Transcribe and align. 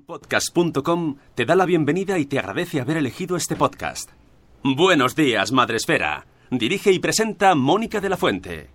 Podcast.com 0.00 1.16
te 1.34 1.44
da 1.44 1.54
la 1.54 1.66
bienvenida 1.66 2.18
y 2.18 2.24
te 2.24 2.38
agradece 2.38 2.80
haber 2.80 2.96
elegido 2.96 3.36
este 3.36 3.56
podcast. 3.56 4.08
Buenos 4.62 5.14
días, 5.14 5.52
Madre 5.52 5.76
Esfera. 5.76 6.24
Dirige 6.50 6.92
y 6.92 6.98
presenta 6.98 7.54
Mónica 7.54 8.00
de 8.00 8.08
la 8.08 8.16
Fuente. 8.16 8.70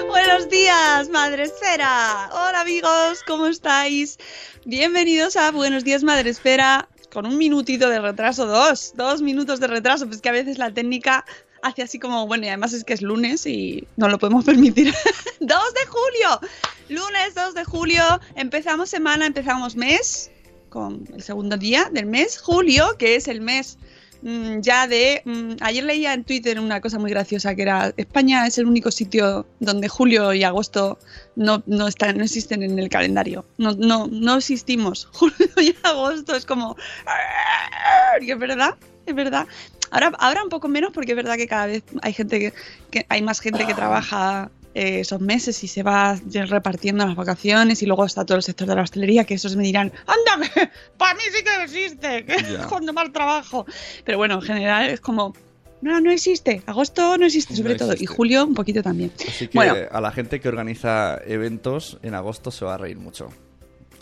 Buenos 0.08 0.48
días, 0.48 1.08
Madre 1.08 1.42
Esfera. 1.44 2.30
Hola 2.32 2.60
amigos, 2.60 3.22
¿cómo 3.26 3.46
estáis? 3.46 4.18
Bienvenidos 4.64 5.34
a 5.36 5.50
Buenos 5.50 5.82
días, 5.82 6.04
Madre 6.04 6.30
Esfera. 6.30 6.88
Con 7.12 7.26
un 7.26 7.36
minutito 7.36 7.88
de 7.90 8.00
retraso, 8.00 8.46
dos, 8.46 8.94
dos 8.96 9.20
minutos 9.20 9.60
de 9.60 9.66
retraso, 9.66 10.06
pues 10.06 10.22
que 10.22 10.30
a 10.30 10.32
veces 10.32 10.58
la 10.58 10.72
técnica 10.72 11.24
hace 11.62 11.82
así 11.82 11.98
como, 11.98 12.26
bueno, 12.26 12.44
y 12.44 12.48
además 12.48 12.72
es 12.72 12.84
que 12.84 12.94
es 12.94 13.02
lunes 13.02 13.46
y 13.46 13.86
no 13.96 14.08
lo 14.08 14.18
podemos 14.18 14.44
permitir. 14.46 14.94
2 15.40 15.40
de 15.40 15.86
julio, 15.86 16.40
lunes 16.88 17.34
2 17.34 17.54
de 17.54 17.64
julio, 17.64 18.02
empezamos 18.34 18.90
semana, 18.90 19.26
empezamos 19.26 19.76
mes, 19.76 20.30
con 20.68 21.04
el 21.12 21.22
segundo 21.22 21.56
día 21.56 21.90
del 21.92 22.06
mes, 22.06 22.38
julio, 22.38 22.96
que 22.98 23.16
es 23.16 23.28
el 23.28 23.42
mes 23.42 23.78
mm, 24.22 24.60
ya 24.60 24.86
de... 24.86 25.22
mm, 25.24 25.56
ayer 25.60 25.84
leía 25.84 26.14
en 26.14 26.24
Twitter 26.24 26.58
una 26.58 26.80
cosa 26.80 26.98
muy 26.98 27.10
graciosa, 27.10 27.54
que 27.54 27.62
era, 27.62 27.92
España 27.96 28.46
es 28.46 28.58
el 28.58 28.66
único 28.66 28.90
sitio 28.90 29.46
donde 29.60 29.88
julio 29.88 30.32
y 30.32 30.44
agosto 30.44 30.98
no, 31.36 31.62
no, 31.66 31.88
están, 31.88 32.18
no 32.18 32.24
existen 32.24 32.62
en 32.62 32.78
el 32.78 32.88
calendario. 32.88 33.44
No, 33.58 33.72
no, 33.72 34.08
no 34.08 34.36
existimos. 34.36 35.06
Julio 35.12 35.36
y 35.60 35.74
agosto 35.82 36.34
es 36.34 36.44
como... 36.46 36.76
Es 38.20 38.38
verdad, 38.38 38.76
es 39.06 39.14
verdad. 39.14 39.46
Ahora, 39.90 40.12
ahora 40.18 40.42
un 40.42 40.48
poco 40.48 40.68
menos 40.68 40.92
porque 40.92 41.12
es 41.12 41.16
verdad 41.16 41.36
que 41.36 41.46
cada 41.46 41.66
vez 41.66 41.82
hay 42.00 42.12
gente 42.12 42.52
que 42.90 43.06
hay 43.08 43.22
más 43.22 43.40
gente 43.40 43.66
que 43.66 43.74
trabaja 43.74 44.50
eh, 44.74 45.00
esos 45.00 45.20
meses 45.20 45.62
y 45.64 45.68
se 45.68 45.82
va 45.82 46.18
repartiendo 46.48 47.06
las 47.06 47.16
vacaciones 47.16 47.82
y 47.82 47.86
luego 47.86 48.04
está 48.06 48.24
todo 48.24 48.36
el 48.36 48.42
sector 48.42 48.66
de 48.68 48.74
la 48.74 48.82
hostelería 48.82 49.24
que 49.24 49.34
esos 49.34 49.54
me 49.56 49.64
dirán, 49.64 49.92
anda, 50.06 50.48
para 50.96 51.14
mí 51.14 51.20
sí 51.30 51.44
que 51.44 51.62
existe, 51.64 52.24
que 52.24 52.36
Ya. 52.52 52.66
cuando 52.68 52.92
mal 52.92 53.12
trabajo. 53.12 53.66
Pero 54.04 54.18
bueno, 54.18 54.34
en 54.36 54.42
general 54.42 54.88
es 54.88 55.00
como, 55.00 55.34
no, 55.82 56.00
no 56.00 56.10
existe, 56.10 56.62
agosto 56.66 57.18
no 57.18 57.26
existe 57.26 57.54
sobre 57.56 57.74
No 57.74 57.78
todo 57.80 57.94
y 57.98 58.06
julio 58.06 58.44
un 58.44 58.54
poquito 58.54 58.82
también. 58.82 59.12
Así 59.28 59.48
que 59.48 59.58
Bueno. 59.58 59.74
a 59.90 60.00
la 60.00 60.10
gente 60.12 60.40
que 60.40 60.48
organiza 60.48 61.18
eventos 61.26 61.98
en 62.02 62.14
agosto 62.14 62.50
se 62.50 62.64
va 62.64 62.74
a 62.74 62.78
reír 62.78 62.96
mucho. 62.98 63.28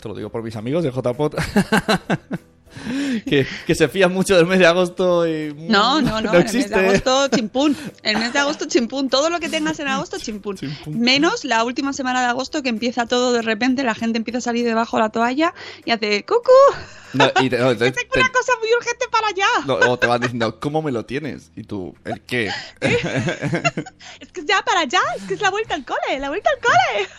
Te 0.01 0.07
lo 0.07 0.15
digo 0.15 0.29
por 0.29 0.41
mis 0.41 0.55
amigos 0.55 0.83
de 0.83 0.91
JPOT. 0.91 1.35
que, 3.25 3.45
que 3.67 3.75
se 3.75 3.87
fían 3.87 4.13
mucho 4.13 4.35
del 4.35 4.45
mes 4.45 4.59
de 4.59 4.65
agosto 4.65 5.27
y... 5.27 5.53
mm, 5.53 5.67
No, 5.71 6.01
no, 6.01 6.21
no, 6.21 6.21
no 6.21 6.29
en 6.29 6.35
el 6.37 6.43
mes 6.43 6.55
existe. 6.55 6.79
de 6.79 6.87
agosto 6.87 7.27
chimpún. 7.29 7.77
El 8.03 8.17
mes 8.17 8.33
de 8.33 8.39
agosto 8.39 8.65
chimpún. 8.65 9.09
Todo 9.09 9.29
lo 9.29 9.39
que 9.39 9.49
tengas 9.49 9.79
en 9.79 9.87
agosto 9.87 10.17
chimpún. 10.19 10.57
Chimpún. 10.57 10.99
Menos 10.99 11.45
la 11.45 11.63
última 11.63 11.93
semana 11.93 12.21
de 12.21 12.27
agosto 12.27 12.61
que 12.63 12.69
empieza 12.69 13.05
todo 13.05 13.33
de 13.33 13.41
repente, 13.41 13.83
la 13.83 13.95
gente 13.95 14.17
empieza 14.17 14.39
a 14.39 14.41
salir 14.41 14.65
debajo 14.65 14.97
de 14.97 15.03
la 15.03 15.09
toalla 15.09 15.53
y 15.85 15.91
hace 15.91 16.23
¡Cucú! 16.25 16.51
No, 17.13 17.25
y 17.41 17.49
te- 17.49 17.57
no, 17.57 17.75
te- 17.75 17.91
Tengo 17.91 18.09
te- 18.13 18.19
una 18.21 18.31
cosa 18.31 18.53
muy 18.59 18.69
urgente 18.73 19.05
para 19.11 19.27
allá. 19.27 19.89
o 19.89 19.99
te 19.99 20.07
van 20.07 20.21
diciendo, 20.21 20.59
¿cómo 20.61 20.81
me 20.81 20.93
lo 20.93 21.05
tienes? 21.05 21.51
Y 21.57 21.63
tú, 21.63 21.93
¿el 22.05 22.21
qué? 22.21 22.49
Es 22.79 24.31
que 24.31 24.39
es 24.41 24.45
ya 24.45 24.61
para 24.61 24.81
allá, 24.81 25.01
es 25.17 25.23
que 25.23 25.33
es 25.33 25.41
la 25.41 25.49
vuelta 25.49 25.75
al 25.75 25.83
cole, 25.85 26.19
la 26.19 26.29
vuelta 26.29 26.49
al 26.49 26.61
cole. 26.61 27.09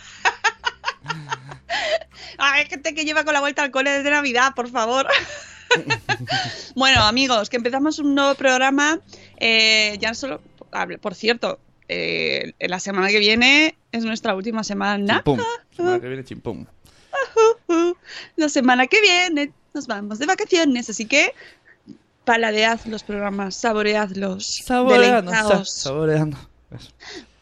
Hay 2.37 2.65
gente 2.65 2.93
que 2.93 3.05
lleva 3.05 3.23
con 3.23 3.33
la 3.33 3.39
vuelta 3.39 3.63
al 3.63 3.71
cole 3.71 3.91
desde 3.91 4.09
Navidad, 4.11 4.53
por 4.55 4.69
favor. 4.69 5.07
bueno, 6.75 7.03
amigos, 7.03 7.49
que 7.49 7.57
empezamos 7.57 7.99
un 7.99 8.15
nuevo 8.15 8.35
programa. 8.35 8.99
eh, 9.37 9.97
ya 9.99 10.13
solo, 10.13 10.41
por 11.01 11.15
cierto, 11.15 11.59
eh, 11.87 12.53
la 12.59 12.79
semana 12.79 13.09
que 13.09 13.19
viene 13.19 13.75
es 13.91 14.03
nuestra 14.03 14.35
última 14.35 14.63
semana. 14.63 15.15
Chimpum. 15.15 15.39
Semana 15.75 15.99
que 15.99 16.07
viene, 16.07 16.23
chimpum. 16.23 16.65
La 18.35 18.49
semana 18.49 18.87
que 18.87 19.01
viene 19.01 19.51
nos 19.73 19.87
vamos 19.87 20.19
de 20.19 20.25
vacaciones, 20.25 20.89
así 20.89 21.05
que 21.05 21.33
paladead 22.25 22.79
los 22.85 23.03
programas, 23.03 23.55
saboreadlos, 23.55 24.61
Saboreando, 25.75 26.35
sa- 26.35 26.43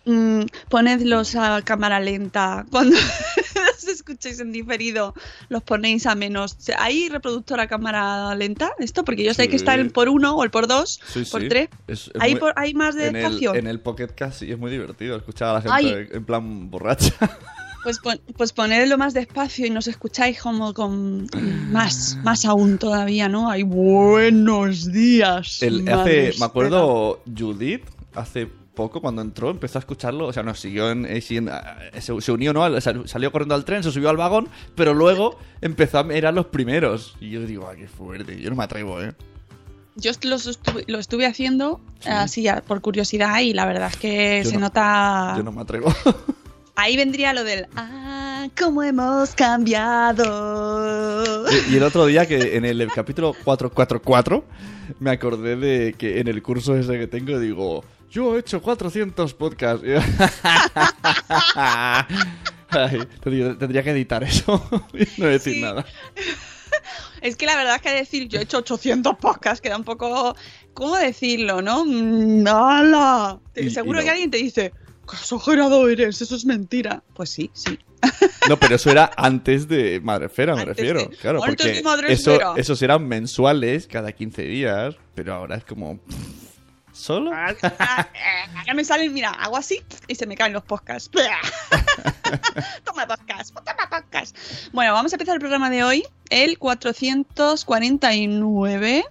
Mm, 0.06 0.42
ponedlos 0.70 1.36
a 1.36 1.62
cámara 1.62 2.00
lenta. 2.00 2.66
Cuando 2.72 2.96
los 2.98 3.84
escuchéis 3.88 4.40
en 4.40 4.52
diferido, 4.52 5.14
los 5.50 5.62
ponéis 5.64 6.06
a 6.08 6.16
menos. 6.16 6.58
¿Hay 6.80 7.08
reproductor 7.10 7.60
a 7.60 7.68
cámara 7.68 8.34
lenta? 8.36 8.72
Esto, 8.80 9.04
porque 9.04 9.24
yo 9.24 9.34
sé 9.34 9.48
que 9.48 9.56
está 9.56 9.76
el 9.76 9.92
por 9.92 10.10
uno 10.10 10.36
o 10.36 10.44
el 10.44 10.50
por 10.50 10.68
dos, 10.68 11.00
Sí, 11.08 11.24
por 11.32 11.42
sí. 11.42 11.50
tres. 11.50 11.70
Es- 11.88 12.08
es 12.08 12.12
¿Hay, 12.20 12.32
muy- 12.32 12.40
por- 12.40 12.54
¿Hay 12.56 12.74
más 12.74 12.96
de 12.96 13.08
en 13.08 13.16
el, 13.16 13.26
espacio? 13.26 13.56
en 13.56 13.68
el 13.68 13.80
Pocket 13.80 14.08
Cast 14.16 14.40
sí 14.40 14.52
es 14.52 14.58
muy 14.58 14.72
divertido 14.72 15.16
escuchar 15.18 15.50
a 15.50 15.54
la 15.54 15.62
gente 15.62 16.00
Ay. 16.00 16.08
en 16.12 16.26
plan 16.26 16.70
borracha. 16.72 17.14
Pues, 17.84 17.98
pon- 17.98 18.22
pues 18.38 18.54
ponedlo 18.54 18.96
más 19.00 19.16
despacio 19.16 19.66
y 19.66 19.72
nos 19.72 19.88
escucháis 19.88 20.40
como 20.40 20.72
con 20.72 21.26
más, 21.72 22.16
más 22.24 22.46
aún 22.46 22.78
todavía, 22.78 23.28
¿no? 23.28 23.50
Hay 23.50 23.64
buenos 23.64 24.92
días. 24.92 25.64
El- 25.64 25.90
hace, 25.90 26.32
me 26.38 26.46
acuerdo 26.46 27.24
Judith, 27.36 27.84
hace 28.14 28.48
poco 28.76 29.02
cuando 29.02 29.22
entró, 29.22 29.50
empezó 29.50 29.78
a 29.78 29.82
escucharlo, 29.82 30.28
o 30.28 30.34
sea, 30.34 30.44
nos 30.44 30.60
siguió 30.60 30.90
en, 30.92 31.06
eh, 31.06 31.22
en- 31.30 31.50
eh, 31.50 32.02
se, 32.02 32.20
se 32.22 32.32
unió, 32.32 32.54
¿no? 32.54 32.64
Al- 32.64 32.82
sal- 32.82 33.08
Salió 33.08 33.32
corriendo 33.32 33.56
al 33.56 33.66
tren, 33.66 33.84
se 33.84 33.92
subió 33.92 34.10
al 34.10 34.18
vagón, 34.18 34.48
pero 34.76 34.94
luego 34.94 35.38
empezó 35.62 36.00
a 36.00 36.04
mirar 36.04 36.34
los 36.34 36.46
primeros. 36.48 37.16
Y 37.20 37.30
yo 37.32 37.46
digo, 37.46 37.68
ah, 37.72 37.76
qué 37.76 37.88
fuerte, 37.88 38.40
yo 38.40 38.50
no 38.50 38.56
me 38.56 38.64
atrevo, 38.64 39.02
¿eh? 39.02 39.14
Yo 39.98 40.12
los 40.24 40.48
estuve- 40.48 40.86
lo 40.88 41.00
estuve 41.00 41.26
haciendo 41.26 41.82
así 42.06 42.44
ya, 42.44 42.62
por 42.62 42.80
curiosidad 42.82 43.40
y 43.42 43.54
la 43.54 43.66
verdad 43.66 43.90
es 43.92 43.98
que 43.98 44.42
Yo 44.46 44.50
se 44.52 44.56
no- 44.56 44.62
nota... 44.68 45.34
Yo 45.38 45.44
no 45.44 45.52
me 45.52 45.62
atrevo. 45.62 45.94
Ahí 46.76 46.96
vendría 46.96 47.34
lo 47.34 47.44
del 47.44 47.68
Ah, 47.76 48.48
cómo 48.58 48.82
hemos 48.84 49.36
cambiado. 50.22 51.46
y, 51.52 51.74
y 51.74 51.78
el 51.78 51.84
otro 51.84 52.06
día 52.06 52.26
que 52.26 52.56
en 52.56 52.66
el 52.66 52.88
capítulo 52.94 53.34
444 53.44 54.44
me 55.00 55.12
acordé 55.12 55.56
de 55.58 55.94
que 55.94 56.20
en 56.20 56.28
el 56.28 56.42
curso 56.42 56.76
ese 56.76 56.98
que 56.98 57.08
tengo 57.08 57.40
digo, 57.40 57.84
yo 58.12 58.36
he 58.36 58.40
hecho 58.42 58.62
400 58.62 59.34
podcasts. 59.34 59.84
Ay, 62.74 63.00
tendría, 63.22 63.84
que 63.84 63.92
editar 63.92 64.24
eso 64.24 64.64
y 64.94 65.06
no 65.22 65.28
decir 65.28 65.56
Sí. 65.56 65.62
nada. 65.62 65.86
Es 67.22 67.36
que 67.36 67.46
la 67.46 67.56
verdad 67.56 67.76
es 67.76 67.82
que 67.84 67.92
decir 67.92 68.28
yo 68.30 68.40
he 68.40 68.44
hecho 68.44 68.58
800 68.60 69.18
podcasts 69.18 69.62
queda 69.62 69.78
un 69.78 69.84
poco 69.84 70.36
¿cómo 70.74 70.96
decirlo, 70.98 71.62
no? 71.62 71.86
Mm. 71.86 72.46
Y- 73.56 73.68
y 73.68 73.70
Seguro 73.70 74.00
no. 74.00 74.04
que 74.06 74.10
alguien 74.10 74.32
te 74.32 74.38
dice, 74.38 74.72
¡qué 75.08 75.16
exagerado 75.18 75.88
eres! 75.88 76.20
Eso 76.22 76.36
es 76.36 76.46
mentira. 76.46 77.04
Pues 77.14 77.30
sí, 77.30 77.52
sí. 77.54 77.78
No, 78.50 78.58
pero 78.58 78.76
eso 78.76 78.90
era 78.90 79.12
antes 79.18 79.68
de 79.68 80.00
Madrefera, 80.02 80.56
me 80.56 80.62
Antes 80.62 80.78
refiero. 80.78 81.02
de- 81.02 81.10
claro, 81.18 81.42
porque 81.46 81.84
eso, 82.08 82.56
esos 82.58 82.82
eran 82.82 83.08
mensuales, 83.08 83.86
cada 83.86 84.12
15 84.14 84.42
días, 84.44 84.96
pero 85.14 85.36
ahora 85.36 85.58
es 85.58 85.66
como... 85.66 86.00
¿Solo? 87.02 87.32
Ahora 87.34 87.58
me 88.76 88.86
salen, 88.86 89.12
mira, 89.12 89.32
hago 89.32 89.58
así 89.58 89.82
y 90.08 90.14
se 90.14 90.28
me 90.28 90.36
caen 90.36 90.54
los 90.54 90.64
podcasts. 90.64 91.10
toma 92.84 93.08
podcast, 93.08 93.56
toma 93.56 93.90
podcast. 93.90 94.38
Bueno, 94.72 94.94
vamos 94.94 95.12
a 95.12 95.16
empezar 95.16 95.34
el 95.34 95.40
programa 95.40 95.72
de 95.72 95.84
hoy, 95.84 96.04
el 96.30 96.60
449. 96.60 99.04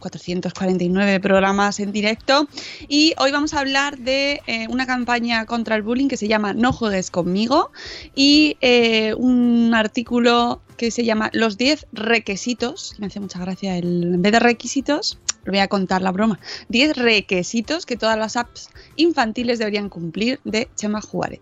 449 0.00 1.20
programas 1.20 1.80
en 1.80 1.90
directo 1.90 2.46
y 2.86 3.14
hoy 3.18 3.32
vamos 3.32 3.54
a 3.54 3.60
hablar 3.60 3.96
de 3.96 4.42
eh, 4.46 4.66
una 4.68 4.84
campaña 4.84 5.46
contra 5.46 5.74
el 5.74 5.80
bullying 5.82 6.08
que 6.08 6.18
se 6.18 6.28
llama 6.28 6.52
No 6.52 6.70
juegues 6.72 7.10
conmigo 7.10 7.70
y 8.14 8.58
eh, 8.60 9.14
un 9.14 9.72
artículo 9.74 10.60
que 10.76 10.90
se 10.90 11.04
llama 11.04 11.30
Los 11.32 11.56
10 11.56 11.86
requisitos, 11.92 12.94
me 12.98 13.06
hace 13.06 13.20
mucha 13.20 13.38
gracia 13.38 13.78
el, 13.78 14.14
en 14.14 14.22
vez 14.22 14.32
de 14.32 14.40
requisitos, 14.40 15.18
voy 15.50 15.60
a 15.60 15.68
contar 15.68 16.02
la 16.02 16.12
broma, 16.12 16.38
10 16.68 16.96
requisitos 16.96 17.86
que 17.86 17.96
todas 17.96 18.18
las 18.18 18.36
apps 18.36 18.70
infantiles 18.96 19.58
deberían 19.58 19.88
cumplir 19.88 20.40
de 20.44 20.68
Chema 20.76 21.00
Juárez. 21.00 21.40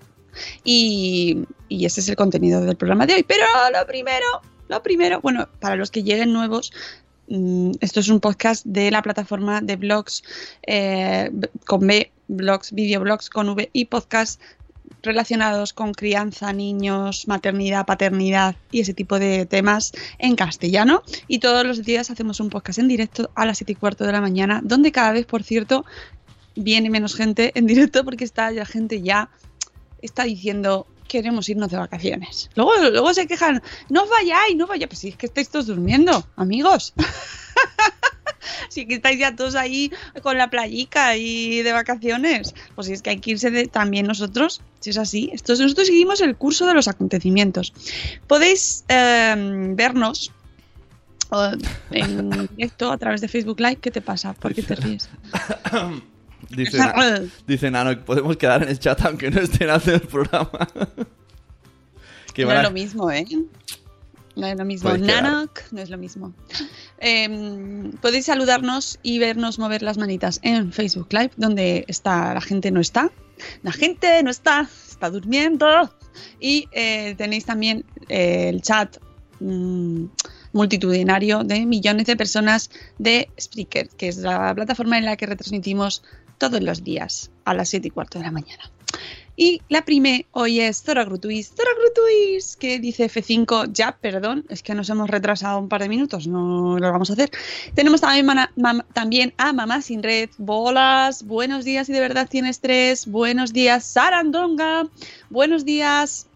Y, 0.65 1.45
y 1.69 1.87
ese 1.87 2.01
es 2.01 2.09
el 2.09 2.17
contenido 2.17 2.61
del 2.61 2.77
programa 2.77 3.07
de 3.07 3.15
hoy. 3.15 3.23
Pero 3.23 3.45
lo 3.73 3.87
primero, 3.87 4.27
lo 4.69 4.83
primero, 4.83 5.21
bueno, 5.21 5.49
para 5.61 5.77
los 5.77 5.91
que 5.91 6.03
lleguen 6.03 6.33
nuevos, 6.33 6.73
mm, 7.29 7.73
esto 7.81 8.01
es 8.01 8.09
un 8.09 8.21
podcast 8.21 8.65
de 8.67 8.91
la 8.91 9.03
plataforma 9.03 9.61
de 9.61 9.77
blogs 9.77 10.25
eh, 10.67 11.31
con 11.67 11.87
B, 11.87 12.11
blogs, 12.29 12.73
videoblogs 12.73 13.31
con 13.31 13.49
V 13.51 13.71
y 13.73 13.85
podcast 13.87 14.41
relacionados 15.05 15.73
con 15.73 15.93
crianza, 15.93 16.53
niños, 16.53 17.29
maternidad, 17.29 17.87
paternidad 17.87 18.57
y 18.71 18.81
ese 18.81 18.95
tipo 18.95 19.19
de 19.19 19.47
temas 19.47 19.93
en 20.19 20.37
castellano. 20.37 21.03
Y 21.29 21.39
todos 21.39 21.67
los 21.67 21.85
días 21.85 22.11
hacemos 22.11 22.41
un 22.41 22.51
podcast 22.51 22.79
en 22.79 22.89
directo 22.89 23.31
a 23.35 23.47
las 23.47 23.59
7 23.59 23.73
y 23.73 23.75
cuarto 23.77 24.05
de 24.05 24.13
la 24.13 24.21
mañana, 24.21 24.61
donde 24.65 24.93
cada 24.93 25.13
vez, 25.13 25.27
por 25.27 25.43
cierto, 25.43 25.85
viene 26.57 26.91
menos 26.91 27.15
gente 27.15 27.53
en 27.55 27.67
directo 27.67 28.05
porque 28.05 28.25
está 28.25 28.51
la 28.51 28.67
gente 28.67 29.03
ya 29.03 29.31
está 30.03 30.25
diciendo 30.25 30.87
queremos 31.09 31.49
irnos 31.49 31.71
de 31.71 31.77
vacaciones. 31.77 32.51
Luego, 32.55 32.73
luego 32.91 33.15
se 33.15 33.27
quejan, 33.27 33.63
no 33.89 34.03
os 34.03 34.11
vayáis, 34.11 34.57
no 34.57 34.67
vayáis. 34.67 34.89
Pues 34.89 34.99
si 35.01 35.09
es 35.09 35.17
que 35.17 35.27
estáis 35.27 35.49
todos 35.49 35.67
durmiendo, 35.67 36.27
amigos. 36.37 36.95
si 38.69 38.87
que 38.87 38.95
estáis 38.97 39.19
ya 39.19 39.35
todos 39.35 39.55
ahí 39.55 39.91
con 40.23 40.39
la 40.39 40.51
playica 40.51 41.17
y 41.17 41.63
de 41.63 41.73
vacaciones. 41.73 42.55
Pues 42.75 42.87
si 42.87 42.93
es 42.93 43.03
que 43.03 43.11
hay 43.11 43.19
que 43.19 43.33
irse 43.33 43.51
de- 43.51 43.67
también 43.67 44.07
nosotros, 44.07 44.61
si 44.81 44.91
es 44.91 44.99
así. 44.99 45.31
Esto, 45.33 45.55
nosotros 45.55 45.87
seguimos 45.87 46.21
el 46.21 46.37
curso 46.37 46.67
de 46.67 46.75
los 46.75 46.89
acontecimientos. 46.89 47.73
Podéis 48.27 48.85
eh, 48.89 49.35
vernos 49.75 50.33
en 51.91 52.31
directo 52.57 52.93
a 52.93 52.99
través 52.99 53.21
de 53.21 53.29
Facebook 53.29 53.61
Live. 53.61 53.77
¿Qué 53.77 53.91
te 53.91 54.01
pasa? 54.01 54.35
¿Por 54.35 54.55
qué 54.55 54.63
te 54.63 54.75
ríes? 54.77 55.09
Dice, 56.51 56.79
dice 57.47 57.71
Nano, 57.71 58.05
podemos 58.05 58.37
quedar 58.37 58.63
en 58.63 58.69
el 58.69 58.79
chat 58.79 59.01
aunque 59.07 59.31
no 59.31 59.41
estén 59.41 59.71
haciendo 59.71 60.05
el 60.05 60.09
programa. 60.09 60.51
que 62.35 62.45
no 62.45 62.53
es 62.53 62.63
lo 62.63 62.71
mismo, 62.71 63.11
¿eh? 63.11 63.25
No 64.37 64.47
es 64.47 64.59
lo 64.59 64.65
mismo. 64.65 64.97
Nanok 64.97 65.61
no 65.71 65.81
es 65.81 65.91
lo 65.91 65.99
mismo. 65.99 66.33
Em, 66.99 67.93
podéis 68.01 68.27
saludarnos 68.27 68.99
y 69.03 69.19
vernos 69.19 69.59
mover 69.59 69.83
las 69.83 69.99
manitas 69.99 70.41
en 70.43 70.73
Facebook 70.73 71.09
Live, 71.13 71.33
donde 71.37 71.85
está 71.87 72.33
la 72.33 72.41
gente 72.41 72.71
no 72.71 72.81
está. 72.81 73.11
La 73.63 73.73
gente 73.73 74.23
no 74.23 74.31
está, 74.31 74.69
está 74.89 75.11
durmiendo. 75.11 75.67
Y 76.41 76.69
eh, 76.73 77.15
tenéis 77.17 77.45
también 77.45 77.85
eh, 78.09 78.49
el 78.49 78.63
chat 78.63 78.97
mm, 79.41 80.07
multitudinario 80.53 81.45
de 81.45 81.67
millones 81.67 82.07
de 82.07 82.17
personas 82.17 82.71
de 82.99 83.29
Spreaker, 83.39 83.89
que 83.89 84.09
es 84.09 84.19
la 84.19 84.55
plataforma 84.55 84.97
en 84.97 85.05
la 85.05 85.17
que 85.17 85.27
retransmitimos 85.27 86.03
todos 86.39 86.63
los 86.63 86.83
días 86.83 87.31
a 87.45 87.55
las 87.55 87.69
7 87.69 87.89
y 87.89 87.91
cuarto 87.91 88.19
de 88.19 88.25
la 88.25 88.31
mañana. 88.31 88.71
Y 89.37 89.63
la 89.69 89.85
prime 89.85 90.27
hoy 90.31 90.61
es 90.61 90.83
Zora 90.83 91.05
Grutuis, 91.05 91.53
Zora 91.57 91.71
Grutuis, 91.79 92.57
que 92.57 92.79
dice 92.79 93.11
F5, 93.11 93.73
ya, 93.73 93.99
perdón, 94.01 94.45
es 94.49 94.63
que 94.63 94.75
nos 94.75 94.89
hemos 94.91 95.11
retrasado 95.11 95.59
un 95.59 95.69
par 95.69 95.83
de 95.83 95.89
minutos, 95.89 96.29
no 96.29 96.79
lo 96.79 96.93
vamos 96.93 97.11
a 97.11 97.15
hacer. 97.15 97.31
Tenemos 97.75 98.01
también, 98.01 98.29
también 98.93 99.35
a 99.37 99.53
Mamá 99.53 99.83
Sin 99.83 100.03
Red, 100.03 100.31
bolas, 100.39 101.25
buenos 101.25 101.65
días 101.65 101.89
y 101.89 101.93
de 101.93 102.01
verdad 102.01 102.29
tienes 102.31 102.61
tres, 102.61 103.07
buenos 103.07 103.53
días 103.53 103.85
Sarandonga, 103.85 104.87
buenos 105.31 105.65
días... 105.65 106.29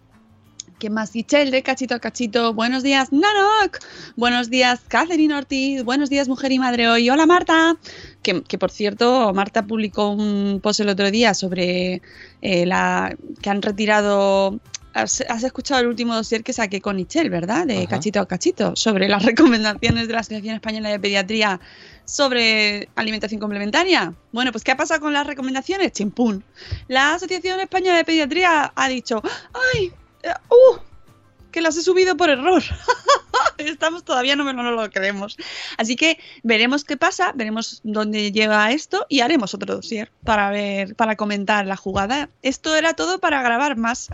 ¿Qué 0.78 0.90
más? 0.90 1.12
Michelle 1.12 1.50
de 1.50 1.64
Cachito 1.64 1.96
a 1.96 1.98
Cachito. 1.98 2.54
Buenos 2.54 2.84
días, 2.84 3.12
Nanok. 3.12 3.78
Buenos 4.14 4.48
días, 4.48 4.80
Catherine 4.86 5.34
Ortiz. 5.34 5.82
Buenos 5.82 6.08
días, 6.08 6.28
Mujer 6.28 6.52
y 6.52 6.60
Madre 6.60 6.88
Hoy. 6.88 7.10
Hola, 7.10 7.26
Marta. 7.26 7.76
Que, 8.22 8.42
que, 8.44 8.58
por 8.58 8.70
cierto, 8.70 9.32
Marta 9.34 9.66
publicó 9.66 10.10
un 10.10 10.60
post 10.62 10.78
el 10.78 10.88
otro 10.88 11.10
día 11.10 11.34
sobre 11.34 12.00
eh, 12.42 12.64
la 12.64 13.16
que 13.42 13.50
han 13.50 13.60
retirado. 13.60 14.60
Has, 14.94 15.20
has 15.28 15.42
escuchado 15.42 15.80
el 15.80 15.88
último 15.88 16.14
dossier 16.14 16.44
que 16.44 16.52
saqué 16.52 16.80
con 16.80 16.94
Michelle, 16.94 17.28
¿verdad? 17.28 17.66
De 17.66 17.78
Ajá. 17.78 17.88
Cachito 17.88 18.20
a 18.20 18.28
Cachito, 18.28 18.76
sobre 18.76 19.08
las 19.08 19.24
recomendaciones 19.24 20.06
de 20.06 20.14
la 20.14 20.20
Asociación 20.20 20.54
Española 20.54 20.90
de 20.90 21.00
Pediatría 21.00 21.60
sobre 22.04 22.88
alimentación 22.94 23.40
complementaria. 23.40 24.14
Bueno, 24.30 24.52
pues 24.52 24.62
¿qué 24.62 24.70
ha 24.70 24.76
pasado 24.76 25.00
con 25.00 25.12
las 25.12 25.26
recomendaciones? 25.26 25.90
Chimpún. 25.90 26.44
La 26.86 27.14
Asociación 27.14 27.58
Española 27.58 27.96
de 27.96 28.04
Pediatría 28.04 28.72
ha 28.74 28.88
dicho, 28.88 29.22
¡ay! 29.74 29.92
Eh, 30.22 30.32
¡Uh! 30.50 30.78
Que 31.50 31.60
las 31.62 31.76
he 31.76 31.82
subido 31.82 32.16
por 32.16 32.28
error. 32.30 32.62
Estamos 33.58 34.04
todavía 34.04 34.36
no, 34.36 34.44
me- 34.44 34.52
no 34.52 34.70
lo 34.70 34.90
creemos. 34.90 35.36
Así 35.78 35.96
que 35.96 36.18
veremos 36.42 36.84
qué 36.84 36.96
pasa, 36.96 37.32
veremos 37.34 37.80
dónde 37.84 38.30
llega 38.32 38.70
esto 38.70 39.06
y 39.08 39.20
haremos 39.20 39.54
otro 39.54 39.76
dossier 39.76 40.12
para 40.24 40.50
ver, 40.50 40.94
para 40.94 41.16
comentar 41.16 41.66
la 41.66 41.76
jugada. 41.76 42.28
Esto 42.42 42.76
era 42.76 42.94
todo 42.94 43.18
para 43.18 43.42
grabar 43.42 43.76
más, 43.76 44.08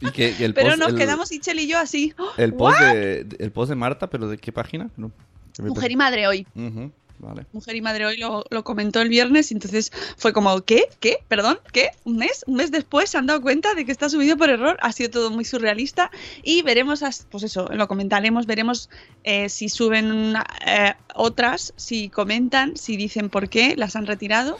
Y 0.00 0.10
que, 0.10 0.36
que 0.36 0.44
el 0.44 0.54
pero 0.54 0.68
post, 0.68 0.80
nos 0.80 0.88
el, 0.90 0.96
quedamos 0.96 1.32
Ichel 1.32 1.58
y 1.60 1.66
yo 1.66 1.78
así. 1.78 2.14
El 2.36 2.54
post 2.54 2.78
de, 2.80 3.26
el 3.38 3.50
post 3.50 3.70
de 3.70 3.76
Marta, 3.76 4.08
pero 4.08 4.28
¿de 4.28 4.38
qué 4.38 4.52
página? 4.52 4.90
No. 4.96 5.10
Mujer 5.60 5.90
y 5.90 5.96
madre 5.96 6.28
hoy. 6.28 6.46
Ujú, 6.54 6.92
Vale. 7.18 7.46
Mujer 7.52 7.76
y 7.76 7.80
Madre 7.80 8.06
hoy 8.06 8.16
lo, 8.16 8.44
lo 8.50 8.64
comentó 8.64 9.00
el 9.00 9.08
viernes 9.08 9.50
y 9.50 9.54
entonces 9.54 9.92
fue 10.16 10.32
como, 10.32 10.60
¿qué? 10.62 10.84
¿Qué? 11.00 11.18
¿Perdón? 11.28 11.58
¿Qué? 11.72 11.90
¿Un 12.04 12.16
mes? 12.16 12.44
Un 12.46 12.56
mes 12.56 12.70
después 12.70 13.10
se 13.10 13.18
han 13.18 13.26
dado 13.26 13.40
cuenta 13.40 13.74
de 13.74 13.84
que 13.84 13.92
está 13.92 14.08
subido 14.08 14.36
por 14.36 14.50
error. 14.50 14.76
Ha 14.80 14.92
sido 14.92 15.10
todo 15.10 15.30
muy 15.30 15.44
surrealista 15.44 16.10
y 16.42 16.62
veremos, 16.62 17.02
pues 17.30 17.42
eso, 17.42 17.68
lo 17.72 17.88
comentaremos, 17.88 18.46
veremos 18.46 18.88
eh, 19.24 19.48
si 19.48 19.68
suben 19.68 20.34
eh, 20.66 20.94
otras, 21.14 21.72
si 21.76 22.08
comentan, 22.08 22.76
si 22.76 22.96
dicen 22.96 23.30
por 23.30 23.48
qué 23.48 23.76
las 23.76 23.96
han 23.96 24.06
retirado. 24.06 24.58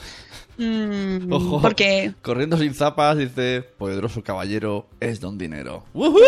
Mm, 0.59 1.33
Ojo. 1.33 1.63
Porque 1.63 2.13
Corriendo 2.23 2.57
sin 2.59 2.75
zapas, 2.75 3.17
dice: 3.17 3.63
Poderoso 3.63 4.25
caballero 4.25 4.89
es 4.99 5.21
don 5.21 5.39
dinero. 5.39 5.85
¡Woohoo! 5.95 6.19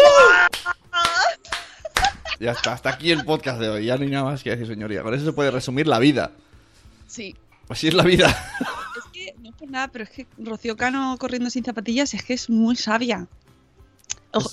Ya 2.41 2.53
está, 2.53 2.73
hasta 2.73 2.89
aquí 2.91 3.11
el 3.13 3.25
podcast 3.25 3.61
de 3.61 3.69
hoy. 3.69 3.85
Ya 3.87 3.97
no 3.97 4.03
hay 4.03 4.11
nada 4.11 4.25
más 4.25 4.43
que 4.43 4.51
decir, 4.51 4.67
señoría. 4.67 5.03
Con 5.03 5.15
eso 5.15 5.25
se 5.27 5.33
puede 5.33 5.51
resumir 5.51 5.87
la 5.87 5.99
vida. 5.99 6.33
sí, 7.07 7.35
Así 7.69 7.87
es 7.87 7.95
la 7.95 8.03
vida. 8.03 8.27
es 8.99 9.05
que 9.13 9.35
no 9.41 9.51
es 9.51 9.55
por 9.55 9.71
nada, 9.71 9.87
pero 9.89 10.03
es 10.03 10.11
que 10.11 10.27
Rocío 10.39 10.77
Cano 10.77 11.17
corriendo 11.21 11.49
sin 11.51 11.63
zapatillas 11.65 12.13
es 12.15 12.25
que 12.25 12.33
es 12.35 12.51
muy 12.51 12.75
sabia. 12.75 13.29
Ojo, 14.33 14.49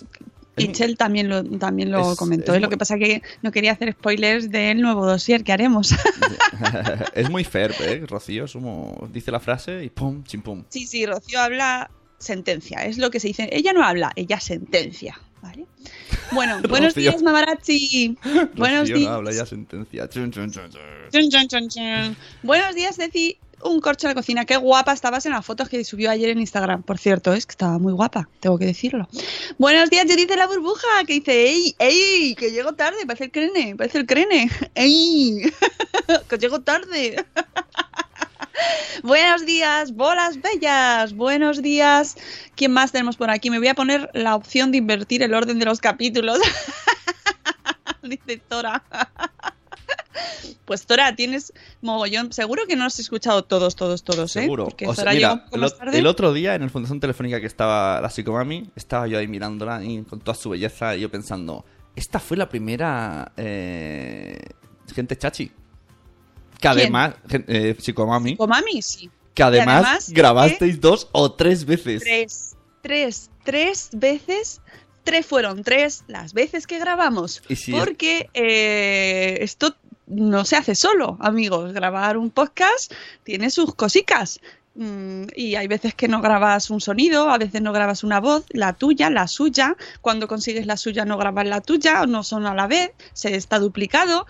es- 0.56 0.64
y 0.66 0.72
Chel 0.72 0.98
también 0.98 1.30
lo, 1.30 1.44
también 1.44 1.92
lo 1.92 2.12
es- 2.12 2.18
comentó. 2.18 2.52
es 2.52 2.58
¿eh? 2.58 2.62
Lo 2.62 2.70
que 2.70 2.78
pasa 2.78 2.98
que 2.98 3.22
no 3.42 3.52
quería 3.52 3.72
hacer 3.72 3.94
spoilers 3.94 4.52
del 4.52 4.82
nuevo 4.82 5.06
dossier 5.06 5.44
que 5.44 5.52
haremos. 5.52 5.92
es 7.14 7.30
muy 7.30 7.44
fair, 7.44 7.74
¿eh? 7.80 8.04
Rocío 8.08 8.46
es 8.46 8.54
como. 8.54 9.08
Dice 9.14 9.32
la 9.32 9.40
frase 9.40 9.84
y 9.84 9.90
pum, 9.90 10.24
chim 10.24 10.42
pum. 10.42 10.64
sí, 10.70 10.86
sí, 10.86 11.06
Rocío 11.06 11.40
habla 11.40 11.90
sentencia. 12.20 12.86
Es 12.86 12.98
lo 13.00 13.10
que 13.12 13.20
se 13.20 13.28
dice. 13.30 13.50
Ella 13.52 13.74
no 13.74 13.84
habla, 13.84 14.12
ella 14.16 14.40
sentencia. 14.40 15.20
¿Vale? 15.48 15.66
Bueno, 16.34 16.60
buenos 16.70 16.94
días, 16.94 17.22
Mamarazzi. 17.22 18.18
Buenos 18.56 18.90
días. 18.90 19.00
no 19.00 19.12
habla 19.12 19.32
ya 19.32 19.46
sentencia. 19.46 20.10
Chun, 20.10 20.30
chun, 20.30 20.52
chun. 20.52 22.18
Buenos 22.44 22.76
días, 22.76 22.98
Deci. 22.98 23.38
Un 23.64 23.80
corcho 23.80 24.08
en 24.08 24.12
la 24.12 24.16
cocina. 24.16 24.44
Qué 24.44 24.58
guapa 24.58 24.92
estabas 24.92 25.26
en 25.26 25.32
las 25.32 25.46
fotos 25.46 25.70
que 25.70 25.84
subió 25.86 26.12
ayer 26.12 26.30
en 26.30 26.40
Instagram. 26.40 26.84
Por 26.84 26.98
cierto, 26.98 27.34
es 27.34 27.46
que 27.46 27.52
estaba 27.52 27.80
muy 27.80 27.94
guapa, 27.94 28.28
tengo 28.42 28.60
que 28.60 28.66
decirlo. 28.66 29.08
Buenos 29.58 29.90
días, 29.90 30.06
Judith 30.06 30.28
de 30.28 30.36
la 30.36 30.48
burbuja, 30.48 31.06
que 31.08 31.14
dice, 31.14 31.48
¡ey, 31.48 31.76
ey! 31.80 32.36
Que 32.36 32.52
llego 32.52 32.74
tarde, 32.74 33.06
parece 33.08 33.26
el 33.26 33.32
crene, 33.32 33.76
parece 33.78 34.00
el 34.00 34.06
crene. 34.06 34.52
¡Ey! 34.76 35.44
Que 36.30 36.38
llego 36.38 36.60
tarde. 36.62 37.26
Buenos 39.04 39.46
días, 39.46 39.94
bolas 39.94 40.40
bellas. 40.42 41.14
Buenos 41.14 41.62
días. 41.62 42.18
¿Quién 42.56 42.72
más 42.72 42.92
tenemos 42.92 43.18
por 43.18 43.30
aquí? 43.30 43.50
Me 43.50 43.60
voy 43.60 43.68
a 43.68 43.76
poner 43.76 44.10
la 44.14 44.36
opción 44.36 44.72
de 44.72 44.78
invertir 44.78 45.24
el 45.24 45.34
orden 45.34 45.60
de 45.60 45.66
los 45.66 45.80
capítulos. 45.80 46.40
Dice 48.04 48.42
Tora. 48.48 48.84
Pues 50.66 50.86
Tora, 50.86 51.16
tienes 51.16 51.54
mogollón. 51.82 52.34
Seguro 52.34 52.64
que 52.68 52.76
no 52.76 52.84
has 52.84 53.00
escuchado 53.00 53.44
todos, 53.46 53.76
todos, 53.78 54.04
todos, 54.04 54.36
¿eh? 54.36 54.42
Seguro. 54.42 54.66
Porque 54.66 54.86
O 54.86 54.94
sea, 54.94 55.14
mira, 55.14 55.46
más 55.56 55.78
tarde. 55.78 55.98
el 55.98 56.08
otro 56.08 56.34
día 56.34 56.56
en 56.56 56.64
el 56.64 56.70
Fundación 56.70 57.00
Telefónica 57.00 57.40
que 57.40 57.46
estaba 57.46 58.02
la 58.02 58.10
psicomami, 58.10 58.70
estaba 58.76 59.08
yo 59.08 59.18
ahí 59.18 59.28
mirándola 59.30 59.82
y 59.82 60.02
con 60.04 60.20
toda 60.20 60.36
su 60.36 60.50
belleza 60.50 60.98
y 60.98 61.02
yo 61.02 61.10
pensando, 61.10 61.64
esta 61.96 62.20
fue 62.20 62.36
la 62.36 62.50
primera 62.50 63.32
eh, 63.38 64.40
gente 64.94 65.16
chachi. 65.18 65.52
Que 66.60 66.68
además, 66.68 67.16
eh, 67.30 67.76
psicomami, 67.80 68.32
Psicomami, 68.32 68.82
sí. 68.82 69.10
que 69.34 69.44
además, 69.44 69.84
además, 69.86 70.10
grabasteis 70.12 70.82
dos 70.82 71.08
o 71.12 71.32
tres 71.34 71.66
veces. 71.66 72.04
Tres, 72.04 72.56
tres, 72.82 73.30
tres 73.44 73.90
veces. 73.94 74.62
Tres 75.04 75.26
fueron 75.26 75.64
tres 75.64 76.04
las 76.08 76.34
veces 76.34 76.68
que 76.68 76.80
grabamos. 76.80 77.42
Y 77.48 77.56
si 77.56 77.74
es- 77.74 77.80
porque 77.80 78.30
eh, 78.34 79.38
esto 79.42 79.76
no 80.08 80.44
se 80.46 80.56
hace 80.58 80.76
solo, 80.76 81.18
amigos. 81.22 81.72
Grabar 81.74 82.18
un 82.18 82.30
podcast 82.32 82.92
tiene 83.24 83.50
sus 83.50 83.74
cositas. 83.76 84.40
Mm, 84.76 85.24
Y 85.36 85.56
hay 85.56 85.68
veces 85.68 85.96
que 85.96 86.08
no 86.08 86.22
grabas 86.22 86.70
un 86.70 86.82
sonido, 86.82 87.30
a 87.32 87.38
veces 87.38 87.62
no 87.62 87.72
grabas 87.74 88.04
una 88.04 88.20
voz, 88.20 88.46
la 88.50 88.74
tuya, 88.74 89.10
la 89.10 89.28
suya. 89.28 89.76
Cuando 90.02 90.28
consigues 90.28 90.66
la 90.66 90.78
suya 90.78 91.04
no 91.06 91.18
grabas 91.18 91.48
la 91.48 91.62
tuya, 91.62 92.02
o 92.02 92.06
no 92.06 92.24
son 92.24 92.46
a 92.46 92.54
la 92.54 92.68
vez, 92.68 92.92
se 93.14 93.36
está 93.36 93.60
duplicado. 93.60 94.28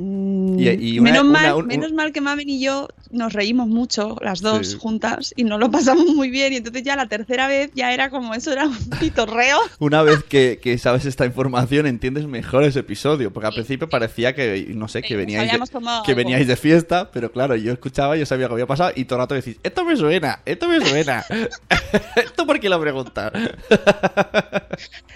Mm, 0.00 0.58
Y- 0.58 0.68
y 0.94 0.98
una- 0.98 1.10
menos, 1.10 1.24
una- 1.24 1.40
mal, 1.40 1.54
un- 1.56 1.66
menos 1.66 1.92
mal 1.92 2.12
que 2.12 2.20
Mamen 2.20 2.48
y 2.48 2.60
yo 2.60 2.88
nos 3.10 3.32
reímos 3.32 3.68
mucho, 3.68 4.16
las 4.20 4.40
dos 4.40 4.68
Sí. 4.72 4.76
juntas, 4.78 5.34
y 5.36 5.44
nos 5.44 5.58
lo 5.60 5.70
pasamos 5.70 6.06
muy 6.14 6.30
bien. 6.30 6.52
Y 6.52 6.56
entonces 6.56 6.82
ya 6.82 6.96
la 6.96 7.06
tercera 7.06 7.48
vez 7.48 7.70
ya 7.74 7.92
era 7.92 8.08
como 8.10 8.34
eso, 8.34 8.52
era 8.52 8.66
un 8.66 8.76
pitorreo. 9.00 9.58
Una 9.78 10.02
vez 10.02 10.22
que, 10.24 10.58
que 10.62 10.78
sabes 10.78 11.04
esta 11.04 11.26
información, 11.26 11.86
entiendes 11.86 12.26
mejor 12.26 12.64
ese 12.64 12.80
episodio. 12.80 13.32
Porque 13.32 13.48
al 13.48 13.52
principio 13.54 13.88
parecía 13.88 14.34
que, 14.34 14.66
no 14.74 14.88
sé, 14.88 15.02
que 15.02 15.08
Sí, 15.08 15.16
veníais, 15.16 15.50
de, 15.50 15.58
que 16.06 16.14
veníais 16.14 16.46
de 16.46 16.56
fiesta, 16.56 17.10
pero 17.12 17.30
claro, 17.32 17.56
yo 17.56 17.72
escuchaba, 17.72 18.16
yo 18.16 18.24
sabía 18.26 18.46
que 18.46 18.52
había 18.54 18.66
pasado 18.66 18.92
y 18.94 19.04
todo 19.04 19.18
el 19.18 19.22
rato 19.24 19.34
decís, 19.34 19.56
esto 19.62 19.84
me 19.84 19.96
suena, 19.96 20.40
esto 20.46 20.68
me 20.68 20.80
suena. 20.84 21.24
¿Esto 22.16 22.46
por 22.46 22.60
qué 22.60 22.68
lo 22.68 22.80
preguntas? 22.80 23.32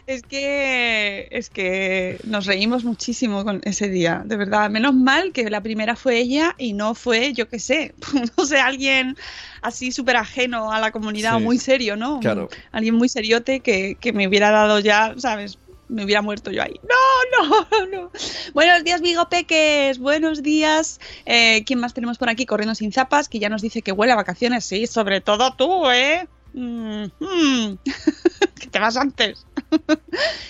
Es 0.07 0.23
que 0.23 1.29
es 1.31 1.49
que 1.50 2.19
nos 2.25 2.47
reímos 2.47 2.85
muchísimo 2.85 3.45
con 3.45 3.61
ese 3.64 3.88
día, 3.88 4.23
de 4.25 4.37
verdad. 4.37 4.69
Menos 4.75 4.93
mal 4.93 5.31
que 5.33 5.49
la 5.50 5.61
primera 5.61 5.95
fue 5.95 6.19
ella 6.19 6.57
y 6.59 6.73
no 6.73 6.97
fue, 6.97 7.33
yo 7.33 7.49
qué 7.49 7.61
sé, 7.61 7.95
no 8.37 8.45
sé, 8.45 8.59
alguien 8.59 9.16
así 9.62 9.93
súper 9.93 10.16
ajeno 10.16 10.73
a 10.73 10.81
la 10.81 10.90
comunidad 10.90 11.37
o 11.37 11.38
Sí. 11.38 11.45
muy 11.45 11.59
serio, 11.59 11.95
¿no? 11.95 12.19
Claro. 12.19 12.49
Alguien 12.73 12.97
muy 12.97 13.09
seriote 13.09 13.61
que, 13.61 13.97
que 14.00 14.12
me 14.12 14.26
hubiera 14.26 14.50
dado 14.50 14.81
ya, 14.81 15.14
¿sabes? 15.16 15.59
Me 15.88 16.02
hubiera 16.04 16.23
muerto 16.23 16.50
yo 16.50 16.61
ahí. 16.62 16.75
No, 16.83 17.49
no, 17.71 17.87
no. 17.93 18.11
Buenos 18.52 18.83
días, 18.83 19.00
Vigo 19.00 19.28
Peques. 19.28 19.99
Buenos 20.00 20.43
días. 20.43 20.99
Eh, 21.25 21.62
¿Quién 21.64 21.78
más 21.78 21.95
tenemos 21.95 22.19
por 22.19 22.28
aquí? 22.28 22.45
Corriendo 22.45 22.75
sin 22.75 22.90
zapas, 22.90 23.28
que 23.28 23.38
ya 23.38 23.49
nos 23.49 23.62
dice 23.62 23.81
que 23.83 23.93
huele 23.93 24.12
a 24.12 24.16
vacaciones. 24.16 24.64
Sí, 24.64 24.88
sobre 24.88 25.21
todo 25.21 25.54
tú, 25.54 25.88
¿eh? 25.90 26.26
Mm, 26.54 27.04
mm. 27.21 27.78
que 28.61 28.66
te 28.66 28.78
vas 28.81 28.97
antes. 28.97 29.47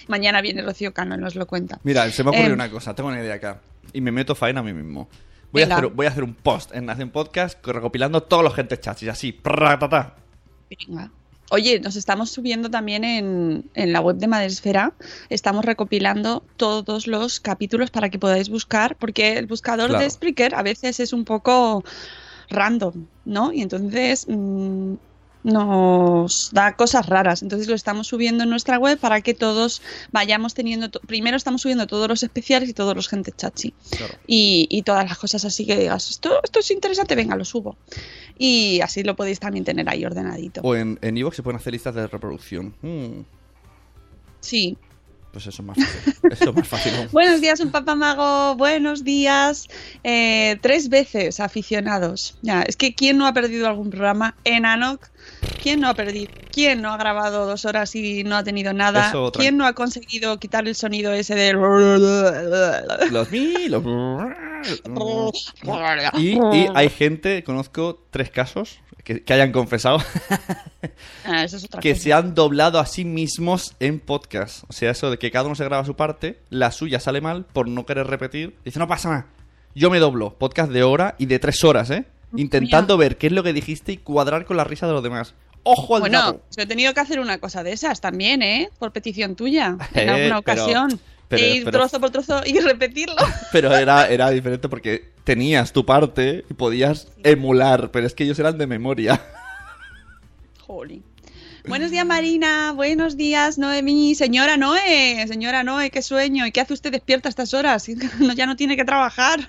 Mañana 0.09 0.41
viene 0.41 0.63
Rocío 0.63 0.95
Cano 0.95 1.15
y 1.15 1.19
nos 1.19 1.35
lo 1.35 1.47
cuenta. 1.47 1.79
Mira, 1.83 2.11
se 2.11 2.23
me 2.23 2.29
ha 2.29 2.31
ocurrido 2.31 2.49
Em. 2.55 2.55
una 2.55 2.71
cosa, 2.71 2.95
tengo 2.95 3.11
una 3.11 3.21
idea 3.21 3.35
acá. 3.35 3.61
Y 3.95 4.01
me 4.03 4.13
meto 4.13 4.35
faena 4.35 4.61
a 4.61 4.63
mí 4.63 4.75
mismo. 4.75 5.09
Voy 5.53 5.63
a, 5.63 5.67
hacer, 5.67 5.87
voy 5.87 6.05
a 6.07 6.11
hacer 6.11 6.25
un 6.25 6.35
post 6.35 6.75
en 6.75 6.85
Nación 6.85 7.11
Podcast 7.11 7.65
recopilando 7.65 8.23
todos 8.25 8.43
los 8.43 8.55
gente 8.55 8.79
chachis, 8.79 9.09
así. 9.09 9.41
Venga. 10.69 11.11
Oye, 11.51 11.79
nos 11.79 11.95
estamos 11.95 12.31
subiendo 12.31 12.71
también 12.71 13.05
en, 13.05 13.71
en 13.75 13.93
la 13.93 14.01
web 14.01 14.17
de 14.17 14.27
Madresfera. 14.27 14.95
Estamos 15.29 15.65
recopilando 15.65 16.43
todos 16.57 17.07
los 17.07 17.39
capítulos 17.39 17.91
para 17.91 18.09
que 18.09 18.19
podáis 18.19 18.49
buscar, 18.49 18.97
porque 18.97 19.39
el 19.39 19.47
buscador 19.47 19.91
Claro. 19.91 20.03
de 20.03 20.11
Spreaker 20.11 20.55
a 20.55 20.63
veces 20.63 20.99
es 21.01 21.13
un 21.13 21.25
poco 21.25 21.85
random, 22.51 23.07
¿no? 23.25 23.53
Y 23.53 23.63
entonces 23.63 24.27
mm, 24.29 24.95
nos 25.45 26.51
da 26.53 26.75
cosas 26.75 27.07
raras. 27.07 27.43
Entonces 27.43 27.69
lo 27.69 27.75
estamos 27.75 28.09
subiendo 28.09 28.43
en 28.45 28.51
nuestra 28.51 28.79
web 28.79 28.99
para 28.99 29.21
que 29.21 29.35
todos 29.35 29.83
vayamos 30.11 30.55
teniendo. 30.55 30.91
to- 30.91 31.01
Primero 31.01 31.37
estamos 31.37 31.63
subiendo 31.63 31.87
todos 31.87 32.09
los 32.09 32.23
especiales 32.23 32.69
y 32.69 32.73
todos 32.75 32.97
los 32.97 33.09
gente 33.09 33.31
chachi. 33.37 33.73
Claro. 33.97 34.15
Y, 34.27 34.67
y 34.71 34.83
todas 34.83 35.09
las 35.09 35.19
cosas 35.19 35.45
así 35.45 35.65
que 35.67 35.77
digas, 35.77 36.11
esto, 36.11 36.41
esto 36.43 36.59
es 36.61 36.71
interesante, 36.71 37.15
venga, 37.15 37.37
lo 37.37 37.45
subo. 37.45 37.77
Y 38.37 38.81
así 38.81 39.05
lo 39.05 39.15
podéis 39.15 39.39
también 39.39 39.65
tener 39.65 39.89
ahí 39.89 40.05
ordenadito. 40.05 40.61
O 40.65 40.75
en 40.75 40.99
en 41.03 41.17
Evox 41.17 41.37
se 41.37 41.43
pueden 41.43 41.61
hacer 41.61 41.73
listas 41.73 41.95
de 41.95 42.07
reproducción. 42.09 42.75
Hmm, 42.83 43.23
Sí. 44.41 44.77
pues 45.33 45.47
eso 45.47 45.63
es 45.63 45.67
más 45.67 45.77
fácil. 45.79 46.15
Eso 46.33 46.51
es 46.51 46.57
más 46.57 46.69
fácil. 46.69 46.93
Buenos 47.13 47.41
días, 47.41 47.59
un 47.61 47.71
papamago. 47.71 48.55
Buenos 48.57 49.03
días. 49.05 49.67
Eh, 50.05 50.59
tres 50.63 50.89
veces 50.89 51.41
aficionados. 51.41 52.39
Ya, 52.43 52.63
es 52.63 52.77
que 52.77 52.95
¿quién 52.95 53.19
no 53.19 53.27
ha 53.27 53.33
perdido 53.33 53.67
algún 53.67 53.91
programa? 53.91 54.37
En 54.45 54.65
Anok. 54.67 55.09
¿Quién 55.63 55.81
no 55.81 55.89
ha 55.89 55.95
perdido? 55.95 56.31
¿Quién 56.53 56.83
no 56.83 56.93
ha 56.93 56.97
grabado 56.97 57.47
dos 57.47 57.65
horas 57.65 57.95
y 57.95 58.25
no 58.25 58.37
ha 58.37 58.45
tenido 58.45 58.73
nada? 58.73 59.09
Eso, 59.09 59.33
¿Quién 59.33 59.57
no 59.57 59.67
ha 59.67 59.73
conseguido 59.73 60.39
quitar 60.39 60.67
el 60.69 60.75
sonido 60.75 61.13
ese 61.13 61.35
de... 61.35 61.53
Los 63.11 63.31
mi, 63.31 63.69
los... 63.69 63.83
Y, 66.15 66.39
y 66.39 66.69
hay 66.75 66.89
gente, 66.89 67.45
conozco 67.45 68.03
tres 68.11 68.31
casos 68.31 68.79
que, 69.03 69.23
que 69.23 69.33
hayan 69.35 69.53
confesado 69.53 69.99
Ah, 71.25 71.45
eso 71.45 71.57
es 71.57 71.65
otra 71.65 71.81
que 71.81 71.93
cosa. 71.93 72.03
se 72.03 72.13
han 72.13 72.35
doblado 72.35 72.79
a 72.79 72.87
sí 72.87 73.05
mismos 73.05 73.75
en 73.81 74.01
podcast. 74.01 74.65
O 74.69 74.73
sea, 74.73 74.91
eso 74.91 75.11
de 75.11 75.19
que 75.19 75.31
cada 75.31 75.47
uno 75.47 75.55
se 75.55 75.65
graba 75.65 75.85
su 75.85 75.97
parte, 75.97 76.41
la 76.51 76.71
suya 76.71 77.01
sale 77.01 77.21
mal 77.21 77.47
por 77.53 77.69
no 77.69 77.87
querer 77.87 78.07
repetir. 78.07 78.57
Dice, 78.65 78.79
no 78.79 78.89
pasa 78.89 79.09
nada. 79.11 79.27
Yo 79.75 79.91
me 79.91 79.99
doblo. 79.99 80.35
Podcast 80.35 80.71
de 80.71 80.83
hora 80.83 81.15
y 81.19 81.27
de 81.27 81.39
tres 81.39 81.65
horas, 81.65 81.91
¿eh? 81.91 82.05
Intentando 82.37 82.97
ver 82.97 83.17
qué 83.19 83.29
es 83.29 83.33
lo 83.33 83.43
que 83.43 83.53
dijiste 83.53 83.93
y 83.93 83.97
cuadrar 83.99 84.45
con 84.45 84.57
la 84.57 84.65
risa 84.65 84.87
de 84.87 84.93
los 84.93 85.03
demás. 85.03 85.35
¡Ojo 85.63 85.97
al 85.97 86.01
Bueno, 86.03 86.41
yo 86.57 86.63
he 86.63 86.67
tenido 86.67 86.93
que 86.93 87.01
hacer 87.01 87.21
una 87.21 87.39
cosa 87.39 87.63
de 87.63 87.73
esas 87.73 88.01
también, 88.01 88.43
¿eh? 88.43 88.69
Por 88.79 88.93
petición 88.93 89.35
tuya, 89.35 89.77
en 89.95 90.09
Eh, 90.09 90.13
alguna 90.13 90.39
ocasión. 90.39 91.01
pero- 91.29 91.43
ir 91.47 91.65
pero- 91.65 91.79
trozo 91.79 92.01
por 92.01 92.11
trozo 92.11 92.43
y 92.45 92.59
repetirlo. 92.61 93.17
Pero 93.53 93.75
era, 93.75 94.09
era 94.09 94.31
diferente 94.31 94.69
porque 94.69 95.11
tenías 95.25 95.73
tu 95.73 95.87
parte 95.87 96.45
y 96.51 96.55
podías 96.55 97.09
emular, 97.23 97.91
pero 97.91 98.07
es 98.07 98.15
que 98.15 98.25
ellos 98.25 98.39
eran 98.39 98.59
de 98.59 98.67
memoria. 98.67 99.23
Jolín. 100.61 101.03
Buenos 101.67 101.91
días, 101.91 102.05
Marina. 102.05 102.73
Buenos 102.73 103.17
días, 103.17 103.57
Noemí. 103.57 104.15
Señora 104.15 104.59
Noé. 104.59 105.25
Señora 105.27 105.63
Noé, 105.63 105.91
qué 105.91 106.03
sueño. 106.03 106.45
¿Y 106.47 106.53
qué 106.53 106.61
hace 106.61 106.75
usted 106.75 106.93
despierta 106.93 107.29
a 107.29 107.31
estas 107.31 107.55
horas? 107.55 107.87
Ya 108.37 108.45
no 108.47 108.55
tiene 108.57 108.77
que 108.77 108.85
trabajar. 108.85 109.49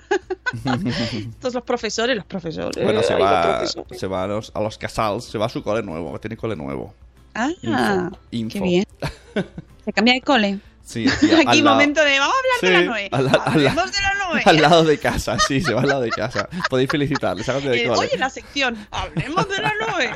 Todos 1.40 1.54
los 1.54 1.62
profesores, 1.64 2.16
los 2.16 2.24
profesores. 2.24 2.82
Bueno, 2.82 3.02
se 3.02 3.14
va, 3.14 3.58
profesores. 3.58 4.00
se 4.00 4.06
va 4.06 4.24
a 4.24 4.26
los, 4.28 4.50
a 4.54 4.60
los 4.60 4.78
casals, 4.78 5.24
se 5.24 5.36
va 5.36 5.46
a 5.46 5.48
su 5.50 5.62
cole 5.62 5.82
nuevo, 5.82 6.18
tiene 6.18 6.36
cole 6.38 6.56
nuevo. 6.56 6.94
Ah, 7.34 7.50
Info, 7.60 8.18
info. 8.30 8.58
qué 8.58 8.64
bien. 8.64 8.86
Se 9.84 9.92
cambia 9.92 10.14
de 10.14 10.20
cole. 10.22 10.58
Sí, 10.84 11.06
sí, 11.08 11.30
Aquí, 11.46 11.60
lado- 11.62 11.76
momento 11.76 12.02
de. 12.02 12.18
Vamos 12.18 12.34
a 12.34 12.38
hablar 12.38 12.60
de 12.60 12.66
Sí, 12.66 12.72
la 12.72 12.90
Noé. 12.90 13.08
al 13.12 13.24
la- 13.26 13.30
al 13.32 13.64
la- 13.64 13.70
de 13.70 13.76
la 13.76 14.28
Noé. 14.28 14.42
Al 14.44 14.56
lado 14.62 14.84
de 14.84 14.98
casa, 14.98 15.38
sí, 15.38 15.60
se 15.60 15.74
va 15.74 15.82
al 15.82 15.88
lado 15.88 16.00
de 16.00 16.10
casa. 16.10 16.48
Podéis 16.70 16.88
felicitarle, 16.90 17.42
de 17.44 17.84
Eh, 17.84 17.90
oye, 17.90 18.16
la 18.18 18.30
sección. 18.30 18.76
Hablemos 18.90 19.48
de 19.48 19.58
la 19.62 19.72
Noé. 19.86 20.10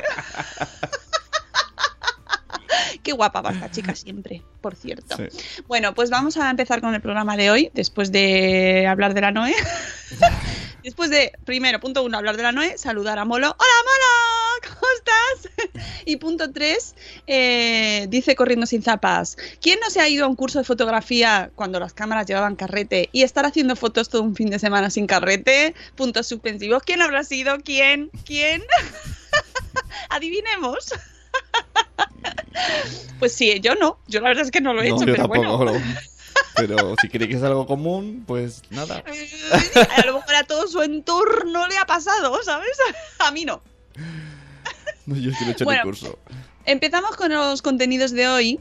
Qué 3.03 3.11
guapa 3.11 3.41
va 3.41 3.51
esta 3.51 3.71
chica 3.71 3.95
siempre, 3.95 4.41
por 4.61 4.75
cierto. 4.75 5.17
Sí. 5.17 5.63
Bueno, 5.67 5.93
pues 5.93 6.09
vamos 6.09 6.37
a 6.37 6.49
empezar 6.49 6.81
con 6.81 6.93
el 6.93 7.01
programa 7.01 7.37
de 7.37 7.51
hoy, 7.51 7.71
después 7.73 8.11
de 8.11 8.87
hablar 8.87 9.13
de 9.13 9.21
la 9.21 9.31
Noé. 9.31 9.55
después 10.83 11.09
de, 11.09 11.33
primero, 11.45 11.79
punto 11.79 12.03
uno, 12.03 12.17
hablar 12.17 12.37
de 12.37 12.43
la 12.43 12.51
Noé, 12.51 12.77
saludar 12.77 13.19
a 13.19 13.25
Molo. 13.25 13.47
¡Hola, 13.47 13.73
Molo! 13.85 14.75
¿Cómo 14.79 14.91
estás? 14.97 15.81
y 16.05 16.17
punto 16.17 16.51
tres, 16.51 16.95
eh, 17.27 18.05
dice 18.09 18.35
corriendo 18.35 18.65
sin 18.65 18.83
zapas. 18.83 19.37
¿Quién 19.61 19.79
no 19.79 19.89
se 19.89 20.01
ha 20.01 20.09
ido 20.09 20.25
a 20.25 20.27
un 20.27 20.35
curso 20.35 20.59
de 20.59 20.65
fotografía 20.65 21.51
cuando 21.55 21.79
las 21.79 21.93
cámaras 21.93 22.27
llevaban 22.27 22.55
carrete 22.55 23.09
y 23.11 23.23
estar 23.23 23.45
haciendo 23.45 23.75
fotos 23.75 24.09
todo 24.09 24.21
un 24.21 24.35
fin 24.35 24.49
de 24.49 24.59
semana 24.59 24.89
sin 24.89 25.07
carrete? 25.07 25.73
Puntos 25.95 26.27
suspensivos. 26.27 26.83
¿Quién 26.83 27.01
habrá 27.01 27.23
sido? 27.23 27.57
¿Quién? 27.59 28.11
¿Quién? 28.25 28.61
Adivinemos. 30.09 30.93
Pues 33.19 33.33
sí, 33.33 33.59
yo 33.61 33.75
no. 33.75 33.97
Yo 34.07 34.21
la 34.21 34.29
verdad 34.29 34.45
es 34.45 34.51
que 34.51 34.61
no 34.61 34.73
lo 34.73 34.81
he 34.81 34.89
No, 34.89 34.95
hecho, 34.95 35.05
yo 35.05 35.13
pero 35.13 35.27
tampoco, 35.27 35.57
bueno. 35.57 35.73
no. 35.73 35.81
Pero 36.55 36.95
si 37.01 37.07
creéis 37.09 37.31
que 37.31 37.37
es 37.37 37.43
algo 37.43 37.65
común, 37.65 38.23
pues 38.27 38.61
nada. 38.69 39.03
A 39.97 40.05
lo 40.05 40.15
mejor 40.15 40.35
a 40.35 40.43
todo 40.43 40.67
su 40.67 40.81
entorno 40.81 41.67
le 41.67 41.77
ha 41.77 41.85
pasado, 41.85 42.41
¿sabes? 42.43 42.77
A 43.19 43.31
mí 43.31 43.45
no. 43.45 43.61
No, 45.05 45.15
yo 45.17 45.31
he 45.31 45.51
hecho 45.51 45.65
Bueno. 45.65 45.81
ni 45.83 45.89
curso. 45.89 46.19
Empezamos 46.65 47.15
con 47.15 47.31
los 47.33 47.61
contenidos 47.61 48.11
de 48.11 48.27
hoy, 48.27 48.59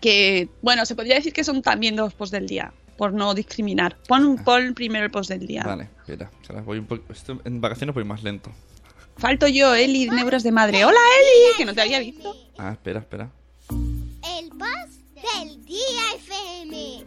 que, 0.00 0.48
bueno, 0.62 0.84
se 0.86 0.94
podría 0.94 1.14
decir 1.16 1.32
que 1.32 1.44
son 1.44 1.62
también 1.62 1.94
dos 1.96 2.12
posts 2.14 2.32
del 2.32 2.46
día, 2.46 2.72
por 2.96 3.12
no 3.12 3.34
discriminar. 3.34 3.96
Pon, 4.08 4.42
pon 4.44 4.74
primero 4.74 5.04
el 5.04 5.10
post 5.10 5.30
del 5.30 5.46
día. 5.46 5.62
Vale, 5.64 5.88
espera. 6.06 6.30
voy 6.64 6.78
un 6.78 6.86
poco- 6.86 7.04
en 7.44 7.60
vacaciones 7.60 7.94
voy 7.94 8.04
más 8.04 8.22
lento. 8.22 8.50
Falto 9.16 9.46
yo, 9.48 9.74
Eli, 9.74 10.06
de 10.08 10.16
Neuras 10.16 10.42
de 10.42 10.52
Madre. 10.52 10.84
¡Hola, 10.84 10.98
Eli! 11.20 11.56
Que 11.56 11.64
no 11.64 11.74
te 11.74 11.80
había 11.82 11.98
visto. 12.00 12.34
Ah, 12.58 12.72
espera, 12.72 12.98
espera. 12.98 13.30
El 13.70 14.48
post 14.50 15.00
del 15.14 15.64
día 15.64 16.02
FM. 16.16 17.04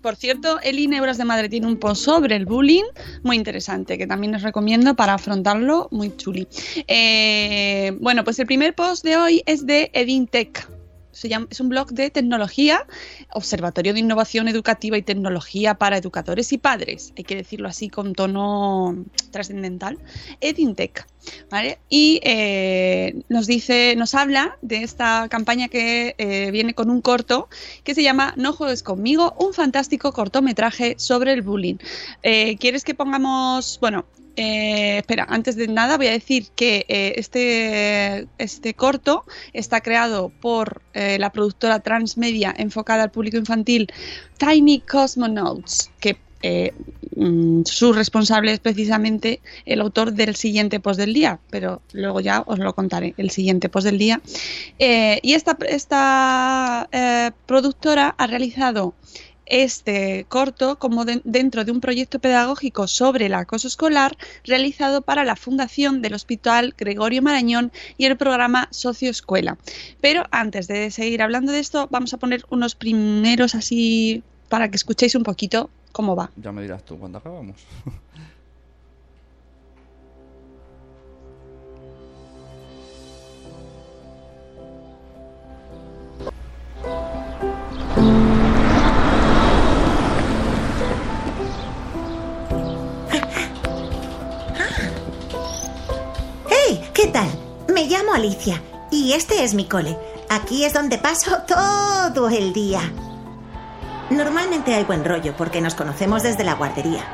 Por 0.00 0.16
cierto, 0.16 0.58
Eli 0.62 0.86
Neuras 0.86 1.18
de 1.18 1.26
Madre 1.26 1.50
tiene 1.50 1.66
un 1.66 1.76
post 1.76 2.02
sobre 2.02 2.34
el 2.34 2.46
bullying 2.46 2.84
muy 3.22 3.36
interesante 3.36 3.98
que 3.98 4.06
también 4.06 4.34
os 4.34 4.40
recomiendo 4.40 4.96
para 4.96 5.12
afrontarlo, 5.12 5.88
muy 5.90 6.16
chuli. 6.16 6.48
Eh, 6.88 7.92
bueno, 8.00 8.24
pues 8.24 8.38
el 8.38 8.46
primer 8.46 8.74
post 8.74 9.04
de 9.04 9.18
hoy 9.18 9.42
es 9.44 9.66
de 9.66 9.90
Edintech. 9.92 10.66
Se 11.12 11.28
llama, 11.28 11.46
es 11.50 11.60
un 11.60 11.68
blog 11.68 11.90
de 11.90 12.08
tecnología, 12.08 12.86
Observatorio 13.34 13.92
de 13.92 14.00
Innovación 14.00 14.48
Educativa 14.48 14.96
y 14.96 15.02
Tecnología 15.02 15.74
para 15.74 15.98
Educadores 15.98 16.50
y 16.54 16.58
Padres, 16.58 17.12
hay 17.18 17.24
que 17.24 17.36
decirlo 17.36 17.68
así 17.68 17.90
con 17.90 18.14
tono 18.14 19.04
trascendental, 19.30 19.98
Edintech. 20.40 21.06
¿Vale? 21.50 21.78
Y 21.88 22.20
eh, 22.22 23.22
nos 23.28 23.46
dice, 23.46 23.94
nos 23.96 24.14
habla 24.14 24.58
de 24.62 24.82
esta 24.82 25.28
campaña 25.28 25.68
que 25.68 26.14
eh, 26.18 26.50
viene 26.50 26.74
con 26.74 26.90
un 26.90 27.00
corto 27.00 27.48
que 27.84 27.94
se 27.94 28.02
llama 28.02 28.34
No 28.36 28.52
juegues 28.52 28.82
conmigo, 28.82 29.34
un 29.38 29.52
fantástico 29.52 30.12
cortometraje 30.12 30.94
sobre 30.98 31.32
el 31.32 31.42
bullying. 31.42 31.76
Eh, 32.22 32.56
¿Quieres 32.58 32.84
que 32.84 32.94
pongamos, 32.94 33.78
bueno, 33.80 34.04
espera, 34.36 35.26
antes 35.28 35.56
de 35.56 35.68
nada 35.68 35.98
voy 35.98 36.06
a 36.06 36.12
decir 36.12 36.46
que 36.56 36.86
este, 36.88 38.26
este 38.38 38.72
corto 38.72 39.26
está 39.52 39.82
creado 39.82 40.32
por 40.40 40.80
la 40.94 41.30
productora 41.30 41.80
transmedia 41.80 42.54
enfocada 42.56 43.02
al 43.02 43.10
público 43.10 43.36
infantil 43.36 43.92
Tiny 44.38 44.80
Cosmonauts, 44.80 45.90
que 46.00 46.16
eh, 46.42 46.72
mm, 47.16 47.62
su 47.64 47.92
responsable 47.92 48.52
es 48.52 48.60
precisamente 48.60 49.40
el 49.66 49.80
autor 49.80 50.12
del 50.12 50.36
siguiente 50.36 50.80
post 50.80 50.98
del 50.98 51.12
día, 51.14 51.38
pero 51.50 51.82
luego 51.92 52.20
ya 52.20 52.42
os 52.46 52.58
lo 52.58 52.74
contaré, 52.74 53.14
el 53.18 53.30
siguiente 53.30 53.68
post 53.68 53.84
del 53.86 53.98
día. 53.98 54.20
Eh, 54.78 55.18
y 55.22 55.34
esta, 55.34 55.56
eh, 56.92 57.30
productora 57.46 58.14
ha 58.16 58.26
realizado 58.26 58.94
este 59.46 60.26
corto 60.28 60.78
como 60.78 61.04
de- 61.04 61.22
dentro 61.24 61.64
de 61.64 61.72
un 61.72 61.80
proyecto 61.80 62.20
pedagógico 62.20 62.86
sobre 62.86 63.26
el 63.26 63.34
acoso 63.34 63.66
escolar 63.66 64.16
realizado 64.44 65.02
para 65.02 65.24
la 65.24 65.34
Fundación 65.34 66.02
del 66.02 66.14
Hospital 66.14 66.72
Gregorio 66.78 67.20
Marañón 67.20 67.72
y 67.98 68.04
el 68.04 68.16
programa 68.16 68.68
Socioescuela. 68.70 69.58
Pero 70.00 70.22
antes 70.30 70.68
de 70.68 70.92
seguir 70.92 71.20
hablando 71.20 71.50
de 71.50 71.58
esto, 71.58 71.88
vamos 71.90 72.14
a 72.14 72.18
poner 72.18 72.44
unos 72.50 72.76
primeros 72.76 73.56
así 73.56 74.22
para 74.48 74.70
que 74.70 74.76
escuchéis 74.76 75.16
un 75.16 75.24
poquito 75.24 75.68
cómo 75.92 76.16
va. 76.16 76.30
Ya 76.36 76.52
me 76.52 76.62
dirás 76.62 76.84
tú 76.84 76.98
cuando 76.98 77.18
acabamos. 77.18 77.56
¡Hey! 96.48 96.90
¿Qué 96.94 97.08
tal? 97.08 97.28
Me 97.72 97.86
llamo 97.86 98.12
Alicia 98.14 98.62
y 98.90 99.12
este 99.12 99.44
es 99.44 99.54
mi 99.54 99.66
cole. 99.66 99.96
Aquí 100.28 100.64
es 100.64 100.72
donde 100.72 100.98
paso 100.98 101.38
todo 101.48 102.28
el 102.28 102.52
día. 102.52 102.80
Normalmente 104.10 104.74
hay 104.74 104.84
buen 104.84 105.04
rollo 105.04 105.36
porque 105.36 105.60
nos 105.60 105.74
conocemos 105.74 106.22
desde 106.22 106.44
la 106.44 106.54
guardería. 106.54 107.04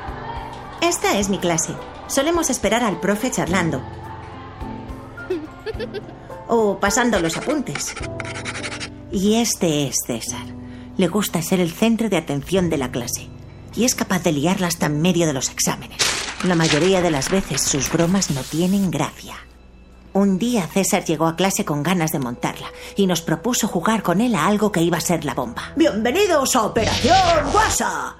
Esta 0.81 1.19
es 1.19 1.29
mi 1.29 1.39
clase. 1.39 1.75
Solemos 2.07 2.49
esperar 2.49 2.83
al 2.83 3.01
profe 3.01 3.31
charlando. 3.31 3.83
O 6.49 6.79
pasando 6.79 7.21
los 7.21 7.37
apuntes. 7.37 7.95
Y 9.13 9.35
este 9.35 9.89
es 9.89 9.97
César. 10.07 10.47
Le 10.97 11.09
gusta 11.09 11.43
ser 11.43 11.61
el 11.61 11.73
centro 11.73 12.09
de 12.09 12.17
atención 12.17 12.71
de 12.71 12.79
la 12.79 12.91
clase. 12.91 13.29
Y 13.75 13.85
es 13.85 13.95
capaz 13.95 14.23
de 14.23 14.33
liarla 14.33 14.69
hasta 14.69 14.87
en 14.87 15.03
medio 15.03 15.27
de 15.27 15.35
los 15.35 15.51
exámenes. 15.51 15.99
La 16.45 16.55
mayoría 16.55 17.03
de 17.03 17.11
las 17.11 17.31
veces 17.31 17.61
sus 17.61 17.93
bromas 17.93 18.31
no 18.31 18.41
tienen 18.43 18.91
gracia. 18.91 19.35
Un 20.17 20.39
día 20.39 20.67
César 20.67 21.05
llegó 21.05 21.27
a 21.27 21.37
clase 21.37 21.67
con 21.67 21.83
ganas 21.83 22.11
de 22.11 22.19
montarla 22.19 22.73
y 22.97 23.07
nos 23.07 23.21
propuso 23.21 23.69
jugar 23.69 24.03
con 24.03 24.23
él 24.23 24.35
a 24.35 24.47
algo 24.47 24.73
que 24.73 24.81
iba 24.81 24.97
a 24.97 25.01
ser 25.03 25.27
la 25.27 25.35
bomba. 25.35 25.75
¡Bienvenidos 25.77 26.57
a 26.57 26.63
Operación 26.63 27.53
Guasa! 27.53 28.17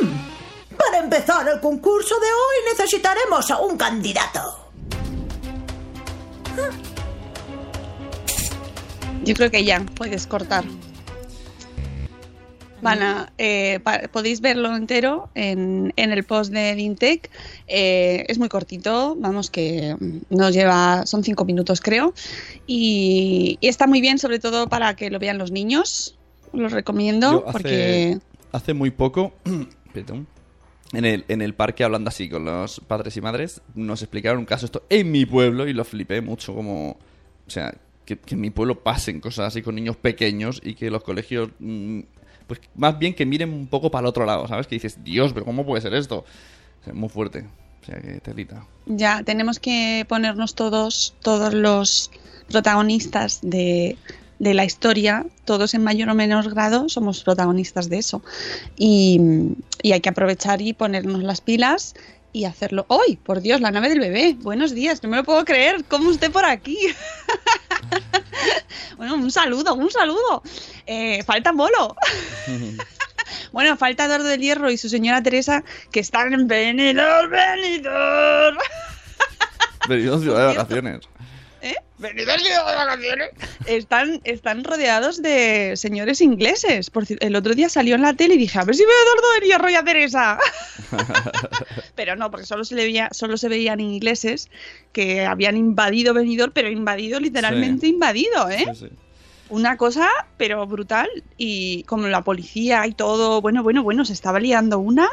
Hmm. 0.00 0.76
Para 0.76 0.98
empezar 0.98 1.46
el 1.46 1.60
concurso 1.60 2.16
de 2.18 2.26
hoy 2.26 2.76
necesitaremos 2.76 3.48
a 3.52 3.60
un 3.60 3.76
candidato. 3.76 4.72
Yo 9.22 9.34
creo 9.34 9.50
que 9.52 9.62
ya 9.62 9.86
puedes 9.94 10.26
cortar. 10.26 10.64
Van 12.80 13.02
a, 13.02 13.32
eh, 13.38 13.80
pa- 13.82 14.02
podéis 14.12 14.40
verlo 14.40 14.74
entero 14.76 15.30
en, 15.34 15.92
en 15.96 16.12
el 16.12 16.22
post 16.24 16.52
de 16.52 16.74
Dintec. 16.74 17.28
Eh, 17.66 18.24
es 18.28 18.38
muy 18.38 18.48
cortito, 18.48 19.16
vamos 19.18 19.50
que 19.50 19.96
mm, 19.98 20.18
nos 20.36 20.54
lleva, 20.54 21.04
son 21.06 21.24
cinco 21.24 21.44
minutos 21.44 21.80
creo. 21.80 22.14
Y, 22.66 23.58
y 23.60 23.68
está 23.68 23.86
muy 23.86 24.00
bien, 24.00 24.18
sobre 24.18 24.38
todo 24.38 24.68
para 24.68 24.94
que 24.94 25.10
lo 25.10 25.18
vean 25.18 25.38
los 25.38 25.50
niños. 25.50 26.16
Lo 26.52 26.68
recomiendo 26.68 27.30
Yo 27.32 27.48
hace, 27.48 27.52
porque 27.52 28.18
hace 28.52 28.74
muy 28.74 28.90
poco, 28.90 29.32
perdón, 29.92 30.26
en 30.92 31.04
el, 31.04 31.24
en 31.28 31.42
el 31.42 31.54
parque 31.54 31.84
hablando 31.84 32.08
así 32.08 32.28
con 32.28 32.44
los 32.44 32.80
padres 32.80 33.16
y 33.16 33.20
madres, 33.20 33.60
nos 33.74 34.00
explicaron 34.02 34.38
un 34.38 34.46
caso 34.46 34.66
esto 34.66 34.84
en 34.88 35.10
mi 35.10 35.26
pueblo 35.26 35.66
y 35.68 35.72
lo 35.74 35.84
flipé 35.84 36.20
mucho 36.22 36.54
como, 36.54 36.90
o 36.92 37.50
sea, 37.50 37.74
que, 38.06 38.16
que 38.18 38.34
en 38.36 38.40
mi 38.40 38.50
pueblo 38.50 38.82
pasen 38.82 39.20
cosas 39.20 39.48
así 39.48 39.60
con 39.62 39.74
niños 39.74 39.96
pequeños 39.96 40.60
y 40.64 40.74
que 40.74 40.90
los 40.90 41.02
colegios, 41.02 41.50
mm, 41.58 42.00
pues 42.48 42.60
más 42.74 42.98
bien 42.98 43.14
que 43.14 43.26
miren 43.26 43.52
un 43.52 43.68
poco 43.68 43.90
para 43.90 44.00
el 44.00 44.08
otro 44.08 44.24
lado, 44.24 44.48
¿sabes? 44.48 44.66
Que 44.66 44.74
dices, 44.76 45.04
Dios, 45.04 45.32
pero 45.32 45.44
¿cómo 45.44 45.64
puede 45.64 45.82
ser 45.82 45.94
esto? 45.94 46.24
O 46.90 46.94
muy 46.94 47.08
fuerte. 47.08 47.44
O 47.82 47.84
sea, 47.86 48.00
que 48.00 48.20
telita. 48.20 48.64
ya 48.86 49.22
tenemos 49.22 49.60
que 49.60 50.04
ponernos 50.08 50.54
todos, 50.54 51.14
todos 51.22 51.54
los 51.54 52.10
protagonistas 52.50 53.40
de, 53.42 53.96
de 54.38 54.54
la 54.54 54.64
historia, 54.64 55.26
todos 55.44 55.74
en 55.74 55.84
mayor 55.84 56.08
o 56.08 56.14
menor 56.14 56.50
grado, 56.50 56.88
somos 56.88 57.22
protagonistas 57.22 57.88
de 57.88 57.98
eso. 57.98 58.22
Y, 58.76 59.20
y 59.82 59.92
hay 59.92 60.00
que 60.00 60.08
aprovechar 60.08 60.60
y 60.62 60.72
ponernos 60.72 61.22
las 61.22 61.40
pilas 61.40 61.94
y 62.32 62.44
hacerlo 62.44 62.86
hoy. 62.88 63.16
Por 63.16 63.40
Dios, 63.40 63.60
la 63.60 63.70
nave 63.70 63.88
del 63.88 64.00
bebé. 64.00 64.36
Buenos 64.40 64.74
días, 64.74 65.02
no 65.02 65.08
me 65.08 65.16
lo 65.18 65.24
puedo 65.24 65.44
creer. 65.44 65.84
¿Cómo 65.84 66.10
usted 66.10 66.30
por 66.30 66.44
aquí? 66.44 66.78
bueno, 68.96 69.14
un 69.14 69.30
saludo, 69.30 69.74
un 69.74 69.90
saludo. 69.90 70.42
Eh, 70.86 71.22
falta 71.24 71.52
Molo. 71.52 71.96
bueno, 73.52 73.76
falta 73.76 74.04
Eduardo 74.04 74.26
del 74.26 74.40
Hierro 74.40 74.70
y 74.70 74.76
su 74.76 74.88
señora 74.88 75.22
Teresa 75.22 75.64
que 75.92 76.00
están 76.00 76.32
en 76.32 76.46
Benidorm, 76.46 77.30
Benidorm. 77.30 78.58
Ciudad 79.86 80.50
de 80.50 80.56
vacaciones. 80.56 81.08
¿Eh? 81.60 81.74
De 81.98 82.14
vacaciones. 82.24 83.30
Están, 83.66 84.20
están 84.24 84.62
rodeados 84.64 85.20
de 85.20 85.74
señores 85.76 86.20
ingleses. 86.20 86.88
Por 86.90 87.04
el 87.08 87.36
otro 87.36 87.54
día 87.54 87.68
salió 87.68 87.96
en 87.96 88.02
la 88.02 88.14
tele 88.14 88.34
y 88.34 88.38
dije, 88.38 88.58
a 88.58 88.64
ver 88.64 88.74
si 88.76 88.82
veo 88.84 88.90
a 88.92 89.02
Eduardo 89.02 89.32
del 89.34 89.42
Hierro 89.48 89.70
y 89.70 89.74
a 89.74 89.82
Teresa. 89.84 90.38
pero 91.94 92.16
no, 92.16 92.30
porque 92.30 92.46
solo 92.46 92.64
se, 92.64 92.74
le 92.74 92.84
veía, 92.84 93.08
solo 93.12 93.36
se 93.36 93.48
veían 93.48 93.80
ingleses 93.80 94.48
que 94.92 95.26
habían 95.26 95.56
invadido 95.56 96.14
Benidorm, 96.14 96.52
pero 96.52 96.70
invadido, 96.70 97.20
literalmente 97.20 97.86
Sí. 97.86 97.92
invadido, 97.92 98.48
¿eh? 98.48 98.64
Sí, 98.74 98.86
sí. 98.86 98.88
Una 99.50 99.76
cosa, 99.76 100.08
pero 100.36 100.66
brutal. 100.66 101.08
Y 101.36 101.82
como 101.84 102.06
la 102.06 102.22
policía 102.22 102.86
y 102.86 102.92
todo, 102.92 103.40
bueno, 103.40 103.62
bueno, 103.62 103.82
bueno, 103.82 104.04
se 104.04 104.12
estaba 104.12 104.38
liando 104.40 104.78
una. 104.78 105.08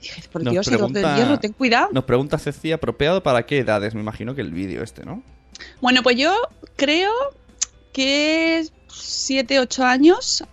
Dije, 0.00 0.22
por 0.32 0.42
Nos 0.42 0.52
Dios, 0.52 0.66
pregunta- 0.68 1.16
Hierro, 1.16 1.38
ten 1.40 1.52
cuidado. 1.52 1.88
Nos 1.92 2.04
pregunta 2.04 2.38
Ceci, 2.38 2.72
apropiado 2.72 3.22
para 3.22 3.44
qué 3.46 3.58
edades, 3.58 3.94
me 3.94 4.00
imagino 4.00 4.34
que 4.34 4.40
el 4.42 4.52
vídeo 4.52 4.82
este, 4.82 5.04
¿no? 5.04 5.22
Bueno, 5.80 6.02
pues 6.02 6.16
yo 6.16 6.32
creo 6.76 7.10
que 7.92 8.64
7, 8.88 9.60
8 9.60 9.84
años, 9.84 10.44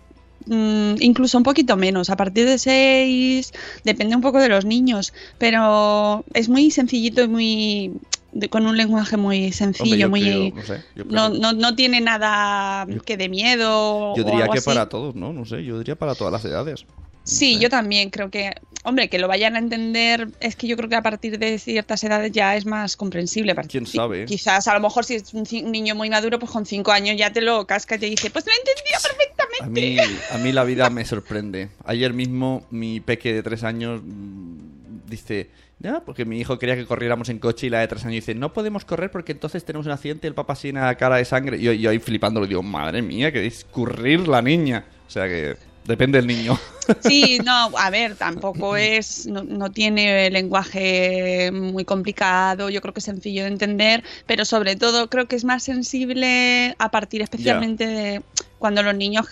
mm, 0.46 0.94
incluso 1.00 1.38
un 1.38 1.44
poquito 1.44 1.76
menos, 1.76 2.10
a 2.10 2.16
partir 2.16 2.46
de 2.46 2.58
6, 2.58 3.52
depende 3.84 4.14
un 4.16 4.22
poco 4.22 4.38
de 4.40 4.48
los 4.48 4.64
niños, 4.64 5.12
pero 5.38 6.24
es 6.34 6.48
muy 6.48 6.70
sencillito 6.70 7.22
y 7.22 7.28
muy 7.28 7.92
de- 8.32 8.48
con 8.48 8.66
un 8.66 8.76
lenguaje 8.76 9.16
muy 9.16 9.36
Hombre, 9.38 9.52
sencillo, 9.52 9.96
yo 9.96 10.08
muy 10.08 10.20
creo, 10.20 10.50
no 10.54 10.62
sé, 10.64 10.80
yo 10.96 11.06
creo 11.06 11.28
no, 11.28 11.38
no, 11.38 11.52
no 11.52 11.74
tiene 11.76 12.00
nada 12.00 12.86
que 13.04 13.16
de 13.16 13.28
miedo. 13.28 14.14
Yo 14.16 14.22
o 14.22 14.26
diría 14.26 14.42
algo 14.42 14.52
que 14.52 14.58
así. 14.58 14.66
para 14.66 14.88
todos, 14.88 15.14
¿no? 15.14 15.32
No 15.32 15.44
sé, 15.44 15.64
yo 15.64 15.78
diría 15.78 15.96
para 15.96 16.14
todas 16.14 16.32
las 16.32 16.44
edades. 16.44 16.86
Sí, 17.24 17.58
yo 17.60 17.68
también 17.70 18.10
creo 18.10 18.30
que, 18.30 18.52
hombre, 18.82 19.08
que 19.08 19.18
lo 19.18 19.28
vayan 19.28 19.56
a 19.56 19.58
entender, 19.58 20.28
es 20.40 20.56
que 20.56 20.66
yo 20.66 20.76
creo 20.76 20.88
que 20.88 20.96
a 20.96 21.02
partir 21.02 21.38
de 21.38 21.58
ciertas 21.58 22.02
edades 22.04 22.32
ya 22.32 22.56
es 22.56 22.66
más 22.66 22.96
comprensible. 22.96 23.54
¿Quién 23.68 23.86
sabe? 23.86 24.24
Quizás 24.24 24.66
a 24.68 24.74
lo 24.74 24.80
mejor 24.80 25.04
si 25.04 25.14
es 25.14 25.32
un, 25.34 25.44
niño 25.70 25.94
muy 25.94 26.10
maduro, 26.10 26.38
pues 26.38 26.50
con 26.50 26.66
cinco 26.66 26.92
años 26.92 27.16
ya 27.16 27.32
te 27.32 27.40
lo 27.40 27.66
casca 27.66 27.96
y 27.96 27.98
te 27.98 28.06
dice, 28.06 28.30
pues 28.30 28.44
lo 28.46 28.52
entendía 28.52 28.96
A 28.96 29.66
perfectamente. 29.68 29.80
mí, 29.80 30.18
a 30.32 30.38
mí 30.38 30.52
la 30.52 30.64
vida 30.64 30.90
me 30.90 31.04
sorprende. 31.04 31.68
Ayer 31.84 32.12
mismo 32.12 32.66
mi 32.70 33.00
peque 33.00 33.32
de 33.32 33.42
tres 33.42 33.62
años 33.62 34.02
mm, 34.04 35.08
dice, 35.08 35.50
no, 35.78 36.04
porque 36.04 36.24
mi 36.24 36.40
hijo 36.40 36.58
quería 36.58 36.74
que 36.74 36.84
corriéramos 36.84 37.28
en 37.28 37.38
coche 37.38 37.68
y 37.68 37.70
la 37.70 37.80
de 37.80 37.88
tres 37.88 38.04
años 38.04 38.14
dice, 38.14 38.34
no 38.34 38.52
podemos 38.52 38.84
correr 38.84 39.10
porque 39.10 39.32
entonces 39.32 39.64
tenemos 39.64 39.86
un 39.86 39.92
accidente 39.92 40.26
y 40.26 40.28
el 40.28 40.34
papá 40.34 40.54
llena 40.54 40.86
la 40.86 40.96
cara 40.96 41.16
de 41.16 41.24
sangre. 41.24 41.56
Y 41.56 41.62
yo, 41.62 41.72
yo 41.72 41.90
ahí 41.90 42.00
flipando 42.00 42.40
le 42.40 42.48
digo, 42.48 42.62
madre 42.64 43.00
mía, 43.00 43.30
que 43.30 43.40
discurrir 43.40 44.26
la 44.26 44.42
niña. 44.42 44.84
O 45.06 45.10
sea 45.10 45.28
que 45.28 45.56
depende 45.84 46.18
del 46.18 46.26
niño. 46.26 46.58
Sí, 47.00 47.38
no, 47.44 47.70
a 47.78 47.90
ver, 47.90 48.16
tampoco 48.16 48.76
es, 48.76 49.26
no, 49.28 49.44
no 49.44 49.70
tiene 49.70 50.28
lenguaje 50.30 51.52
muy 51.52 51.84
complicado, 51.84 52.70
yo 52.70 52.80
creo 52.80 52.92
que 52.92 52.98
es 52.98 53.04
sencillo 53.04 53.42
de 53.42 53.48
entender, 53.48 54.02
pero 54.26 54.44
sobre 54.44 54.74
todo 54.74 55.08
creo 55.08 55.28
que 55.28 55.36
es 55.36 55.44
más 55.44 55.62
sensible 55.62 56.74
a 56.78 56.90
partir 56.90 57.22
especialmente 57.22 57.86
de 57.86 58.22
cuando 58.58 58.82
los 58.82 58.96
niños 58.96 59.26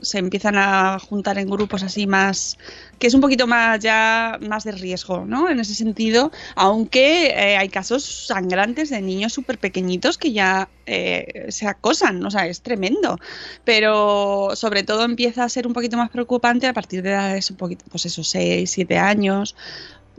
se 0.00 0.18
empiezan 0.18 0.56
a 0.56 0.98
juntar 0.98 1.38
en 1.38 1.50
grupos 1.50 1.82
así 1.82 2.06
más, 2.06 2.56
que 2.98 3.06
es 3.06 3.14
un 3.14 3.20
poquito 3.20 3.46
más 3.46 3.80
ya 3.80 4.38
más 4.48 4.64
de 4.64 4.72
riesgo, 4.72 5.24
¿no? 5.24 5.48
En 5.48 5.60
ese 5.60 5.74
sentido, 5.74 6.32
aunque 6.56 7.28
eh, 7.28 7.56
hay 7.56 7.68
casos 7.68 8.26
sangrantes 8.26 8.90
de 8.90 9.00
niños 9.00 9.32
súper 9.32 9.58
pequeñitos 9.58 10.18
que 10.18 10.32
ya 10.32 10.68
eh, 10.86 11.46
se 11.50 11.66
acosan, 11.66 12.24
o 12.24 12.30
sea, 12.30 12.46
es 12.46 12.62
tremendo 12.62 13.18
pero 13.64 14.50
sobre 14.54 14.82
todo 14.82 15.04
empieza 15.04 15.44
a 15.44 15.48
ser 15.48 15.66
un 15.66 15.72
poquito 15.72 15.96
más 15.96 16.10
preocupante 16.10 16.66
a 16.66 16.72
partir 16.72 17.02
de 17.02 17.10
edades 17.10 17.50
un 17.50 17.56
poquito, 17.56 17.84
pues 17.90 18.06
esos 18.06 18.28
6, 18.28 18.70
7 18.70 18.98
años, 18.98 19.54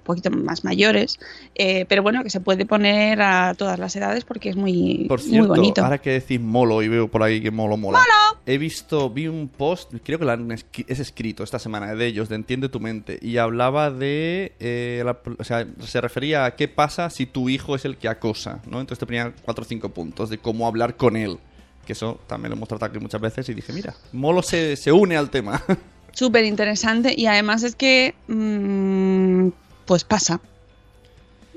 poquito 0.10 0.30
más 0.32 0.64
mayores, 0.64 1.20
eh, 1.56 1.86
pero 1.88 2.04
bueno, 2.04 2.24
que 2.24 2.30
se 2.30 2.40
puede 2.42 2.66
poner 2.66 3.22
a 3.22 3.54
todas 3.58 3.80
las 3.80 3.96
edades 3.96 4.26
porque 4.26 4.50
es 4.50 4.56
muy, 4.56 5.06
Por 5.08 5.20
muy 5.22 5.30
cierto, 5.30 5.48
bonito. 5.50 5.84
ahora 5.84 5.98
que 6.00 6.12
decís 6.12 6.40
molo 6.42 6.82
y 6.84 6.88
veo 6.88 7.08
por 7.08 7.24
ahí 7.24 7.42
que 7.42 7.52
molo 7.52 7.78
mola. 7.78 8.00
He 8.46 8.58
visto, 8.58 9.10
vi 9.10 9.28
un 9.28 9.48
post, 9.48 9.94
creo 10.04 10.20
que 10.20 10.26
lo 10.26 10.32
han 10.32 10.52
es 10.52 10.66
escrito 11.00 11.44
esta 11.44 11.60
semana 11.60 11.94
de 11.96 12.06
ellos, 12.08 12.28
de 12.30 12.36
Entiende 12.36 12.68
tu 12.70 12.80
mente, 12.80 13.20
y 13.22 13.38
hablaba 13.38 13.92
de, 13.92 14.54
eh, 14.60 15.02
la- 15.06 15.20
o 15.38 15.44
sea, 15.44 15.68
se 15.80 16.02
refería 16.02 16.46
a 16.46 16.56
qué 16.56 16.68
pasa 16.68 17.10
si 17.10 17.26
tu 17.26 17.50
hijo 17.50 17.76
es 17.76 17.86
el 17.86 17.98
que 17.98 18.08
acosa, 18.08 18.62
¿no? 18.66 18.80
Entonces 18.82 19.00
te 19.00 19.06
ponía 19.06 19.34
cuatro 19.44 19.64
o 19.64 19.68
cinco 19.68 19.90
puntos 19.90 20.30
de 20.30 20.38
cómo 20.40 20.66
hablar 20.68 20.96
con 20.98 21.16
él. 21.16 21.38
Que 21.86 21.94
eso 21.94 22.20
también 22.28 22.50
lo 22.52 22.56
hemos 22.58 22.70
tratado 22.70 22.92
aquí 22.92 23.00
muchas 23.00 23.22
veces 23.22 23.48
y 23.50 23.54
dije, 23.54 23.72
mira, 23.74 23.94
Molo 24.12 24.42
se, 24.42 24.76
se 24.76 24.92
une 24.92 25.16
al 25.18 25.30
tema. 25.30 25.62
Súper 26.14 26.44
interesante 26.46 27.14
y 27.16 27.28
además 27.28 27.62
es 27.64 27.76
que 27.76 28.16
mm, 28.28 29.50
pues 29.90 30.04
pasa. 30.04 30.40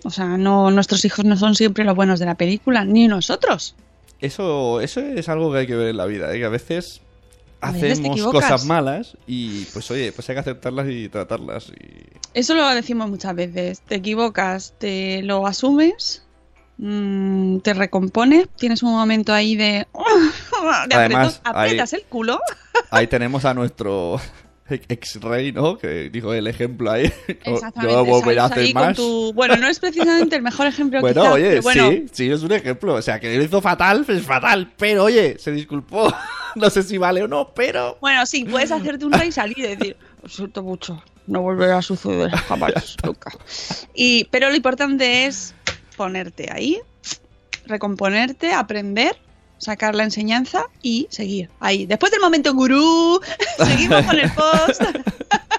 O 0.04 0.10
sea, 0.10 0.38
no, 0.38 0.70
nuestros 0.70 1.04
hijos 1.04 1.22
no 1.26 1.36
son 1.36 1.54
siempre 1.54 1.84
los 1.84 1.94
buenos 1.94 2.18
de 2.18 2.24
la 2.24 2.34
película, 2.34 2.82
ni 2.82 3.06
nosotros. 3.06 3.74
Eso, 4.22 4.80
eso 4.80 5.00
es 5.00 5.28
algo 5.28 5.52
que 5.52 5.58
hay 5.58 5.66
que 5.66 5.76
ver 5.76 5.88
en 5.88 5.98
la 5.98 6.06
vida, 6.06 6.34
¿eh? 6.34 6.38
que 6.38 6.46
a 6.46 6.48
veces 6.48 7.02
hacemos 7.60 8.22
cosas 8.22 8.64
malas 8.64 9.18
y 9.26 9.66
pues 9.66 9.90
oye, 9.90 10.12
pues 10.12 10.30
hay 10.30 10.36
que 10.36 10.40
aceptarlas 10.40 10.86
y 10.88 11.10
tratarlas. 11.10 11.68
Y... 11.78 12.06
Eso 12.32 12.54
lo 12.54 12.66
decimos 12.68 13.10
muchas 13.10 13.34
veces. 13.34 13.82
Te 13.82 13.96
equivocas, 13.96 14.72
te 14.78 15.20
lo 15.24 15.46
asumes, 15.46 16.24
mm, 16.78 17.58
te 17.58 17.74
recompones, 17.74 18.48
tienes 18.56 18.82
un 18.82 18.92
momento 18.92 19.34
ahí 19.34 19.56
de, 19.56 19.86
de 20.88 20.94
Además, 20.94 21.42
aprietas 21.44 21.92
el 21.92 22.04
culo. 22.04 22.40
Ahí 22.90 23.08
tenemos 23.08 23.44
a 23.44 23.52
nuestro 23.52 24.18
ex-rey, 24.88 25.52
¿no? 25.52 25.76
Que 25.78 26.10
dijo 26.10 26.32
el 26.32 26.46
ejemplo 26.46 26.90
ahí. 26.90 27.12
No, 27.46 27.54
Exactamente. 27.54 28.38
A 28.40 28.44
hacer 28.44 28.72
con 28.72 28.82
más. 28.82 28.96
tu- 28.96 29.32
Bueno, 29.34 29.56
no 29.56 29.68
es 29.68 29.78
precisamente 29.78 30.36
el 30.36 30.42
mejor 30.42 30.66
ejemplo 30.66 31.00
Bueno, 31.02 31.22
quizá, 31.22 31.32
oye, 31.34 31.48
pero 31.50 31.62
bueno, 31.62 31.90
sí, 31.90 32.06
sí, 32.12 32.30
es 32.30 32.42
un 32.42 32.52
ejemplo. 32.52 32.94
O 32.94 33.02
sea, 33.02 33.18
que 33.20 33.36
lo 33.36 33.42
hizo 33.42 33.60
fatal, 33.60 34.04
pues 34.04 34.22
fatal. 34.22 34.72
Pero 34.78 35.04
oye, 35.04 35.36
se 35.38 35.52
disculpó. 35.52 36.12
no 36.54 36.70
sé 36.70 36.82
si 36.82 36.98
vale 36.98 37.22
o 37.22 37.28
no, 37.28 37.52
pero. 37.54 37.98
Bueno, 38.00 38.24
sí, 38.26 38.44
puedes 38.44 38.70
hacerte 38.72 39.04
un 39.04 39.12
rey 39.12 39.28
y 39.28 39.32
salir 39.32 39.58
y 39.58 39.62
decir, 39.62 39.96
lo 40.22 40.28
siento 40.28 40.62
mucho, 40.62 41.02
no 41.26 41.42
volverá 41.42 41.78
a 41.78 41.82
suceder 41.82 42.30
jamás, 42.30 42.96
nunca. 43.04 43.32
Y, 43.94 44.24
pero 44.30 44.50
lo 44.50 44.56
importante 44.56 45.26
es 45.26 45.54
ponerte 45.96 46.50
ahí, 46.52 46.78
recomponerte, 47.66 48.52
aprender, 48.52 49.16
sacar 49.62 49.94
la 49.94 50.02
enseñanza 50.02 50.66
y 50.82 51.06
seguir 51.08 51.48
ahí. 51.60 51.86
Después 51.86 52.10
del 52.10 52.20
momento 52.20 52.52
gurú, 52.52 53.20
seguimos 53.58 54.02
con 54.04 54.18
el 54.18 54.30
post. 54.32 54.82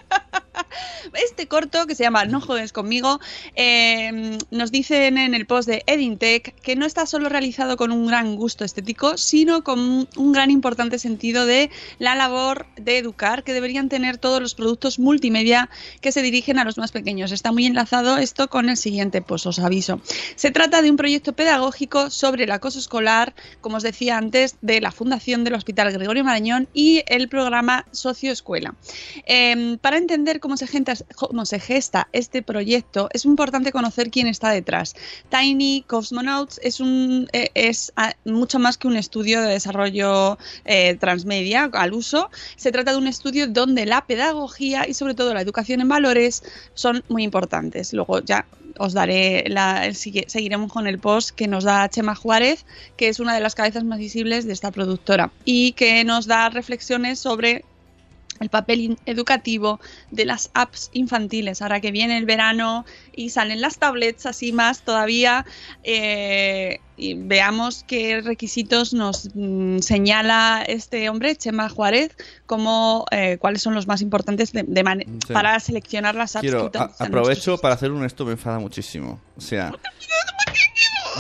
Este 1.14 1.48
corto, 1.48 1.86
que 1.86 1.96
se 1.96 2.04
llama 2.04 2.26
No 2.26 2.42
juegues 2.42 2.74
conmigo, 2.74 3.20
eh, 3.56 4.38
nos 4.52 4.72
dicen 4.72 5.18
en 5.18 5.34
el 5.34 5.46
post 5.46 5.68
de 5.68 5.84
Edintech 5.86 6.56
que 6.62 6.76
no 6.76 6.86
está 6.86 7.06
solo 7.06 7.30
realizado 7.30 7.78
con 7.78 7.92
un 7.92 8.08
gran 8.08 8.36
gusto 8.36 8.64
estético, 8.66 9.18
sino 9.18 9.64
con 9.64 9.80
un- 9.80 10.34
gran 10.34 10.50
importante 10.50 10.98
sentido 10.98 11.46
de 11.46 11.70
la 12.00 12.16
labor 12.16 12.66
de 12.76 12.98
educar 12.98 13.44
que 13.44 13.54
deberían 13.54 13.88
tener 13.90 14.18
todos 14.18 14.42
los 14.42 14.56
productos 14.56 14.98
multimedia 14.98 15.70
que 16.02 16.12
se 16.12 16.22
dirigen 16.24 16.58
a 16.58 16.64
los 16.64 16.78
más 16.78 16.92
pequeños. 16.92 17.32
Está 17.32 17.52
muy 17.52 17.66
enlazado 17.68 18.18
esto 18.18 18.48
con 18.50 18.70
el 18.70 18.78
siguiente 18.78 19.22
post, 19.22 19.46
os 19.46 19.60
aviso. 19.60 20.02
Se 20.36 20.50
trata 20.52 20.82
de 20.82 20.90
un 20.90 20.98
proyecto 20.98 21.34
pedagógico 21.34 22.10
sobre 22.10 22.46
el 22.46 22.52
acoso 22.52 22.80
escolar, 22.80 23.36
como 23.62 23.78
os 23.78 23.84
decía 23.84 24.18
antes, 24.18 24.56
de 24.62 24.82
la 24.82 24.92
Fundación 24.92 25.44
del 25.44 25.54
Hospital 25.54 25.92
Gregorio 25.92 26.24
Marañón 26.24 26.68
y 26.74 27.04
el 27.08 27.30
programa 27.30 27.86
Socioescuela. 27.92 28.76
Eh, 29.28 29.78
para 29.82 29.98
entender 29.98 30.40
cómo 30.44 31.46
se, 31.46 31.60
gesta, 31.60 32.10
este 32.12 32.42
proyecto, 32.42 33.08
es 33.14 33.24
importante 33.24 33.72
conocer 33.72 34.12
quién 34.12 34.28
está 34.28 34.50
detrás. 34.50 34.94
Tiny 35.30 35.86
Cosmonauts 35.88 36.60
es, 36.62 36.82
eh, 37.32 37.72
ah, 37.96 38.14
mucho 38.26 38.60
más 38.60 38.78
que 38.78 38.90
un 38.90 38.98
estudio 38.98 39.42
de 39.42 39.48
desarrollo 39.48 40.38
eh, 40.66 40.98
transmedia 41.00 41.70
al 41.72 41.94
uso. 41.94 42.30
Se 42.58 42.74
trata 42.74 42.92
de 42.92 42.98
un 42.98 43.08
estudio 43.08 43.48
donde 43.48 43.86
la 43.86 44.06
pedagogía 44.06 44.86
y 44.86 44.94
sobre 44.94 45.14
todo 45.14 45.34
la 45.34 45.40
educación 45.40 45.80
en 45.80 45.88
valores 45.88 46.44
son 46.74 47.06
muy 47.08 47.24
importantes. 47.24 47.94
Luego 47.94 48.20
ya 48.20 48.46
os 48.80 48.92
daré 48.92 49.46
la, 49.48 49.86
el 49.86 49.96
seguiremos 49.96 50.74
con 50.74 50.88
el 50.88 51.00
post 51.00 51.30
que 51.30 51.48
nos 51.48 51.64
da 51.64 51.88
Chema 51.88 52.16
Juárez, 52.16 52.66
que 52.98 53.08
es 53.08 53.22
una 53.22 53.34
de 53.34 53.40
las 53.40 53.56
cabezas 53.56 53.86
más 53.86 54.00
visibles 54.00 54.46
de 54.46 54.52
esta 54.52 54.72
productora 54.72 55.32
y 55.46 55.72
que 55.74 56.04
nos 56.04 56.28
da 56.28 56.50
reflexiones 56.50 57.20
sobre 57.20 57.64
el 58.44 58.50
papel 58.50 58.98
educativo 59.08 59.80
de 60.12 60.26
las 60.26 60.52
apps 60.54 60.90
infantiles. 60.94 61.62
Ahora 61.62 61.82
que 61.82 61.92
viene 61.92 62.18
el 62.18 62.26
verano 62.26 62.86
y 63.16 63.30
salen 63.32 63.60
las 63.62 63.78
tablets 63.80 64.26
así 64.28 64.52
más 64.52 64.84
todavía, 64.84 65.46
eh, 65.84 66.80
y 66.96 67.16
veamos 67.16 67.84
qué 67.88 68.22
requisitos 68.22 68.94
nos 68.94 69.30
mm, 69.34 69.80
señala 69.80 70.64
este 70.68 71.10
hombre, 71.10 71.36
Chema 71.36 71.68
Juárez, 71.70 72.16
como 72.46 73.06
eh, 73.10 73.38
cuáles 73.40 73.64
son 73.64 73.74
los 73.74 73.88
más 73.88 74.02
importantes 74.02 74.52
de, 74.52 74.64
de 74.64 74.84
Sí. 74.84 75.34
para 75.34 75.60
seleccionar 75.60 76.14
las 76.14 76.36
apps. 76.36 76.42
Quiero, 76.42 76.70
que 76.70 76.78
a- 76.78 76.92
aprovecho 77.00 77.58
para 77.58 77.74
hacer 77.76 77.92
un 77.92 78.04
esto 78.06 78.26
me 78.26 78.34
enfada 78.34 78.60
muchísimo. 78.60 79.20
O 79.38 79.42
sea, 79.42 79.72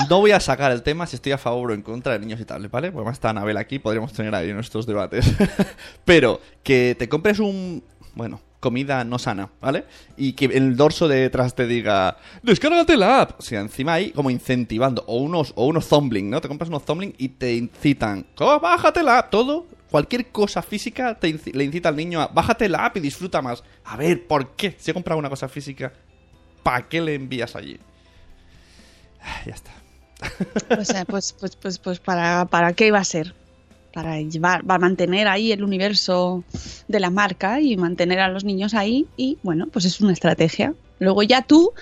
no 0.09 0.19
voy 0.19 0.31
a 0.31 0.39
sacar 0.39 0.71
el 0.71 0.81
tema 0.83 1.05
si 1.07 1.15
estoy 1.15 1.31
a 1.31 1.37
favor 1.37 1.71
o 1.71 1.73
en 1.73 1.81
contra 1.81 2.13
de 2.13 2.19
niños 2.19 2.39
y 2.39 2.45
tablets, 2.45 2.71
¿vale? 2.71 2.91
Porque 2.91 3.01
además 3.01 3.15
está 3.17 3.29
Anabel 3.29 3.57
aquí, 3.57 3.79
podríamos 3.79 4.13
tener 4.13 4.33
ahí 4.35 4.51
nuestros 4.53 4.85
debates. 4.85 5.25
Pero 6.05 6.39
que 6.63 6.95
te 6.97 7.07
compres 7.09 7.39
un, 7.39 7.83
bueno, 8.15 8.41
comida 8.59 9.03
no 9.03 9.19
sana, 9.19 9.49
¿vale? 9.61 9.85
Y 10.17 10.33
que 10.33 10.45
el 10.45 10.75
dorso 10.77 11.07
de 11.07 11.17
detrás 11.17 11.53
te 11.55 11.67
diga, 11.67 12.17
descárgate 12.41 12.95
la 12.95 13.21
app. 13.21 13.39
O 13.39 13.43
sea, 13.43 13.59
encima 13.59 13.93
ahí 13.93 14.11
como 14.11 14.29
incentivando. 14.29 15.03
O 15.07 15.17
unos, 15.17 15.51
o 15.55 15.65
unos 15.65 15.87
thumbling, 15.89 16.29
¿no? 16.29 16.39
Te 16.41 16.47
compras 16.47 16.69
unos 16.69 16.85
thumbling 16.85 17.13
y 17.17 17.29
te 17.29 17.53
incitan. 17.55 18.25
"Oh, 18.39 18.59
bájate 18.59 19.03
la 19.03 19.19
app. 19.19 19.29
Todo, 19.31 19.67
cualquier 19.91 20.27
cosa 20.31 20.61
física 20.61 21.19
te 21.19 21.37
le 21.53 21.63
incita 21.65 21.89
al 21.89 21.95
niño 21.97 22.21
a, 22.21 22.27
bájate 22.27 22.69
la 22.69 22.85
app 22.85 22.97
y 22.97 22.99
disfruta 23.01 23.41
más. 23.41 23.63
A 23.83 23.97
ver, 23.97 24.25
¿por 24.27 24.55
qué? 24.55 24.75
Si 24.79 24.89
he 24.91 24.93
comprado 24.93 25.19
una 25.19 25.29
cosa 25.29 25.49
física, 25.49 25.91
¿para 26.63 26.87
qué 26.87 27.01
le 27.01 27.15
envías 27.15 27.55
allí? 27.57 27.77
Ah, 29.21 29.41
Ya 29.45 29.53
está. 29.53 29.71
Pues, 30.67 30.93
pues, 31.07 31.33
pues, 31.39 31.55
pues, 31.55 31.77
pues 31.79 31.99
para, 31.99 32.45
¿para 32.45 32.73
qué 32.73 32.87
iba 32.87 32.99
a 32.99 33.03
ser? 33.03 33.33
Para 33.93 34.19
llevar, 34.21 34.67
va 34.69 34.75
a 34.75 34.79
mantener 34.79 35.27
ahí 35.27 35.51
el 35.51 35.63
universo 35.63 36.43
de 36.87 36.99
la 36.99 37.09
marca 37.11 37.59
y 37.61 37.77
mantener 37.77 38.19
a 38.19 38.27
los 38.29 38.43
niños 38.43 38.73
ahí 38.73 39.05
y 39.17 39.37
bueno, 39.43 39.67
pues 39.71 39.85
es 39.85 40.01
una 40.01 40.13
estrategia. 40.13 40.73
Luego 40.99 41.21
ya 41.23 41.41
tú 41.43 41.73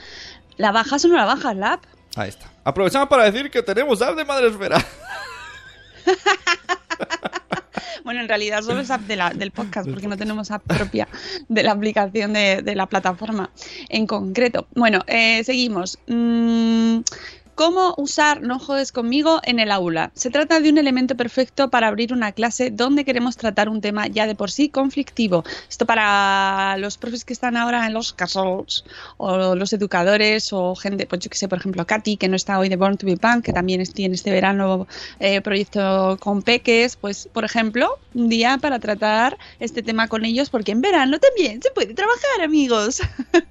la 0.57 0.71
bajas 0.71 1.05
o 1.05 1.07
no 1.07 1.15
la 1.15 1.25
bajas 1.25 1.55
la 1.55 1.73
app. 1.73 1.83
Ahí 2.15 2.29
está. 2.29 2.51
Aprovechamos 2.65 3.07
para 3.07 3.23
decir 3.31 3.49
que 3.49 3.61
tenemos 3.63 4.01
app 4.01 4.15
de 4.17 4.25
Madresfera. 4.25 4.83
Bueno, 8.03 8.21
en 8.21 8.27
realidad 8.27 8.63
solo 8.63 8.79
es 8.81 8.89
app 8.89 9.01
de 9.01 9.15
la- 9.15 9.29
del 9.29 9.51
podcast 9.51 9.87
porque 9.87 10.07
no 10.07 10.17
tenemos 10.17 10.49
app 10.49 10.63
propia 10.65 11.07
de 11.47 11.61
la 11.61 11.71
aplicación 11.71 12.33
de, 12.33 12.63
de 12.63 12.75
la 12.75 12.87
plataforma 12.87 13.51
en 13.89 14.07
concreto. 14.07 14.67
Bueno, 14.75 15.03
eh, 15.05 15.43
seguimos. 15.43 15.99
Mm, 16.07 16.80
¿Cómo 17.61 17.93
usar 17.97 18.41
No 18.41 18.57
jodes 18.57 18.91
conmigo 18.91 19.39
en 19.43 19.59
el 19.59 19.71
aula? 19.71 20.11
Se 20.15 20.31
trata 20.31 20.59
de 20.59 20.71
un 20.71 20.79
elemento 20.79 21.15
perfecto 21.15 21.69
para 21.69 21.89
abrir 21.89 22.11
una 22.11 22.31
clase 22.31 22.71
donde 22.71 23.05
queremos 23.05 23.37
tratar 23.37 23.69
un 23.69 23.81
tema 23.81 24.07
ya 24.07 24.25
de 24.25 24.33
por 24.33 24.49
sí 24.49 24.69
conflictivo. 24.69 25.43
Esto 25.69 25.85
para 25.85 26.75
los 26.79 26.97
profes 26.97 27.23
que 27.23 27.33
están 27.33 27.57
ahora 27.57 27.85
en 27.85 27.93
los 27.93 28.13
casos 28.13 28.83
o 29.17 29.53
los 29.53 29.73
educadores 29.73 30.51
o 30.53 30.75
gente, 30.75 31.05
pues 31.05 31.21
yo 31.21 31.29
que 31.29 31.37
sé, 31.37 31.47
por 31.47 31.59
ejemplo, 31.59 31.85
Katy, 31.85 32.17
que 32.17 32.27
no 32.29 32.35
está 32.35 32.57
hoy 32.57 32.67
de 32.67 32.77
Born 32.77 32.97
to 32.97 33.05
be 33.05 33.15
Punk, 33.15 33.45
que 33.45 33.53
también 33.53 33.83
tiene 33.93 34.15
este 34.15 34.31
verano 34.31 34.87
eh, 35.19 35.39
proyecto 35.41 36.17
con 36.19 36.41
peques, 36.41 36.95
pues 36.95 37.29
por 37.31 37.45
ejemplo, 37.45 37.99
un 38.15 38.27
día 38.27 38.57
para 38.57 38.79
tratar 38.79 39.37
este 39.59 39.83
tema 39.83 40.07
con 40.07 40.25
ellos, 40.25 40.49
porque 40.49 40.71
en 40.71 40.81
verano 40.81 41.19
también 41.19 41.61
se 41.61 41.69
puede 41.69 41.93
trabajar, 41.93 42.41
amigos. 42.43 43.01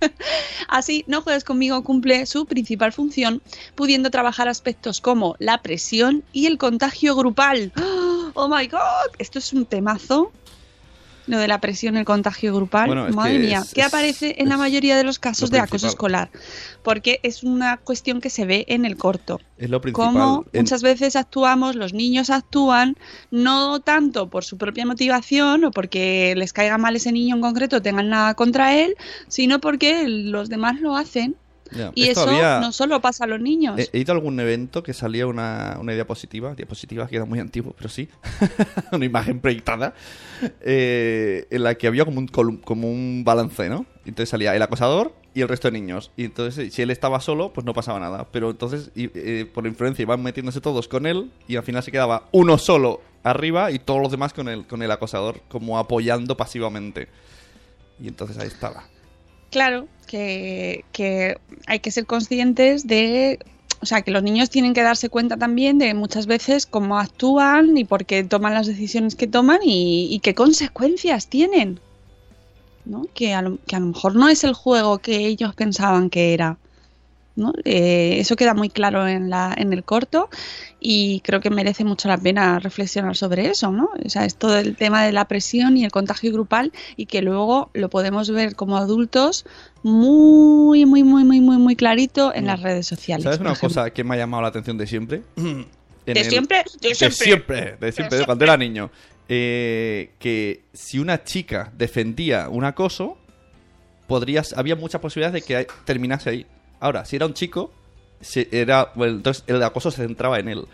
Así, 0.69 1.05
No 1.07 1.23
juegues 1.23 1.45
conmigo 1.45 1.85
cumple 1.85 2.27
su 2.27 2.45
principal 2.47 2.93
función, 2.93 3.41
pudiendo 3.77 4.00
trabajar 4.09 4.49
aspectos 4.49 5.03
como 5.03 5.37
la 5.39 5.61
presión 5.61 6.23
y 6.33 6.47
el 6.47 6.57
contagio 6.57 7.15
grupal. 7.15 7.73
¡Oh, 8.33 8.49
my 8.49 8.67
god! 8.69 8.81
Esto 9.19 9.39
es 9.41 9.53
un 9.53 9.67
temazo. 9.67 10.33
Lo 11.27 11.39
de 11.39 11.47
la 11.47 11.61
presión, 11.61 11.97
el 11.97 12.05
contagio 12.05 12.53
grupal. 12.53 12.87
Bueno, 12.89 13.09
Madre 13.11 13.35
que 13.35 13.39
mía, 13.41 13.61
es- 13.65 13.73
¿qué 13.75 13.83
es- 13.83 13.87
aparece 13.87 14.37
en 14.39 14.49
la 14.49 14.57
mayoría 14.57 14.97
de 14.97 15.05
los 15.05 15.21
casos 15.21 15.51
lo 15.51 15.55
de 15.57 15.61
acoso 15.61 15.87
escolar? 15.87 16.29
Porque 16.83 17.21
es 17.23 17.45
una 17.45 17.77
cuestión 17.77 18.21
que 18.21 18.31
se 18.31 18.47
ve 18.47 18.65
en 18.69 18.85
el 18.85 18.97
corto. 18.97 19.39
Es 19.57 19.71
lo 19.71 19.81
principal. 19.81 20.07
Cómo 20.09 20.45
En- 20.53 20.63
muchas 20.63 20.83
veces 20.83 21.15
actuamos, 21.15 21.77
los 21.77 21.93
niños 21.93 22.31
actúan 22.31 22.97
no 23.31 23.79
tanto 23.79 24.29
por 24.29 24.45
su 24.45 24.57
propia 24.59 24.87
motivación 24.87 25.65
o 25.67 25.71
porque 25.71 26.35
les 26.37 26.53
caiga 26.53 26.79
mal 26.79 26.97
ese 26.97 27.13
niño 27.13 27.37
en 27.37 27.43
concreto, 27.43 27.81
tengan 27.81 28.09
nada 28.09 28.35
contra 28.35 28.75
él, 28.77 28.97
sino 29.29 29.61
porque 29.61 30.09
los 30.09 30.49
demás 30.49 30.81
lo 30.81 30.97
hacen. 30.97 31.37
Y 31.95 32.05
eso 32.09 32.27
no 32.61 32.73
solo 32.73 33.01
pasa 33.01 33.25
a 33.25 33.27
los 33.27 33.41
niños. 33.41 33.79
He, 33.79 33.89
he 33.93 33.99
ido 34.01 34.13
a 34.13 34.17
algún 34.17 34.39
evento 34.41 34.83
que 34.83 34.93
salía 34.93 35.27
una, 35.27 35.77
una 35.81 35.93
diapositiva, 35.93 36.55
diapositiva 36.55 37.07
que 37.07 37.17
era 37.17 37.25
muy 37.25 37.39
antiguo, 37.39 37.75
pero 37.77 37.89
sí, 37.89 38.09
una 38.93 39.05
imagen 39.05 39.41
proyectada, 39.41 39.95
eh, 40.61 41.47
en 41.51 41.63
la 41.63 41.75
que 41.77 41.87
había 41.87 42.05
como 42.05 42.19
un, 42.19 42.27
como 42.27 42.91
un 42.91 43.23
balance, 43.25 43.69
¿no? 43.69 43.87
Entonces 44.05 44.29
salía 44.31 44.55
el 44.57 44.63
acosador 44.63 45.15
y 45.35 45.43
el 45.43 45.49
resto 45.49 45.69
de 45.69 45.73
niños. 45.73 46.11
Y 46.17 46.25
entonces, 46.25 46.73
si 46.75 46.83
él 46.83 46.91
estaba 46.91 47.21
solo, 47.21 47.53
pues 47.53 47.65
no 47.65 47.73
pasaba 47.75 48.01
nada. 48.01 48.27
Pero 48.33 48.51
entonces, 48.51 48.91
y- 48.95 49.11
eh, 49.15 49.47
por 49.53 49.67
influencia, 49.67 50.03
iban 50.03 50.23
metiéndose 50.23 50.61
todos 50.61 50.89
con 50.89 51.07
él 51.07 51.31
y 51.47 51.57
al 51.57 51.63
final 51.63 51.83
se 51.83 51.93
quedaba 51.93 52.29
uno 52.33 52.59
solo 52.59 53.01
arriba 53.23 53.71
y 53.71 53.79
todos 53.79 54.01
los 54.01 54.11
demás 54.11 54.33
con 54.33 54.49
el, 54.49 54.67
con 54.67 54.83
el 54.83 54.91
acosador, 54.91 55.41
como 55.49 55.79
apoyando 55.79 56.37
pasivamente. 56.37 57.09
Y 58.03 58.09
entonces 58.09 58.39
ahí 58.39 58.49
estaba. 58.49 58.85
Claro, 59.51 59.89
que, 60.07 60.85
hay 61.67 61.81
que 61.81 61.91
ser 61.91 62.07
conscientes 62.07 62.87
de, 62.87 63.39
o 63.81 63.87
sea, 63.87 64.03
que 64.03 64.11
los 64.11 64.23
niños 64.23 64.51
tienen 64.51 64.75
que 64.75 64.83
darse 64.83 65.09
cuenta 65.09 65.37
también 65.37 65.79
de 65.79 65.95
muchas 65.95 66.27
veces 66.27 66.67
cómo 66.67 66.99
actúan 66.99 67.77
y 67.77 67.85
por 67.85 68.07
qué 68.07 68.25
toman 68.25 68.55
las 68.55 68.67
decisiones 68.67 69.15
que 69.15 69.27
toman 69.27 69.61
y, 69.63 70.09
y 70.11 70.21
qué 70.21 70.35
consecuencias 70.35 71.29
tienen. 71.29 71.81
¿no? 72.85 73.07
Que, 73.15 73.35
a 73.35 73.43
lo, 73.43 73.59
que 73.67 73.77
a 73.77 73.81
lo 73.81 73.87
mejor 73.87 74.17
no 74.17 74.29
es 74.29 74.45
el 74.45 74.55
juego 74.55 74.99
que 74.99 75.27
ellos 75.27 75.55
pensaban 75.55 76.11
que 76.11 76.35
era. 76.35 76.59
¿No? 77.41 77.53
Eh, 77.65 78.19
eso 78.21 78.37
queda 78.37 78.55
muy 78.55 78.69
claro 78.69 79.09
en, 79.09 79.29
la, 79.31 79.53
en 79.57 79.73
el 79.73 79.83
corto 79.83 80.29
y 80.79 81.21
creo 81.21 81.41
que 81.41 81.51
merece 81.51 81.83
mucho 81.85 82.07
la 82.09 82.17
pena 82.19 82.61
reflexionar 82.61 83.17
sobre 83.17 83.49
eso, 83.49 83.73
¿no? 83.73 83.91
O 84.05 84.09
sea, 84.09 84.25
es 84.25 84.37
todo 84.37 84.57
el 84.59 84.77
tema 84.77 85.05
de 85.05 85.11
la 85.13 85.25
presión 85.25 85.77
y 85.77 85.85
el 85.85 85.91
contagio 85.91 86.33
grupal 86.33 86.73
y 86.97 87.07
que 87.07 87.21
luego 87.23 87.71
lo 87.75 87.89
podemos 87.91 88.31
ver 88.31 88.55
como 88.55 88.77
adultos 88.77 89.45
muy, 89.83 90.87
muy, 90.87 91.03
muy, 91.03 91.25
muy, 91.25 91.41
muy, 91.41 91.57
muy 91.59 91.75
clarito 91.77 92.33
en 92.35 92.45
Mm. 92.45 92.47
las 92.47 92.63
redes 92.63 92.87
sociales. 92.87 93.25
¿Sabes 93.25 93.41
una 93.41 93.51
ejemplo. 93.53 93.69
cosa 93.69 93.91
que 93.91 94.05
me 94.05 94.15
ha 94.15 94.19
llamado 94.19 94.43
la 94.43 94.49
atención 94.49 94.79
de 94.79 94.87
siempre? 94.87 95.23
¿De 96.07 96.13
el- 96.13 96.25
siempre? 96.31 96.63
De 96.81 96.89
De 96.91 96.95
siempre. 96.95 97.17
siempre, 97.25 97.77
de 97.81 97.93
siempre, 97.93 98.19
de 98.19 98.25
cuando 98.27 98.45
era 98.45 98.57
niño. 98.57 98.91
Eh, 99.33 100.11
que 100.19 100.63
si 100.73 100.99
una 100.99 101.23
chica 101.23 101.71
defendía 101.79 102.49
un 102.49 102.65
acoso, 102.65 103.17
podrías, 104.09 104.53
había 104.55 104.75
muchas 104.75 105.01
posibilidades 105.01 105.35
de 105.35 105.43
que 105.47 105.67
terminase 105.85 106.31
ahí. 106.31 106.47
Ahora, 106.81 107.05
si 107.05 107.17
era 107.17 107.27
un 107.27 107.35
chico, 107.35 107.73
se- 108.21 108.49
era, 108.51 108.91
bueno, 108.95 109.15
entonces 109.17 109.45
el 109.47 109.63
acoso 109.63 109.91
se 109.91 109.99
centraba 110.03 110.39
en 110.39 110.49
él. 110.49 110.65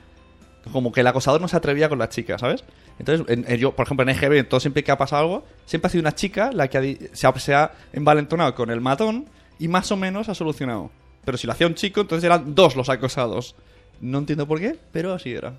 Como 0.72 0.90
que 0.92 1.00
el 1.00 1.06
acosador 1.06 1.40
no 1.40 1.46
se 1.48 1.56
atrevía 1.56 1.88
con 1.88 1.98
la 1.98 2.08
chica, 2.08 2.38
¿sabes? 2.38 2.64
Entonces, 2.98 3.26
en- 3.28 3.44
en- 3.48 3.58
yo, 3.58 3.74
por 3.76 3.86
ejemplo, 3.86 4.02
en 4.02 4.08
EGB, 4.16 4.48
todo 4.48 4.58
siempre 4.58 4.82
que 4.82 4.90
ha 4.90 4.98
pasado 4.98 5.22
algo, 5.22 5.44
siempre 5.64 5.86
ha 5.86 5.90
sido 5.90 6.00
una 6.02 6.14
chica 6.14 6.50
la 6.52 6.68
que 6.68 6.78
ha 6.78 7.16
se, 7.16 7.26
ha, 7.26 7.38
se 7.38 7.54
ha 7.54 7.72
envalentonado 7.92 8.54
con 8.54 8.70
el 8.70 8.80
matón 8.80 9.26
y 9.58 9.68
más 9.68 9.92
o 9.92 9.96
menos 9.96 10.28
ha 10.28 10.34
solucionado. 10.34 10.90
Pero 11.24 11.38
si 11.38 11.46
lo 11.46 11.52
hacía 11.52 11.66
un 11.66 11.74
chico, 11.74 12.00
entonces 12.00 12.24
eran 12.24 12.54
dos 12.54 12.74
los 12.76 12.88
acosados. 12.88 13.54
No 14.00 14.18
entiendo 14.18 14.46
por 14.46 14.58
qué, 14.60 14.76
pero 14.92 15.12
así 15.14 15.32
era. 15.32 15.54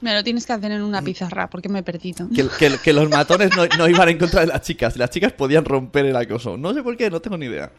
Me 0.00 0.14
lo 0.14 0.22
tienes 0.24 0.44
que 0.46 0.52
hacer 0.52 0.70
en 0.72 0.82
Mm. 0.82 0.86
una 0.86 1.02
pizarra 1.02 1.48
porque 1.48 1.68
me 1.68 1.78
he 1.78 1.82
perdido. 1.82 2.28
Que, 2.34 2.46
que- 2.58 2.78
que 2.82 2.92
los 2.92 3.08
matones 3.08 3.50
no, 3.56 3.64
no 3.78 3.88
iban 3.88 4.08
en 4.10 4.18
contra 4.18 4.40
de 4.40 4.46
las 4.48 4.62
chicas. 4.62 4.96
Las 4.96 5.10
chicas 5.10 5.32
podían 5.32 5.64
romper 5.64 6.04
el 6.06 6.16
acoso. 6.16 6.56
No 6.56 6.72
sé 6.74 6.82
por 6.82 6.96
qué, 6.96 7.10
no 7.10 7.20
tengo 7.20 7.36
ni 7.38 7.46
idea. 7.46 7.70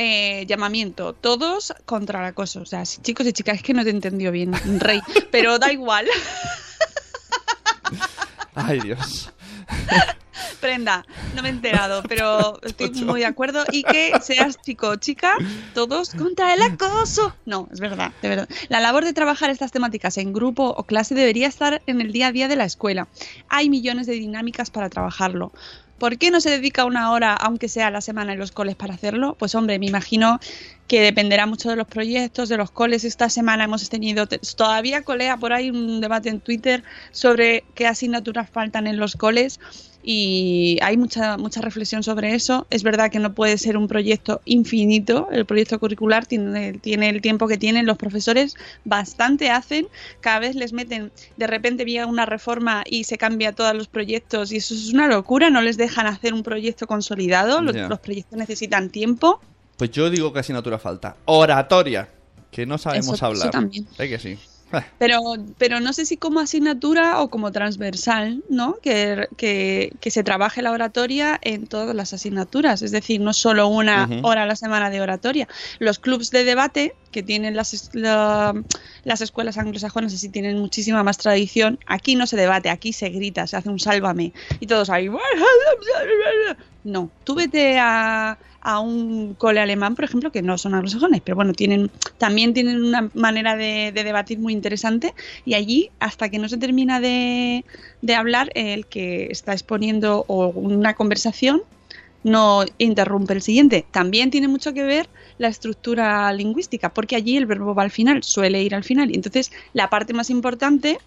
Eh, 0.00 0.46
llamamiento, 0.46 1.12
todos 1.12 1.74
contra 1.84 2.20
el 2.20 2.26
acoso. 2.26 2.60
O 2.62 2.66
sea, 2.66 2.84
si- 2.86 3.00
chicos 3.02 3.26
y 3.26 3.32
chicas, 3.32 3.56
es 3.56 3.62
que 3.62 3.74
no 3.74 3.82
te 3.84 3.90
entendió 3.90 4.30
bien, 4.30 4.52
Rey, 4.80 5.00
pero 5.32 5.58
da 5.58 5.72
igual. 5.72 6.06
Ay, 8.54 8.80
Dios. 8.80 9.32
Prenda, 10.60 11.04
no 11.34 11.42
me 11.42 11.48
he 11.48 11.52
enterado, 11.52 12.02
pero 12.08 12.60
estoy 12.62 12.90
muy 13.04 13.20
de 13.20 13.26
acuerdo. 13.26 13.64
Y 13.70 13.82
que 13.84 14.12
seas 14.20 14.60
chico 14.60 14.88
o 14.88 14.96
chica, 14.96 15.34
todos 15.74 16.10
contra 16.14 16.52
el 16.54 16.62
acoso. 16.62 17.34
No, 17.44 17.68
es 17.72 17.78
verdad, 17.80 18.12
de 18.22 18.28
verdad. 18.28 18.48
La 18.68 18.80
labor 18.80 19.04
de 19.04 19.12
trabajar 19.12 19.50
estas 19.50 19.70
temáticas 19.70 20.16
en 20.18 20.32
grupo 20.32 20.64
o 20.76 20.82
clase 20.84 21.14
debería 21.14 21.46
estar 21.46 21.80
en 21.86 22.00
el 22.00 22.10
día 22.12 22.28
a 22.28 22.32
día 22.32 22.48
de 22.48 22.56
la 22.56 22.64
escuela. 22.64 23.06
Hay 23.48 23.70
millones 23.70 24.06
de 24.08 24.14
dinámicas 24.14 24.70
para 24.70 24.90
trabajarlo. 24.90 25.52
¿Por 25.98 26.16
qué 26.18 26.30
no 26.30 26.40
se 26.40 26.50
dedica 26.50 26.84
una 26.84 27.10
hora, 27.10 27.34
aunque 27.34 27.68
sea 27.68 27.90
la 27.90 28.00
semana 28.00 28.32
en 28.32 28.38
los 28.38 28.52
coles, 28.52 28.76
para 28.76 28.94
hacerlo? 28.94 29.36
Pues 29.38 29.54
hombre, 29.54 29.78
me 29.78 29.86
imagino 29.86 30.38
que 30.88 31.02
dependerá 31.02 31.46
mucho 31.46 31.68
de 31.70 31.76
los 31.76 31.86
proyectos, 31.86 32.48
de 32.48 32.56
los 32.56 32.70
coles. 32.70 33.04
Esta 33.04 33.28
semana 33.28 33.64
hemos 33.64 33.88
tenido, 33.90 34.26
te- 34.26 34.38
todavía 34.56 35.02
colea 35.02 35.36
por 35.36 35.52
ahí 35.52 35.70
un 35.70 36.00
debate 36.00 36.30
en 36.30 36.40
Twitter 36.40 36.82
sobre 37.12 37.62
qué 37.74 37.86
asignaturas 37.86 38.48
faltan 38.50 38.86
en 38.86 38.96
los 38.96 39.14
coles 39.14 39.60
y 40.02 40.78
hay 40.80 40.96
mucha, 40.96 41.36
mucha 41.36 41.60
reflexión 41.60 42.02
sobre 42.02 42.34
eso. 42.34 42.66
Es 42.70 42.82
verdad 42.82 43.10
que 43.10 43.18
no 43.18 43.34
puede 43.34 43.58
ser 43.58 43.76
un 43.76 43.86
proyecto 43.86 44.40
infinito, 44.46 45.28
el 45.30 45.44
proyecto 45.44 45.78
curricular 45.78 46.24
tiene, 46.24 46.72
tiene 46.72 47.10
el 47.10 47.20
tiempo 47.20 47.46
que 47.48 47.58
tienen 47.58 47.84
los 47.84 47.98
profesores, 47.98 48.54
bastante 48.84 49.50
hacen, 49.50 49.86
cada 50.20 50.38
vez 50.38 50.54
les 50.56 50.72
meten, 50.72 51.12
de 51.36 51.46
repente 51.46 51.84
viene 51.84 52.06
una 52.06 52.24
reforma 52.24 52.82
y 52.86 53.04
se 53.04 53.18
cambia 53.18 53.52
todos 53.52 53.74
los 53.74 53.88
proyectos 53.88 54.52
y 54.52 54.56
eso 54.56 54.72
es 54.72 54.94
una 54.94 55.06
locura, 55.08 55.50
no 55.50 55.60
les 55.60 55.76
dejan 55.76 56.06
hacer 56.06 56.32
un 56.32 56.42
proyecto 56.42 56.86
consolidado, 56.86 57.60
los 57.60 58.00
proyectos 58.00 58.38
necesitan 58.38 58.88
tiempo. 58.88 59.40
Pues 59.78 59.90
yo 59.92 60.10
digo 60.10 60.32
que 60.32 60.40
asignatura 60.40 60.78
falta. 60.78 61.16
Oratoria. 61.24 62.08
Que 62.50 62.66
no 62.66 62.76
sabemos 62.78 63.06
Eso- 63.06 63.14
eso 63.14 63.26
hablar. 63.26 63.50
también. 63.50 63.86
Que 63.96 64.18
sí. 64.18 64.38
Pero, 64.98 65.20
pero 65.56 65.80
no 65.80 65.94
sé 65.94 66.04
si 66.04 66.18
como 66.18 66.40
asignatura 66.40 67.22
o 67.22 67.30
como 67.30 67.52
transversal, 67.52 68.44
¿no? 68.50 68.74
Que, 68.82 69.26
que, 69.38 69.94
que 69.98 70.10
se 70.10 70.22
trabaje 70.22 70.60
la 70.60 70.72
oratoria 70.72 71.38
en 71.42 71.66
todas 71.66 71.94
las 71.96 72.12
asignaturas, 72.12 72.82
es 72.82 72.90
decir, 72.90 73.18
no 73.18 73.32
solo 73.32 73.68
una 73.68 74.06
hora 74.24 74.42
a 74.42 74.46
la 74.46 74.56
semana 74.56 74.90
de 74.90 75.00
oratoria. 75.00 75.48
Los 75.78 75.98
clubs 75.98 76.30
de 76.30 76.44
debate 76.44 76.94
que 77.12 77.22
tienen 77.22 77.56
las, 77.56 77.88
la- 77.94 78.62
las 79.04 79.22
escuelas 79.22 79.56
anglosajonas 79.56 80.12
así 80.12 80.28
tienen 80.28 80.58
muchísima 80.58 81.02
más 81.02 81.16
tradición. 81.16 81.78
Aquí 81.86 82.14
no 82.14 82.26
se 82.26 82.36
debate, 82.36 82.68
aquí 82.68 82.92
se 82.92 83.08
grita, 83.08 83.46
se 83.46 83.56
hace 83.56 83.70
un 83.70 83.78
sálvame 83.78 84.34
y 84.60 84.66
todos 84.66 84.90
ahí. 84.90 85.08
No, 86.84 87.10
tú 87.24 87.34
vete 87.34 87.78
a, 87.78 88.36
a 88.60 88.80
un 88.80 89.34
cole 89.34 89.60
alemán, 89.60 89.94
por 89.94 90.04
ejemplo, 90.04 90.32
que 90.32 90.42
no 90.42 90.58
son 90.58 90.74
anglosajones, 90.74 91.20
pero 91.22 91.36
bueno, 91.36 91.52
tienen 91.52 91.90
también 92.18 92.54
tienen 92.54 92.82
una 92.82 93.10
manera 93.14 93.56
de, 93.56 93.92
de 93.94 94.04
debatir 94.04 94.38
muy 94.38 94.52
interesante 94.52 95.14
y 95.44 95.54
allí, 95.54 95.90
hasta 96.00 96.28
que 96.28 96.38
no 96.38 96.48
se 96.48 96.56
termina 96.56 97.00
de, 97.00 97.64
de 98.02 98.14
hablar, 98.14 98.50
el 98.54 98.86
que 98.86 99.28
está 99.30 99.52
exponiendo 99.52 100.24
o 100.26 100.48
una 100.48 100.94
conversación 100.94 101.62
no 102.24 102.64
interrumpe 102.78 103.34
el 103.34 103.42
siguiente. 103.42 103.86
También 103.90 104.30
tiene 104.30 104.48
mucho 104.48 104.72
que 104.74 104.82
ver 104.82 105.08
la 105.38 105.48
estructura 105.48 106.32
lingüística, 106.32 106.92
porque 106.92 107.16
allí 107.16 107.36
el 107.36 107.46
verbo 107.46 107.74
va 107.74 107.84
al 107.84 107.92
final, 107.92 108.24
suele 108.24 108.62
ir 108.62 108.74
al 108.74 108.84
final, 108.84 109.10
y 109.10 109.14
entonces 109.14 109.52
la 109.72 109.88
parte 109.88 110.12
más 110.12 110.30
importante 110.30 110.98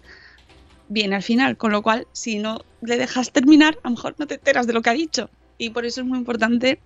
viene 0.88 1.16
al 1.16 1.22
final, 1.22 1.56
con 1.56 1.70
lo 1.70 1.82
cual 1.82 2.06
si 2.12 2.38
no 2.38 2.62
le 2.80 2.96
dejas 2.96 3.30
terminar, 3.30 3.78
a 3.82 3.88
lo 3.88 3.96
mejor 3.96 4.14
no 4.18 4.26
te 4.26 4.34
enteras 4.34 4.66
de 4.66 4.72
lo 4.72 4.82
que 4.82 4.90
ha 4.90 4.94
dicho. 4.94 5.28
Y 5.58 5.70
por 5.70 5.84
eso 5.84 6.00
es 6.00 6.06
muy 6.06 6.18
importante 6.18 6.80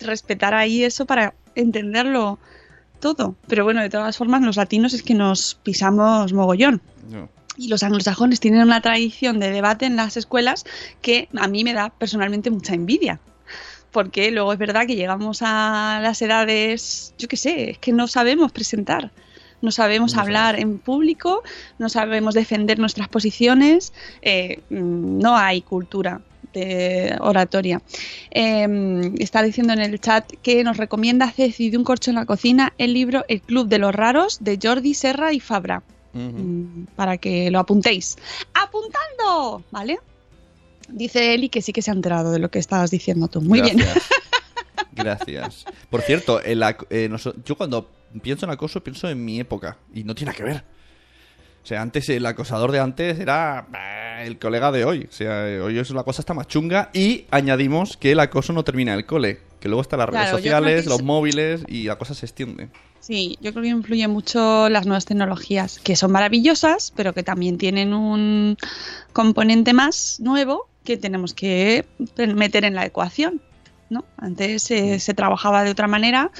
respetar 0.00 0.54
ahí 0.54 0.84
eso 0.84 1.06
para 1.06 1.34
entenderlo 1.54 2.38
todo. 3.00 3.34
Pero 3.48 3.64
bueno, 3.64 3.82
de 3.82 3.90
todas 3.90 4.16
formas, 4.16 4.42
los 4.42 4.56
latinos 4.56 4.94
es 4.94 5.02
que 5.02 5.14
nos 5.14 5.56
pisamos 5.56 6.32
mogollón. 6.32 6.80
no. 7.10 7.28
Y 7.56 7.68
los 7.68 7.84
anglosajones 7.84 8.40
tienen 8.40 8.62
una 8.62 8.80
tradición 8.80 9.38
de 9.38 9.52
debate 9.52 9.86
en 9.86 9.94
las 9.94 10.16
escuelas 10.16 10.64
que 11.02 11.28
a 11.36 11.46
mí 11.46 11.62
me 11.62 11.72
da 11.72 11.90
personalmente 11.90 12.50
mucha 12.50 12.74
envidia. 12.74 13.20
porque 13.92 14.32
luego 14.32 14.52
es 14.52 14.58
verdad 14.58 14.88
que 14.88 14.96
llegamos 14.96 15.38
a 15.42 16.00
las 16.02 16.20
edades, 16.20 17.14
yo 17.16 17.28
qué 17.28 17.36
sé, 17.36 17.70
es 17.70 17.78
que 17.78 17.92
no 17.92 18.08
sabemos 18.08 18.50
presentar. 18.50 19.12
No 19.62 19.70
sabemos 19.70 20.16
hablar 20.16 20.58
en 20.58 20.78
público, 20.78 21.44
no 21.78 21.88
sabemos 21.88 22.34
defender 22.34 22.80
nuestras 22.80 23.08
posiciones, 23.08 23.92
eh, 24.20 24.62
mm, 24.68 25.20
no 25.20 25.36
hay 25.36 25.62
cultura 25.62 26.20
de 26.54 27.16
oratoria. 27.20 27.82
Eh, 28.30 29.12
está 29.18 29.42
diciendo 29.42 29.72
en 29.72 29.80
el 29.80 30.00
chat 30.00 30.24
que 30.42 30.64
nos 30.64 30.76
recomienda 30.76 31.30
Ceci 31.30 31.70
de 31.70 31.76
un 31.76 31.84
corcho 31.84 32.10
en 32.10 32.16
la 32.16 32.24
cocina 32.24 32.72
el 32.78 32.94
libro 32.94 33.24
El 33.28 33.42
Club 33.42 33.68
de 33.68 33.78
los 33.78 33.94
Raros 33.94 34.38
de 34.42 34.58
Jordi 34.62 34.94
Serra 34.94 35.32
y 35.32 35.40
Fabra 35.40 35.82
mm, 36.12 36.84
para 36.96 37.18
que 37.18 37.50
lo 37.50 37.58
apuntéis. 37.58 38.16
¡Apuntando! 38.54 39.62
¿Vale? 39.70 39.98
Dice 40.88 41.34
Eli 41.34 41.48
que 41.48 41.62
sí 41.62 41.72
que 41.72 41.82
se 41.82 41.90
ha 41.90 41.94
enterado 41.94 42.32
de 42.32 42.38
lo 42.38 42.50
que 42.50 42.58
estabas 42.58 42.90
diciendo 42.90 43.28
tú. 43.28 43.40
Muy 43.40 43.60
bien. 43.60 43.78
Gracias. 44.92 45.64
Por 45.90 46.02
cierto, 46.02 46.40
el 46.40 46.62
eh, 46.90 47.10
yo 47.44 47.56
cuando 47.56 47.90
pienso 48.22 48.46
en 48.46 48.52
acoso 48.52 48.82
pienso 48.82 49.08
en 49.08 49.24
mi 49.24 49.40
época 49.40 49.78
y 49.92 50.04
no 50.04 50.14
tiene 50.14 50.32
que 50.32 50.44
ver. 50.44 50.64
O 51.62 51.66
sea, 51.66 51.80
antes 51.80 52.08
el 52.10 52.26
acosador 52.26 52.72
de 52.72 52.80
antes 52.80 53.18
era 53.18 53.66
el 54.24 54.38
colega 54.38 54.72
de 54.72 54.84
hoy. 54.84 55.06
O 55.08 55.12
sea, 55.12 55.44
hoy 55.64 55.78
es 55.78 55.90
la 55.90 56.02
cosa 56.02 56.22
está 56.22 56.34
más 56.34 56.48
chunga 56.48 56.90
y 56.92 57.24
añadimos 57.30 57.96
que 57.96 58.12
el 58.12 58.20
acoso 58.20 58.52
no 58.52 58.64
termina 58.64 58.92
en 58.92 58.98
el 58.98 59.06
cole, 59.06 59.40
que 59.60 59.68
luego 59.68 59.82
están 59.82 59.98
las 60.00 60.08
redes 60.08 60.22
Claro, 60.24 60.36
sociales, 60.38 60.86
los 60.86 60.98
es- 60.98 61.04
móviles 61.04 61.62
y 61.68 61.84
la 61.84 61.96
cosa 61.96 62.14
se 62.14 62.26
extiende. 62.26 62.68
Sí, 63.00 63.36
yo 63.42 63.52
creo 63.52 63.62
que 63.64 63.68
influyen 63.68 64.10
mucho 64.10 64.68
las 64.70 64.86
nuevas 64.86 65.04
tecnologías, 65.04 65.78
que 65.78 65.94
son 65.94 66.10
maravillosas, 66.10 66.90
pero 66.96 67.12
que 67.12 67.22
también 67.22 67.58
tienen 67.58 67.92
un 67.92 68.56
componente 69.12 69.74
más 69.74 70.20
nuevo 70.20 70.68
que 70.84 70.96
tenemos 70.96 71.34
que 71.34 71.84
meter 72.34 72.64
en 72.64 72.74
la 72.74 72.86
ecuación. 72.86 73.42
¿no? 73.90 74.06
Antes 74.16 74.70
eh, 74.70 74.98
se 75.00 75.12
trabajaba 75.12 75.62
de 75.64 75.70
otra 75.70 75.86
manera, 75.86 76.30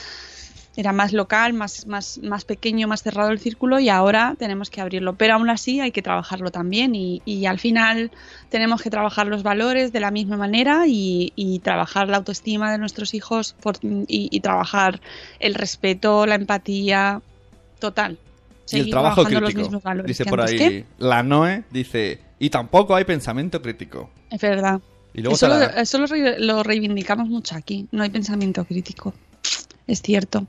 era 0.77 0.93
más 0.93 1.13
local, 1.13 1.53
más, 1.53 1.87
más, 1.87 2.19
más 2.23 2.45
pequeño, 2.45 2.89
más 2.89 3.03
cerrado 3.03 3.31
el 3.31 3.39
círculo 3.39 3.79
y 3.79 3.89
ahora 3.89 4.35
tenemos 4.39 4.71
que 4.71 4.81
abrirlo. 4.81 5.15
Pero 5.15 5.35
aún 5.35 5.49
así 5.49 5.81
hay 5.81 5.93
que 5.93 6.03
trabajarlo 6.03 6.51
también 6.51 6.95
y, 6.97 7.23
y 7.25 7.47
al 7.47 7.61
final 7.61 8.11
tenemos 8.49 8.83
que 8.83 8.91
trabajar 8.91 9.27
los 9.29 9.43
valores 9.45 9.93
de 9.93 10.01
la 10.01 10.11
misma 10.11 10.37
manera 10.37 10.87
y, 10.89 11.33
y 11.37 11.61
trabajar 11.61 12.09
la 12.09 12.17
autoestima 12.17 12.73
de 12.73 12.79
nuestros 12.79 13.15
hijos 13.15 13.55
por- 13.63 13.79
y, 13.83 14.05
y 14.09 14.41
trabajar 14.41 15.01
el 15.39 15.55
respeto, 15.55 16.27
la 16.27 16.35
empatía 16.35 17.23
total. 17.79 18.13
y 18.13 18.77
el 18.77 18.81
Seguir 18.83 18.91
trabajo 18.91 19.23
crítico. 19.25 19.61
mismos 19.61 19.83
valores 19.83 20.07
Dice 20.09 20.25
por 20.25 20.41
ahí 20.41 20.57
¿Qué? 20.59 20.85
la 20.99 21.23
Noe, 21.23 21.63
dice, 21.71 22.21
y 22.39 22.51
tampoco 22.51 22.97
hay 22.97 23.05
pensamiento 23.05 23.63
crítico. 23.63 24.11
Es 24.31 24.41
verdad. 24.41 24.81
Y 25.13 25.21
luego 25.21 25.37
Eso, 25.37 25.47
lo, 25.47 25.59
la- 25.59 25.67
eso 25.67 25.99
lo 25.99 26.07
re- 26.07 26.41
lo 26.41 26.63
reivindicamos 26.65 27.29
mucho 27.29 27.55
aquí. 27.55 27.87
No 27.93 28.03
hay 28.03 28.11
pensamiento 28.11 28.65
crítico. 28.65 29.15
Es 29.87 30.01
cierto. 30.03 30.47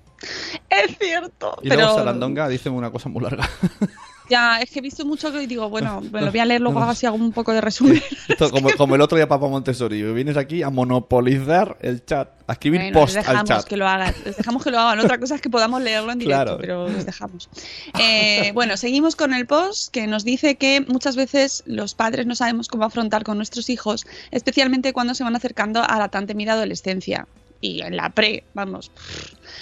Es 0.70 0.98
cierto. 0.98 1.58
y 1.62 1.70
pero 1.70 1.82
luego 1.82 1.98
Sarandonga 1.98 2.48
dice 2.48 2.70
una 2.70 2.90
cosa 2.90 3.10
muy 3.10 3.22
larga. 3.22 3.48
ya, 4.30 4.60
es 4.62 4.72
que 4.72 4.80
he 4.80 4.82
visto 4.82 5.06
mucho 5.06 5.32
que 5.32 5.46
digo, 5.46 5.70
bueno, 5.70 6.02
me 6.12 6.22
lo 6.22 6.32
voy 6.32 6.40
a 6.40 6.46
leer 6.46 6.62
luego 6.62 6.80
así 6.82 7.06
hago 7.06 7.18
un 7.18 7.32
poco 7.34 7.52
de 7.54 7.60
resumen. 7.62 8.02
Esto 8.30 8.50
como, 8.50 8.70
como 8.72 8.96
el 8.96 9.02
otro 9.02 9.18
día 9.18 9.28
Papa 9.28 9.48
Montessori, 9.50 10.02
vienes 10.14 10.38
aquí 10.38 10.64
a 10.64 10.70
monopolizar 10.70 11.78
el 11.82 12.04
chat, 12.06 12.30
a 12.48 12.54
escribir 12.54 12.80
Bueno, 12.82 13.00
post 13.02 13.16
les 13.16 13.28
al 13.28 13.34
dejamos 13.34 13.50
chat. 13.50 13.64
que 13.66 13.78
lo 13.78 13.88
hagan. 13.88 14.16
Les 14.24 14.38
dejamos 14.38 14.64
que 14.64 14.72
lo 14.72 14.80
hagan. 14.80 15.00
Otra 15.02 15.18
cosa 15.20 15.36
es 15.36 15.42
que 15.42 15.50
podamos 15.50 15.82
leerlo 15.82 16.12
en 16.14 16.20
directo, 16.20 16.44
Claro. 16.44 16.58
pero 16.62 16.88
les 16.88 17.06
dejamos. 17.06 17.50
Eh, 18.00 18.52
bueno, 18.54 18.78
seguimos 18.78 19.16
con 19.18 19.34
el 19.34 19.46
post 19.46 19.92
que 19.92 20.08
nos 20.08 20.24
dice 20.24 20.56
que 20.56 20.80
muchas 20.88 21.18
veces 21.18 21.62
los 21.66 21.94
padres 21.94 22.26
no 22.26 22.36
sabemos 22.36 22.68
cómo 22.70 22.86
afrontar 22.86 23.24
con 23.26 23.36
nuestros 23.38 23.70
hijos, 23.70 24.08
especialmente 24.32 24.94
cuando 24.94 25.14
se 25.14 25.24
van 25.26 25.36
acercando 25.36 25.84
a 25.84 26.00
la 26.00 26.08
tan 26.08 26.26
temida 26.26 26.54
adolescencia. 26.54 27.28
Y 27.66 27.82
en 27.82 27.98
la 27.98 28.12
pre, 28.12 28.48
vamos, 28.54 28.92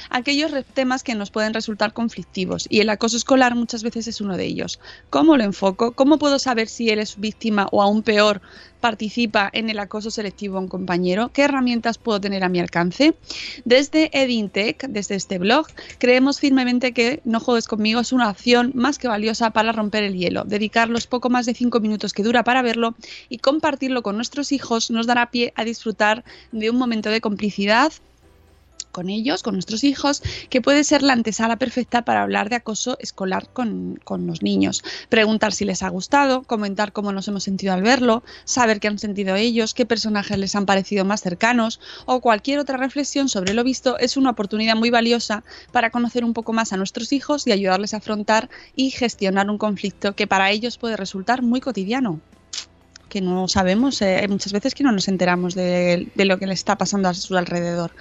aquellos 0.10 0.52
temas 0.74 1.04
que 1.04 1.16
nos 1.16 1.32
pueden 1.32 1.54
resultar 1.54 1.94
conflictivos 1.94 2.68
y 2.70 2.80
el 2.80 2.90
acoso 2.90 3.18
escolar 3.18 3.56
muchas 3.56 3.84
veces 3.84 4.08
es 4.08 4.22
uno 4.22 4.38
de 4.38 4.46
ellos. 4.46 4.80
¿Cómo 5.10 5.38
lo 5.38 5.44
enfoco? 5.44 5.92
¿Cómo 5.92 6.18
puedo 6.18 6.40
saber 6.40 6.68
si 6.68 6.90
él 6.90 7.00
es 7.00 7.20
víctima 7.20 7.68
o 7.72 7.82
aún 7.82 8.04
peor 8.04 8.42
participa 8.84 9.50
en 9.54 9.70
el 9.70 9.80
acoso 9.80 10.12
selectivo 10.12 10.58
a 10.58 10.60
un 10.60 10.68
compañero? 10.68 11.32
¿Qué 11.32 11.44
herramientas 11.44 11.98
puedo 11.98 12.20
tener 12.20 12.44
a 12.44 12.50
mi 12.50 12.60
alcance? 12.60 13.16
Desde 13.64 14.10
Edintech, 14.12 14.88
desde 14.90 15.16
este 15.16 15.40
blog, 15.40 15.68
creemos 16.00 16.40
firmemente 16.40 16.92
que 16.92 17.22
No 17.24 17.40
juegues 17.40 17.68
conmigo 17.68 18.02
es 18.02 18.12
una 18.12 18.30
opción 18.30 18.74
más 18.76 18.98
que 19.00 19.08
valiosa 19.08 19.52
para 19.52 19.72
romper 19.72 20.04
el 20.04 20.16
hielo. 20.16 20.44
Dedicar 20.44 20.90
los 20.90 21.08
poco 21.08 21.30
más 21.30 21.46
de 21.46 21.54
cinco 21.54 21.80
minutos 21.80 22.12
que 22.12 22.24
dura 22.24 22.44
para 22.44 22.62
verlo 22.62 22.96
y 23.30 23.38
compartirlo 23.38 24.04
con 24.04 24.18
nuestros 24.18 24.52
hijos 24.52 24.92
nos 24.92 25.08
dará 25.08 25.32
pie 25.32 25.54
a 25.56 25.64
disfrutar 25.64 26.26
de 26.52 26.70
un 26.70 26.78
momento 26.78 27.10
de 27.10 27.22
complicidad 27.22 27.94
con 28.94 29.10
ellos, 29.10 29.44
con 29.44 29.56
nuestros 29.56 29.84
hijos, 29.84 30.24
que 30.50 30.62
puede 30.62 30.86
ser 30.86 31.04
la 31.04 31.12
antesala 31.12 31.58
perfecta 31.58 32.04
para 32.04 32.24
hablar 32.24 32.50
de 32.50 32.56
acoso 32.56 32.98
escolar 33.02 33.50
con, 33.52 34.00
con 34.06 34.26
los 34.26 34.42
niños. 34.42 34.84
Preguntar 35.10 35.52
si 35.52 35.66
les 35.66 35.84
ha 35.84 35.90
gustado, 35.90 36.44
comentar 36.44 36.94
cómo 36.94 37.12
nos 37.12 37.28
hemos 37.28 37.44
sentido 37.44 37.74
al 37.74 37.82
verlo, 37.82 38.24
saber 38.46 38.80
qué 38.80 38.88
han 38.88 39.00
sentido 39.00 39.36
ellos, 39.36 39.74
qué 39.74 39.86
personajes 39.86 40.38
les 40.38 40.56
han 40.56 40.66
parecido 40.66 41.04
más 41.04 41.22
cercanos 41.22 41.82
o 42.06 42.22
cualquier 42.22 42.60
otra 42.60 42.78
reflexión 42.78 43.28
sobre 43.28 43.54
lo 43.54 43.66
visto 43.66 43.98
es 43.98 44.16
una 44.16 44.30
oportunidad 44.30 44.76
muy 44.76 44.92
valiosa 44.92 45.44
para 45.72 45.90
conocer 45.90 46.24
un 46.24 46.34
poco 46.34 46.54
más 46.54 46.72
a 46.72 46.78
nuestros 46.78 47.12
hijos 47.12 47.48
y 47.48 47.52
ayudarles 47.52 47.94
a 47.94 47.98
afrontar 47.98 48.50
y 48.76 48.92
gestionar 48.92 49.50
un 49.50 49.58
conflicto 49.58 50.16
que 50.16 50.28
para 50.28 50.52
ellos 50.52 50.78
puede 50.78 50.96
resultar 50.96 51.42
muy 51.42 51.60
cotidiano 51.60 52.22
que 53.14 53.22
no 53.22 53.48
sabemos, 53.48 54.02
eh, 54.02 54.18
hay 54.18 54.28
muchas 54.28 54.52
veces 54.54 54.74
que 54.74 54.84
no 54.84 54.92
nos 54.92 55.08
enteramos 55.08 55.54
de, 55.54 56.08
de 56.16 56.26
lo 56.26 56.40
que 56.40 56.48
le 56.48 56.56
está 56.56 56.80
pasando 56.80 57.10
a 57.10 57.14
su 57.14 57.38
alrededor. 57.38 57.92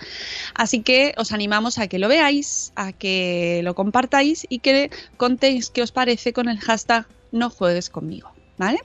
Así 0.54 0.80
que 0.82 1.12
os 1.18 1.32
animamos 1.32 1.76
a 1.76 1.86
que 1.86 1.98
lo 1.98 2.08
veáis, 2.08 2.72
a 2.76 2.94
que 2.94 3.60
lo 3.62 3.74
compartáis 3.74 4.46
y 4.48 4.60
que 4.60 4.90
contéis 5.18 5.68
qué 5.68 5.82
os 5.82 5.92
parece 5.92 6.32
con 6.32 6.48
el 6.48 6.58
hashtag 6.60 7.06
no 7.30 7.50
juegues 7.50 7.90
conmigo, 7.90 8.32
¿vale? 8.56 8.80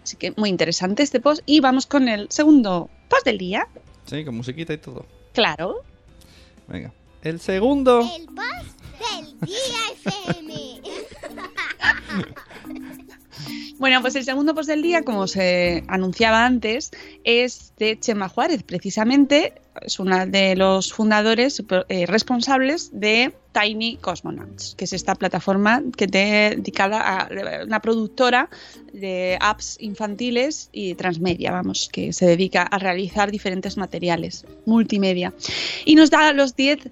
Así 0.00 0.16
que 0.16 0.32
muy 0.36 0.48
interesante 0.48 1.02
este 1.02 1.18
post 1.18 1.42
y 1.44 1.58
vamos 1.58 1.86
con 1.86 2.08
el 2.08 2.28
segundo 2.30 2.88
post 3.08 3.24
del 3.24 3.38
día. 3.38 3.66
Sí, 4.06 4.24
con 4.24 4.36
musiquita 4.36 4.74
y 4.74 4.78
todo. 4.78 5.06
Claro. 5.32 5.82
Venga. 6.68 6.92
El 7.22 7.40
segundo. 7.40 8.08
El 8.16 8.26
boss 8.26 8.76
del 9.10 9.40
día 9.40 9.80
FM. 10.04 10.82
Bueno, 13.84 14.00
pues 14.00 14.16
el 14.16 14.24
segundo 14.24 14.54
post 14.54 14.70
del 14.70 14.80
día, 14.80 15.02
como 15.02 15.26
se 15.26 15.84
anunciaba 15.88 16.46
antes, 16.46 16.90
es 17.22 17.74
de 17.76 18.00
Chema 18.00 18.30
Juárez, 18.30 18.62
precisamente 18.62 19.52
es 19.82 19.98
una 19.98 20.24
de 20.24 20.56
los 20.56 20.90
fundadores 20.90 21.62
eh, 21.90 22.06
responsables 22.06 22.98
de 22.98 23.34
Tiny 23.52 23.98
Cosmonauts, 23.98 24.74
que 24.74 24.86
es 24.86 24.94
esta 24.94 25.14
plataforma 25.14 25.82
que 25.98 26.08
te 26.08 26.54
dedicada 26.56 26.98
a 26.98 27.28
una 27.66 27.80
productora 27.80 28.48
de 28.94 29.36
apps 29.38 29.76
infantiles 29.80 30.70
y 30.72 30.94
transmedia, 30.94 31.52
vamos, 31.52 31.90
que 31.92 32.14
se 32.14 32.24
dedica 32.24 32.62
a 32.62 32.78
realizar 32.78 33.30
diferentes 33.30 33.76
materiales 33.76 34.46
multimedia. 34.64 35.34
Y 35.84 35.94
nos 35.94 36.08
da 36.08 36.32
los 36.32 36.56
10 36.56 36.88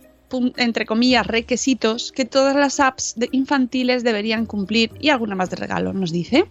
entre 0.56 0.84
comillas, 0.84 1.26
requisitos 1.26 2.12
que 2.12 2.26
todas 2.26 2.54
las 2.54 2.80
apps 2.80 3.14
infantiles 3.32 4.02
deberían 4.02 4.44
cumplir 4.44 4.90
y 5.00 5.08
alguna 5.08 5.34
más 5.34 5.48
de 5.48 5.56
regalo, 5.56 5.94
nos 5.94 6.12
dice. 6.12 6.46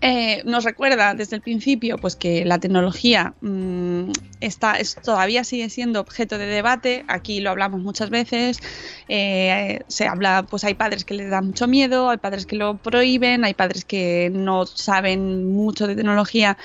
Eh, 0.00 0.42
nos 0.44 0.62
recuerda 0.62 1.14
desde 1.14 1.34
el 1.34 1.42
principio 1.42 1.98
pues 1.98 2.14
que 2.14 2.44
la 2.44 2.60
tecnología 2.60 3.34
mmm, 3.40 4.12
está, 4.40 4.78
es, 4.78 4.94
todavía 4.94 5.42
sigue 5.42 5.68
siendo 5.70 6.00
objeto 6.00 6.38
de 6.38 6.46
debate. 6.46 7.04
Aquí 7.08 7.40
lo 7.40 7.50
hablamos 7.50 7.80
muchas 7.80 8.10
veces. 8.10 8.60
Eh, 9.08 9.80
se 9.88 10.06
habla, 10.06 10.44
pues 10.48 10.62
hay 10.64 10.74
padres 10.74 11.04
que 11.04 11.14
les 11.14 11.30
da 11.30 11.40
mucho 11.40 11.66
miedo, 11.66 12.10
hay 12.10 12.18
padres 12.18 12.46
que 12.46 12.56
lo 12.56 12.76
prohíben, 12.76 13.44
hay 13.44 13.54
padres 13.54 13.84
que 13.84 14.30
no 14.32 14.66
saben 14.66 15.52
mucho 15.52 15.86
de 15.88 15.96
tecnología, 15.96 16.56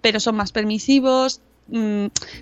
pero 0.00 0.18
son 0.18 0.36
más 0.36 0.52
permisivos 0.52 1.42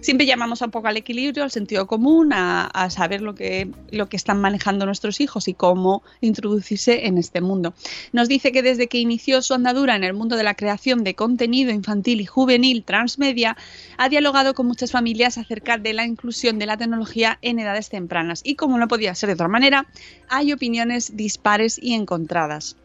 siempre 0.01 0.27
llamamos 0.27 0.61
un 0.63 0.71
poco 0.71 0.89
al 0.89 0.97
equilibrio, 0.97 1.43
al 1.43 1.51
sentido 1.51 1.87
común, 1.87 2.33
a, 2.33 2.67
a, 2.67 2.91
saber 2.91 3.23
lo 3.23 3.35
que, 3.35 3.69
lo 3.91 4.09
que 4.09 4.17
están 4.17 4.41
manejando 4.41 4.87
nuestros 4.87 5.21
hijos 5.21 5.49
y 5.49 5.55
cómo 5.55 6.03
introducirse 6.21 7.07
en 7.07 7.19
este 7.19 7.41
mundo. 7.41 7.75
Nos 8.13 8.29
dice 8.29 8.53
que 8.53 8.63
desde 8.63 8.87
que 8.87 8.99
inició 8.99 9.43
su 9.43 9.55
andadura 9.55 9.97
en 9.97 10.05
el 10.05 10.15
mundo 10.15 10.37
de 10.37 10.45
la 10.45 10.55
creación 10.55 11.03
de 11.03 11.15
contenido 11.15 11.73
infantil 11.73 12.21
y 12.21 12.27
juvenil 12.27 12.85
transmedia, 12.85 13.57
ha 13.97 14.09
dialogado 14.09 14.55
con 14.55 14.67
muchas 14.67 14.93
familias 14.93 15.39
acerca 15.39 15.79
de 15.79 15.93
la 15.93 16.07
inclusión 16.07 16.59
de 16.59 16.67
la 16.67 16.77
tecnología 16.77 17.39
en 17.43 17.59
edades 17.59 17.89
tempranas 17.89 18.43
y 18.45 18.55
como 18.55 18.79
no 18.79 18.89
podía 18.89 19.15
ser 19.15 19.29
de 19.29 19.35
otra 19.35 19.49
manera, 19.49 19.87
hay 20.29 20.53
opiniones 20.53 21.17
dispares 21.17 21.79
y 21.83 21.95
encontradas 21.95 22.77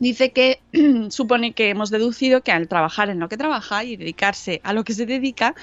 dice 0.00 0.32
que 0.32 0.60
supone 1.10 1.52
que 1.52 1.68
hemos 1.68 1.90
deducido 1.90 2.42
que 2.42 2.50
al 2.50 2.66
trabajar 2.66 3.10
en 3.10 3.20
lo 3.20 3.28
que 3.28 3.36
trabaja 3.36 3.84
y 3.84 3.96
dedicarse 3.96 4.60
a 4.64 4.72
lo 4.72 4.82
que 4.82 4.94
se 4.94 5.06
dedica, 5.06 5.54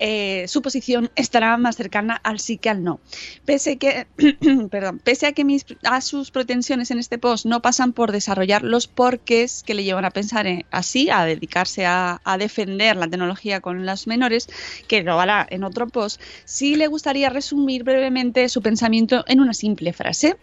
eh, 0.00 0.46
su 0.48 0.62
posición 0.62 1.10
estará 1.16 1.56
más 1.56 1.76
cercana 1.76 2.14
al 2.22 2.40
sí 2.40 2.58
que 2.58 2.70
al 2.70 2.82
no. 2.84 3.00
Pese, 3.44 3.78
que, 3.78 4.06
perdón, 4.70 5.00
pese 5.00 5.26
a 5.26 5.32
que 5.32 5.44
a 5.84 6.00
sus 6.00 6.30
pretensiones 6.30 6.90
en 6.90 6.98
este 6.98 7.18
post 7.18 7.46
no 7.46 7.62
pasan 7.62 7.92
por 7.92 8.12
desarrollar 8.12 8.62
los 8.62 8.86
porqués 8.88 9.62
que 9.62 9.74
le 9.74 9.84
llevan 9.84 10.04
a 10.04 10.10
pensar 10.10 10.46
en- 10.46 10.66
así, 10.70 11.08
a 11.10 11.24
dedicarse 11.24 11.86
a, 11.86 12.20
a 12.24 12.38
defender 12.38 12.96
la 12.96 13.08
tecnología 13.08 13.60
con 13.60 13.84
los 13.86 14.06
menores, 14.06 14.48
que 14.86 15.02
lo 15.02 15.18
hará 15.20 15.46
en 15.50 15.64
otro 15.64 15.88
post, 15.88 16.20
sí 16.44 16.76
le 16.76 16.86
gustaría 16.86 17.30
resumir 17.30 17.84
brevemente 17.84 18.48
su 18.48 18.62
pensamiento 18.62 19.24
en 19.26 19.40
una 19.40 19.54
simple 19.54 19.92
frase. 19.92 20.36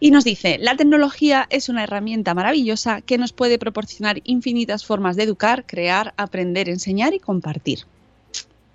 Y 0.00 0.10
nos 0.10 0.24
dice, 0.24 0.58
la 0.60 0.76
tecnología 0.76 1.46
es 1.50 1.68
una 1.68 1.84
herramienta 1.84 2.34
maravillosa 2.34 3.02
que 3.02 3.18
nos 3.18 3.32
puede 3.32 3.58
proporcionar 3.58 4.20
infinitas 4.24 4.84
formas 4.84 5.16
de 5.16 5.24
educar, 5.24 5.64
crear, 5.66 6.14
aprender, 6.16 6.68
enseñar 6.68 7.14
y 7.14 7.20
compartir. 7.20 7.80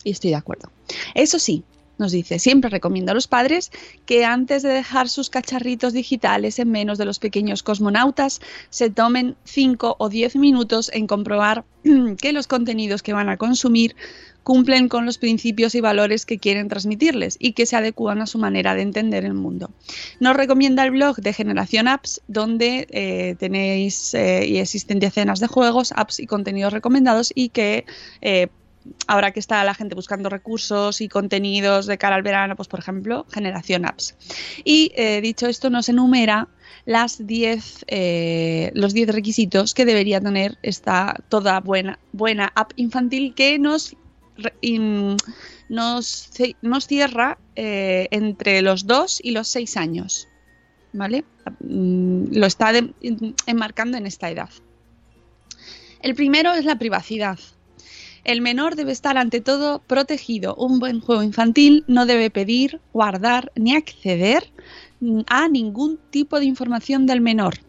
Y 0.06 0.12
estoy 0.12 0.30
de 0.30 0.38
acuerdo. 0.38 0.72
Eso 1.16 1.39
sí, 1.39 1.66
nos 1.97 2.12
dice, 2.12 2.39
siempre 2.39 2.70
recomiendo 2.70 3.12
a 3.12 3.16
los 3.16 3.28
padres 3.28 3.72
que 4.06 4.26
antes 4.26 4.64
de 4.64 4.70
dejar 4.70 5.10
sus 5.10 5.30
cacharritos 5.30 5.93
digitales 5.93 6.60
en 6.60 6.72
menos 6.72 6.97
de 6.97 7.06
los 7.06 7.20
pequeños 7.20 7.64
cosmonautas, 7.64 8.41
se 8.70 8.89
tomen 8.89 9.36
5 9.45 9.95
o 9.97 10.10
10 10.10 10.36
minutos 10.36 10.91
en 10.93 11.08
comprobar 11.08 11.66
que 12.22 12.34
los 12.34 12.47
contenidos 12.47 13.01
que 13.01 13.14
van 13.14 13.30
a 13.30 13.38
consumir 13.38 13.95
cumplen 14.43 14.89
con 14.89 15.08
los 15.08 15.18
principios 15.18 15.74
y 15.74 15.82
valores 15.82 16.24
que 16.26 16.38
quieren 16.38 16.68
transmitirles 16.68 17.36
y 17.39 17.53
que 17.53 17.66
se 17.66 17.78
adecúan 17.78 18.22
a 18.22 18.28
su 18.28 18.38
manera 18.38 18.76
de 18.76 18.84
entender 18.84 19.26
el 19.26 19.34
mundo. 19.34 19.72
Nos 20.20 20.36
recomienda 20.36 20.84
el 20.84 20.91
blog 20.91 21.16
de 21.16 21.34
Generación 21.34 21.88
Apps, 21.88 22.22
donde 22.28 22.88
eh, 22.91 23.36
tenéis 23.39 24.14
eh, 24.14 24.45
y 24.45 24.58
existen 24.58 24.99
decenas 24.99 25.39
de 25.39 25.47
juegos, 25.47 25.93
apps 25.95 26.20
y 26.20 26.28
contenidos 26.28 26.74
recomendados 26.74 27.32
y 27.34 27.49
que 27.49 27.86
eh, 28.22 28.49
ahora 29.08 29.32
que 29.32 29.40
está 29.40 29.64
la 29.64 29.74
gente 29.74 29.96
buscando 29.96 30.30
recursos 30.30 31.02
y 31.02 31.08
contenidos 31.08 31.86
de 31.86 31.98
cara 31.98 32.16
al 32.16 32.24
verano, 32.24 32.56
pues 32.56 32.68
por 32.68 32.80
ejemplo, 32.80 33.26
Generación 33.32 33.86
Apps. 33.86 34.16
Y 34.64 34.92
eh, 34.96 35.22
dicho 35.22 35.48
esto, 35.48 35.70
nos 35.70 35.90
enumera 35.90 36.48
las 36.86 37.26
10 37.26 37.86
eh, 37.88 38.72
los 38.76 38.94
10 38.94 39.10
requisitos 39.10 39.74
que 39.74 39.86
debería 39.86 40.22
tener 40.22 40.58
esta 40.62 41.16
toda 41.30 41.60
buena 41.60 41.98
buena 42.12 42.52
app 42.56 42.74
infantil 42.76 43.34
que 43.34 43.58
nos 43.58 43.96
nos, 45.70 46.30
nos 46.62 46.88
cierra 46.88 47.38
eh, 47.56 48.08
entre 48.12 48.62
los 48.62 48.86
2 48.86 49.22
y 49.24 49.32
los 49.32 49.48
6 49.48 49.78
años. 49.78 50.28
¿Vale? 50.94 51.26
Mm, 51.62 52.26
Lo 52.32 52.46
está 52.46 52.72
enmarcando 53.48 53.98
en 53.98 54.06
esta 54.06 54.30
edad. 54.30 54.50
El 56.02 56.16
primero 56.16 56.54
es 56.54 56.66
la 56.66 56.78
privacidad. 56.78 57.40
El 58.26 58.41
menor 58.41 58.76
debe 58.76 58.91
estar 58.91 59.19
ante 59.19 59.39
todo 59.39 59.80
protegido. 59.80 60.55
Un 60.55 60.80
buen 60.80 60.99
juego 60.99 61.21
infantil 61.21 61.84
no 61.88 62.07
debe 62.07 62.32
pedir, 62.32 62.82
guardar 62.91 63.51
ni 63.55 63.76
acceder 63.76 64.51
mm, 64.99 65.21
a 65.28 65.47
ningún 65.47 65.99
tipo 66.09 66.39
de 66.39 66.45
información 66.45 67.05
del 67.05 67.21
menor. 67.21 67.59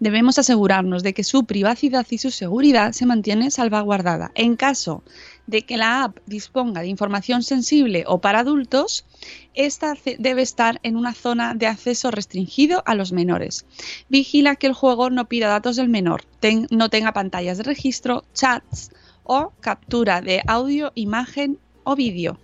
Debemos 0.00 0.38
asegurarnos 0.38 1.02
de 1.02 1.12
que 1.12 1.22
su 1.22 1.44
privacidad 1.44 2.06
y 2.08 2.16
su 2.16 2.30
seguridad 2.30 2.92
se 2.92 3.04
mantiene 3.04 3.50
salvaguardada. 3.50 4.32
En 4.34 4.56
caso 4.56 5.02
de 5.46 5.62
que 5.62 5.76
la 5.76 6.04
app 6.04 6.16
disponga 6.24 6.80
de 6.80 6.86
información 6.86 7.42
sensible 7.42 8.04
o 8.06 8.22
para 8.22 8.38
adultos, 8.38 9.04
esta 9.52 9.94
debe 10.18 10.40
estar 10.40 10.80
en 10.82 10.96
una 10.96 11.12
zona 11.12 11.54
de 11.54 11.66
acceso 11.66 12.10
restringido 12.10 12.82
a 12.86 12.94
los 12.94 13.12
menores. 13.12 13.66
Vigila 14.08 14.56
que 14.56 14.68
el 14.68 14.72
juego 14.72 15.10
no 15.10 15.28
pida 15.28 15.48
datos 15.48 15.76
del 15.76 15.90
menor, 15.90 16.24
no 16.70 16.88
tenga 16.88 17.12
pantallas 17.12 17.58
de 17.58 17.64
registro, 17.64 18.24
chats 18.32 18.90
o 19.24 19.52
captura 19.60 20.20
de 20.20 20.42
audio, 20.46 20.92
imagen 20.94 21.58
o 21.82 21.96
vídeo. 21.96 22.38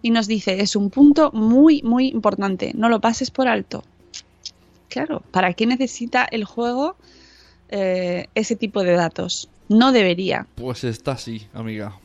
Y 0.00 0.10
nos 0.10 0.28
dice, 0.28 0.60
es 0.60 0.76
un 0.76 0.90
punto 0.90 1.32
muy, 1.32 1.82
muy 1.82 2.08
importante, 2.08 2.72
no 2.74 2.88
lo 2.88 3.00
pases 3.00 3.30
por 3.30 3.48
alto. 3.48 3.82
Claro, 4.88 5.22
¿para 5.32 5.52
qué 5.54 5.66
necesita 5.66 6.24
el 6.24 6.44
juego 6.44 6.96
eh, 7.68 8.28
ese 8.34 8.56
tipo 8.56 8.84
de 8.84 8.92
datos? 8.92 9.48
No 9.68 9.92
debería. 9.92 10.46
Pues 10.54 10.84
está 10.84 11.12
así, 11.12 11.46
amiga. 11.52 11.98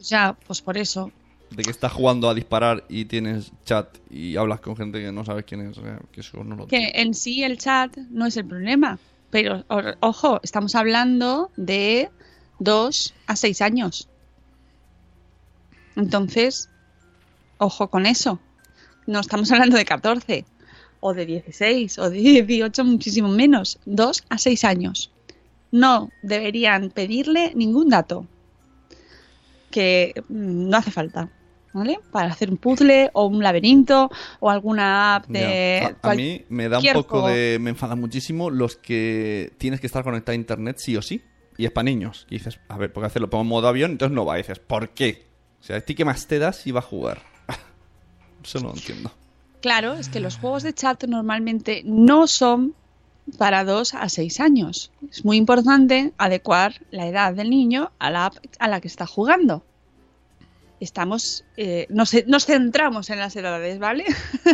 Ya, 0.00 0.36
pues 0.46 0.60
por 0.60 0.76
eso. 0.76 1.10
De 1.50 1.62
que 1.62 1.70
estás 1.70 1.92
jugando 1.92 2.28
a 2.28 2.34
disparar 2.34 2.84
y 2.88 3.06
tienes 3.06 3.52
chat 3.64 3.96
y 4.10 4.36
hablas 4.36 4.60
con 4.60 4.76
gente 4.76 5.00
que 5.00 5.10
no 5.10 5.24
sabes 5.24 5.44
quién 5.44 5.62
es. 5.62 5.76
sea, 5.76 6.00
que 6.12 6.20
eso 6.20 6.44
no 6.44 6.56
lo 6.56 6.66
Que 6.66 6.92
en 6.94 7.14
sí 7.14 7.42
el 7.42 7.56
chat 7.56 7.96
no 8.10 8.26
es 8.26 8.36
el 8.36 8.44
problema. 8.44 8.98
Pero, 9.30 9.64
ojo, 10.00 10.40
estamos 10.42 10.74
hablando 10.74 11.50
de 11.56 12.10
2 12.58 13.14
a 13.26 13.36
6 13.36 13.62
años. 13.62 14.08
Entonces, 15.96 16.68
ojo 17.58 17.88
con 17.88 18.06
eso. 18.06 18.38
No 19.06 19.20
estamos 19.20 19.50
hablando 19.52 19.76
de 19.76 19.84
14 19.84 20.44
o 21.00 21.14
de 21.14 21.26
16 21.26 21.98
o 21.98 22.10
de 22.10 22.18
18, 22.18 22.84
muchísimo 22.84 23.28
menos. 23.28 23.78
2 23.86 24.24
a 24.28 24.38
6 24.38 24.64
años. 24.64 25.10
No 25.70 26.10
deberían 26.22 26.90
pedirle 26.90 27.52
ningún 27.54 27.88
dato. 27.90 28.26
Que 29.70 30.14
mm, 30.28 30.68
no 30.68 30.76
hace 30.76 30.90
falta. 30.90 31.28
¿Vale? 31.74 32.00
Para 32.10 32.32
hacer 32.32 32.50
un 32.50 32.56
puzzle 32.56 33.10
o 33.12 33.26
un 33.26 33.42
laberinto 33.42 34.10
o 34.40 34.50
alguna 34.50 35.16
app 35.16 35.26
de. 35.28 35.94
A- 36.02 36.10
a, 36.10 36.14
mí 36.14 36.42
me 36.48 36.66
da 36.68 36.78
un 36.78 36.92
poco 36.94 37.28
de. 37.28 37.58
Me 37.60 37.70
enfada 37.70 37.94
muchísimo 37.94 38.48
los 38.48 38.76
que 38.76 39.52
tienes 39.58 39.78
que 39.78 39.86
estar 39.86 40.02
conectado 40.02 40.32
a 40.32 40.36
internet 40.36 40.78
sí 40.78 40.96
o 40.96 41.02
sí. 41.02 41.22
Y 41.58 41.66
es 41.66 41.72
para 41.72 41.84
niños. 41.84 42.26
Y 42.30 42.36
dices, 42.36 42.60
a 42.68 42.78
ver, 42.78 42.92
¿por 42.92 43.02
qué 43.02 43.08
hacerlo? 43.08 43.28
Pongo 43.28 43.42
en 43.42 43.48
modo 43.48 43.68
avión, 43.68 43.90
entonces 43.90 44.14
no 44.14 44.24
va. 44.24 44.38
Y 44.38 44.42
dices, 44.42 44.60
¿por 44.60 44.90
qué? 44.90 45.26
O 45.60 45.64
sea, 45.64 45.76
¿a 45.76 45.80
ti 45.80 45.96
qué 45.96 46.04
más 46.04 46.26
te 46.26 46.38
das 46.38 46.56
si 46.56 46.70
va 46.70 46.78
a 46.78 46.84
jugar? 46.84 47.20
Eso 48.44 48.60
no 48.60 48.68
lo 48.68 48.74
entiendo. 48.74 49.10
Claro, 49.60 49.94
es 49.94 50.08
que 50.08 50.20
los 50.20 50.38
juegos 50.38 50.62
de 50.62 50.72
chat 50.72 51.02
normalmente 51.04 51.82
no 51.84 52.28
son 52.28 52.74
para 53.36 53.64
2 53.64 53.94
a 53.94 54.08
6 54.08 54.40
años. 54.40 54.92
Es 55.10 55.24
muy 55.24 55.36
importante 55.36 56.12
adecuar 56.16 56.74
la 56.92 57.08
edad 57.08 57.34
del 57.34 57.50
niño 57.50 57.90
a 57.98 58.10
la 58.10 58.26
app 58.26 58.36
a 58.60 58.68
la 58.68 58.80
que 58.80 58.88
está 58.88 59.06
jugando. 59.06 59.64
Estamos, 60.78 61.44
eh, 61.56 61.88
nos 61.90 62.46
centramos 62.46 63.10
en 63.10 63.18
las 63.18 63.34
edades, 63.34 63.80
¿vale? 63.80 64.04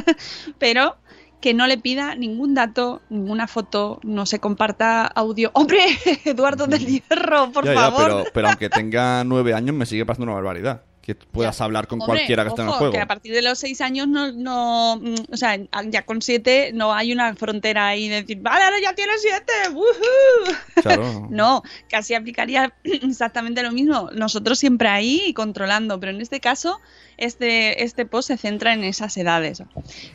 Pero 0.58 0.96
que 1.44 1.52
no 1.52 1.66
le 1.66 1.76
pida 1.76 2.14
ningún 2.14 2.54
dato, 2.54 3.02
ninguna 3.10 3.46
foto, 3.46 4.00
no 4.02 4.24
se 4.24 4.38
comparta 4.38 5.04
audio. 5.06 5.50
¡Hombre! 5.52 5.84
Eduardo 6.24 6.66
del 6.66 6.86
Hierro, 6.86 7.52
por 7.52 7.66
Ya, 7.66 7.74
ya, 7.74 7.80
favor. 7.82 8.06
pero, 8.06 8.24
pero 8.32 8.48
aunque 8.48 8.70
tenga 8.70 9.24
nueve 9.24 9.52
años 9.52 9.76
me 9.76 9.84
sigue 9.84 10.06
pasando 10.06 10.24
una 10.24 10.36
barbaridad. 10.36 10.80
Que 11.02 11.14
puedas 11.14 11.60
hablar 11.60 11.86
con 11.86 12.00
Hombre, 12.00 12.16
cualquiera 12.20 12.44
que 12.44 12.48
esté 12.48 12.62
en 12.62 12.68
el 12.68 12.72
juego. 12.72 12.92
Que 12.94 13.00
a 13.00 13.06
partir 13.06 13.34
de 13.34 13.42
los 13.42 13.58
seis 13.58 13.82
años 13.82 14.08
no, 14.08 14.32
no, 14.32 14.96
mm, 14.96 15.14
o 15.34 15.36
sea, 15.36 15.58
ya 15.88 16.06
con 16.06 16.22
siete 16.22 16.70
no 16.72 16.94
hay 16.94 17.12
una 17.12 17.34
frontera 17.36 17.88
ahí 17.88 18.08
de 18.08 18.22
decir, 18.22 18.38
vale, 18.40 18.64
ahora 18.64 18.78
ya 18.82 18.94
tienes 18.94 19.20
siete. 19.20 19.52
No, 21.28 21.62
casi 21.90 22.14
aplicaría 22.14 22.72
exactamente 22.84 23.62
lo 23.62 23.70
mismo. 23.72 24.08
Nosotros 24.14 24.58
siempre 24.58 24.88
ahí 24.88 25.34
controlando, 25.34 26.00
pero 26.00 26.10
en 26.10 26.22
este 26.22 26.40
caso, 26.40 26.80
este, 27.16 27.82
este 27.84 28.06
post 28.06 28.28
se 28.28 28.36
centra 28.36 28.72
en 28.72 28.84
esas 28.84 29.16
edades. 29.16 29.62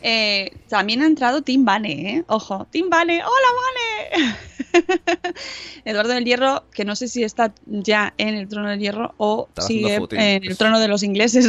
Eh, 0.02 0.52
también 0.68 1.02
ha 1.02 1.06
entrado 1.06 1.42
Tim 1.42 1.66
Vane, 1.66 2.18
¿eh? 2.18 2.24
Ojo, 2.28 2.68
Tim 2.72 2.90
Vane, 2.90 3.22
¡hola 3.24 3.48
Vane! 4.14 4.36
Eduardo 5.86 6.14
del 6.14 6.26
Hierro, 6.26 6.66
que 6.72 6.86
no 6.86 6.96
sé 6.96 7.08
si 7.08 7.24
está 7.24 7.54
ya 7.66 8.14
en 8.18 8.36
el 8.36 8.48
trono 8.48 8.70
del 8.70 8.80
hierro 8.80 9.14
o 9.18 9.50
sigue 9.58 10.00
en 10.12 10.44
el 10.44 10.58
trono 10.58 10.80
de 10.80 10.88
los 10.88 11.04
ingleses 11.04 11.48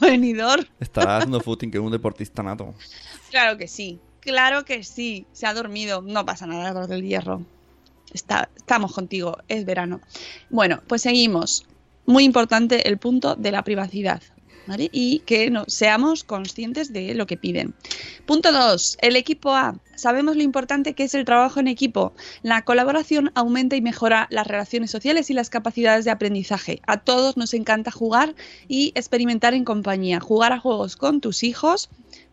venidor. 0.00 0.66
Estará 0.80 1.18
haciendo 1.18 1.40
footing 1.40 1.70
que 1.70 1.78
es 1.78 1.84
un 1.84 1.92
deportista 1.92 2.42
nato. 2.42 2.74
Claro 3.30 3.58
que 3.58 3.68
sí, 3.68 3.98
claro 4.20 4.64
que 4.64 4.82
sí. 4.84 5.26
Se 5.32 5.46
ha 5.46 5.54
dormido, 5.54 6.02
no 6.02 6.24
pasa 6.24 6.46
nada, 6.46 6.70
Eduardo 6.70 6.94
del 6.94 7.02
Hierro. 7.02 7.42
Está, 8.12 8.48
estamos 8.56 8.92
contigo, 8.92 9.38
es 9.48 9.64
verano. 9.64 10.00
Bueno, 10.50 10.82
pues 10.86 11.02
seguimos. 11.02 11.66
Muy 12.06 12.24
importante 12.24 12.88
el 12.88 12.96
punto 12.96 13.36
de 13.36 13.52
la 13.52 13.62
privacidad. 13.62 14.22
¿Vale? 14.68 14.90
Y 14.92 15.20
que 15.20 15.50
seamos 15.66 16.22
conscientes 16.22 16.92
de 16.92 17.14
lo 17.14 17.26
que 17.26 17.36
piden. 17.36 17.74
Punto 18.26 18.52
2. 18.52 18.98
El 19.00 19.16
equipo 19.16 19.54
A. 19.54 19.80
Sabemos 19.96 20.36
lo 20.36 20.42
importante 20.42 20.94
que 20.94 21.02
es 21.04 21.14
el 21.14 21.24
trabajo 21.24 21.58
en 21.58 21.66
equipo. 21.66 22.12
La 22.42 22.62
colaboración 22.62 23.32
aumenta 23.34 23.74
y 23.74 23.80
mejora 23.80 24.28
las 24.30 24.46
relaciones 24.46 24.92
sociales 24.92 25.30
y 25.30 25.34
las 25.34 25.50
capacidades 25.50 26.04
de 26.04 26.12
aprendizaje. 26.12 26.80
A 26.86 26.98
todos 26.98 27.36
nos 27.36 27.52
encanta 27.54 27.90
jugar 27.90 28.36
y 28.68 28.92
experimentar 28.94 29.54
en 29.54 29.64
compañía. 29.64 30.20
Jugar 30.20 30.52
a 30.52 30.60
juegos 30.60 30.96
con 30.96 31.20
tus 31.20 31.42
hijos 31.42 31.88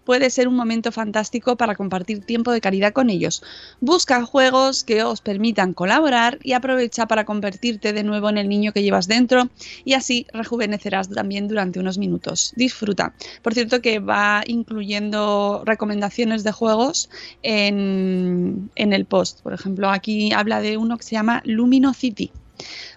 puede 0.05 0.29
ser 0.29 0.47
un 0.47 0.55
momento 0.55 0.91
fantástico 0.91 1.57
para 1.57 1.75
compartir 1.75 2.23
tiempo 2.23 2.51
de 2.51 2.61
calidad 2.61 2.93
con 2.93 3.09
ellos. 3.09 3.43
Busca 3.81 4.23
juegos 4.23 4.83
que 4.83 5.03
os 5.03 5.21
permitan 5.21 5.73
colaborar 5.73 6.39
y 6.43 6.53
aprovecha 6.53 7.07
para 7.07 7.25
convertirte 7.25 7.91
de 7.91 8.03
nuevo 8.03 8.29
en 8.29 8.37
el 8.37 8.47
niño 8.47 8.71
que 8.71 8.83
llevas 8.83 9.07
dentro 9.07 9.49
y 9.83 9.93
así 9.93 10.27
rejuvenecerás 10.31 11.09
también 11.09 11.47
durante 11.47 11.79
unos 11.79 11.97
minutos. 11.97 12.53
Disfruta. 12.55 13.13
Por 13.41 13.53
cierto 13.53 13.81
que 13.81 13.99
va 13.99 14.43
incluyendo 14.45 15.63
recomendaciones 15.65 16.43
de 16.43 16.51
juegos 16.51 17.09
en, 17.43 18.69
en 18.75 18.93
el 18.93 19.05
post. 19.05 19.41
Por 19.41 19.53
ejemplo, 19.53 19.89
aquí 19.89 20.31
habla 20.31 20.61
de 20.61 20.77
uno 20.77 20.97
que 20.97 21.03
se 21.03 21.15
llama 21.15 21.41
Lumino 21.45 21.93
City. 21.93 22.31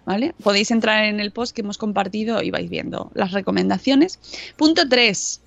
¿Vale? 0.04 0.34
Podéis 0.42 0.70
entrar 0.70 1.04
en 1.04 1.18
el 1.20 1.32
post 1.32 1.54
que 1.54 1.62
hemos 1.62 1.78
compartido 1.78 2.42
y 2.42 2.50
vais 2.50 2.70
viendo 2.70 3.10
las 3.14 3.32
recomendaciones. 3.32 4.20
Punto 4.56 4.88
3. 4.88 5.40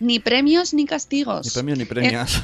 Ni 0.00 0.18
premios 0.18 0.74
ni 0.74 0.86
castigos. 0.86 1.46
Ni 1.46 1.52
premios 1.52 1.78
ni 1.78 1.84
premias. 1.84 2.42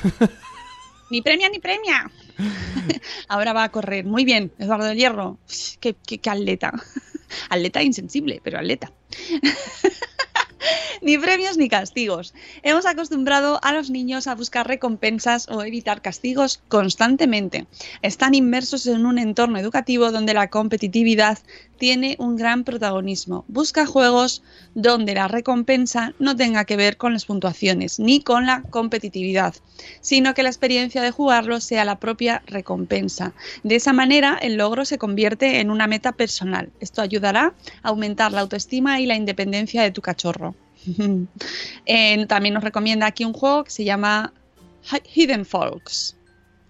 Ni 1.10 1.22
premia 1.22 1.48
ni 1.48 1.58
premia. 1.58 2.10
Ahora 3.28 3.52
va 3.52 3.64
a 3.64 3.68
correr. 3.70 4.04
Muy 4.04 4.24
bien, 4.24 4.52
Eduardo 4.58 4.86
del 4.86 4.98
Hierro. 4.98 5.38
Qué, 5.80 5.94
qué, 6.06 6.18
qué 6.18 6.30
atleta. 6.30 6.72
Atleta 7.50 7.82
insensible, 7.82 8.40
pero 8.42 8.58
atleta. 8.58 8.92
ni 11.02 11.18
premios 11.18 11.56
ni 11.56 11.68
castigos. 11.68 12.34
Hemos 12.62 12.86
acostumbrado 12.86 13.58
a 13.62 13.72
los 13.72 13.90
niños 13.90 14.26
a 14.26 14.34
buscar 14.34 14.66
recompensas 14.66 15.48
o 15.48 15.62
evitar 15.62 16.00
castigos 16.00 16.60
constantemente. 16.68 17.66
Están 18.02 18.34
inmersos 18.34 18.86
en 18.86 19.06
un 19.06 19.18
entorno 19.18 19.58
educativo 19.58 20.10
donde 20.10 20.34
la 20.34 20.48
competitividad 20.48 21.38
tiene 21.84 22.16
un 22.18 22.36
gran 22.36 22.64
protagonismo. 22.64 23.44
Busca 23.46 23.84
juegos 23.84 24.42
donde 24.74 25.12
la 25.12 25.28
recompensa 25.28 26.14
no 26.18 26.34
tenga 26.34 26.64
que 26.64 26.76
ver 26.78 26.96
con 26.96 27.12
las 27.12 27.26
puntuaciones 27.26 28.00
ni 28.00 28.22
con 28.22 28.46
la 28.46 28.62
competitividad, 28.62 29.54
sino 30.00 30.32
que 30.32 30.42
la 30.42 30.48
experiencia 30.48 31.02
de 31.02 31.10
jugarlo 31.10 31.60
sea 31.60 31.84
la 31.84 32.00
propia 32.00 32.42
recompensa. 32.46 33.34
De 33.64 33.74
esa 33.74 33.92
manera, 33.92 34.38
el 34.40 34.56
logro 34.56 34.86
se 34.86 34.96
convierte 34.96 35.60
en 35.60 35.70
una 35.70 35.86
meta 35.86 36.12
personal. 36.12 36.72
Esto 36.80 37.02
ayudará 37.02 37.52
a 37.82 37.88
aumentar 37.90 38.32
la 38.32 38.40
autoestima 38.40 38.98
y 38.98 39.04
la 39.04 39.16
independencia 39.16 39.82
de 39.82 39.90
tu 39.90 40.00
cachorro. 40.00 40.54
También 42.28 42.54
nos 42.54 42.64
recomienda 42.64 43.04
aquí 43.04 43.26
un 43.26 43.34
juego 43.34 43.64
que 43.64 43.70
se 43.70 43.84
llama 43.84 44.32
Hidden 45.14 45.44
Folks. 45.44 46.16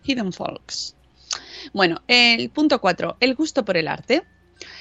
Hidden 0.03 0.33
Folks. 0.33 0.97
Bueno, 1.73 2.03
el 2.09 2.51
punto 2.51 2.81
4, 2.81 3.19
el 3.21 3.37
gusto 3.37 3.65
por 3.65 3.77
el 3.77 3.87
arte. 3.87 4.25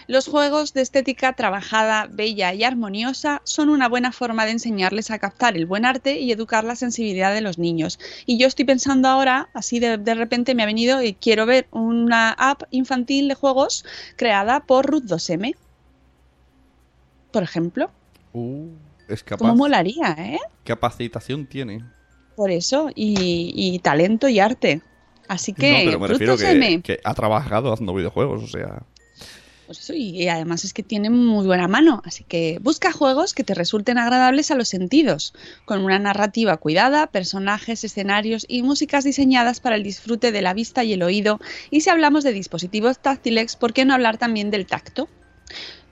Los 0.07 0.27
juegos 0.27 0.73
de 0.73 0.81
estética 0.81 1.33
trabajada, 1.33 2.07
bella 2.09 2.53
y 2.53 2.63
armoniosa 2.63 3.41
son 3.43 3.69
una 3.69 3.87
buena 3.87 4.11
forma 4.11 4.45
de 4.45 4.51
enseñarles 4.51 5.11
a 5.11 5.19
captar 5.19 5.55
el 5.55 5.65
buen 5.65 5.85
arte 5.85 6.19
y 6.19 6.31
educar 6.31 6.63
la 6.63 6.75
sensibilidad 6.75 7.33
de 7.33 7.41
los 7.41 7.57
niños. 7.57 7.99
Y 8.25 8.37
yo 8.37 8.47
estoy 8.47 8.65
pensando 8.65 9.07
ahora, 9.07 9.49
así 9.53 9.79
de, 9.79 9.97
de 9.97 10.13
repente 10.15 10.55
me 10.55 10.63
ha 10.63 10.67
venido 10.67 11.01
y 11.01 11.13
quiero 11.13 11.45
ver 11.45 11.67
una 11.71 12.31
app 12.31 12.63
infantil 12.71 13.27
de 13.27 13.35
juegos 13.35 13.85
creada 14.15 14.61
por 14.61 14.85
Ruth 14.85 15.05
2M. 15.05 15.55
Por 17.31 17.43
ejemplo. 17.43 17.89
Uh, 18.33 18.67
es 19.07 19.23
capaz. 19.23 19.39
¿Cómo 19.39 19.55
molaría, 19.55 20.15
eh? 20.17 20.39
Capacitación 20.63 21.45
tiene. 21.45 21.83
Por 22.35 22.51
eso, 22.51 22.89
y, 22.95 23.53
y 23.55 23.79
talento 23.79 24.27
y 24.27 24.39
arte. 24.39 24.81
Así 25.27 25.53
que, 25.53 25.71
no, 25.71 25.77
pero 25.85 25.99
me 25.99 26.07
Ruth 26.07 26.19
refiero 26.19 26.37
2M, 26.37 26.81
que, 26.81 26.97
que 26.97 27.01
ha 27.03 27.13
trabajado 27.13 27.71
haciendo 27.71 27.93
videojuegos, 27.93 28.43
o 28.43 28.47
sea. 28.47 28.83
Pues 29.65 29.79
eso, 29.79 29.93
y, 29.93 30.27
además 30.27 30.65
es 30.65 30.73
que 30.73 30.83
tiene 30.83 31.09
muy 31.09 31.45
buena 31.45 31.67
mano. 31.67 32.01
Así 32.05 32.23
que 32.23 32.59
busca 32.61 32.91
juegos 32.91 33.33
que 33.33 33.43
te 33.43 33.53
resulten 33.53 33.97
agradables 33.97 34.51
a 34.51 34.55
los 34.55 34.67
sentidos, 34.67 35.33
con 35.65 35.83
una 35.83 35.99
narrativa 35.99 36.57
cuidada, 36.57 37.07
personajes, 37.07 37.83
escenarios 37.83 38.45
y 38.47 38.61
músicas 38.61 39.03
diseñadas 39.03 39.59
para 39.59 39.75
el 39.75 39.83
disfrute 39.83 40.31
de 40.31 40.41
la 40.41 40.53
vista 40.53 40.83
y 40.83 40.93
el 40.93 41.03
oído. 41.03 41.39
Y 41.71 41.81
si 41.81 41.89
hablamos 41.89 42.23
de 42.23 42.33
dispositivos 42.33 42.99
táctiles, 42.99 43.55
¿por 43.55 43.73
qué 43.73 43.85
no 43.85 43.93
hablar 43.93 44.17
también 44.17 44.51
del 44.51 44.65
tacto? 44.65 45.07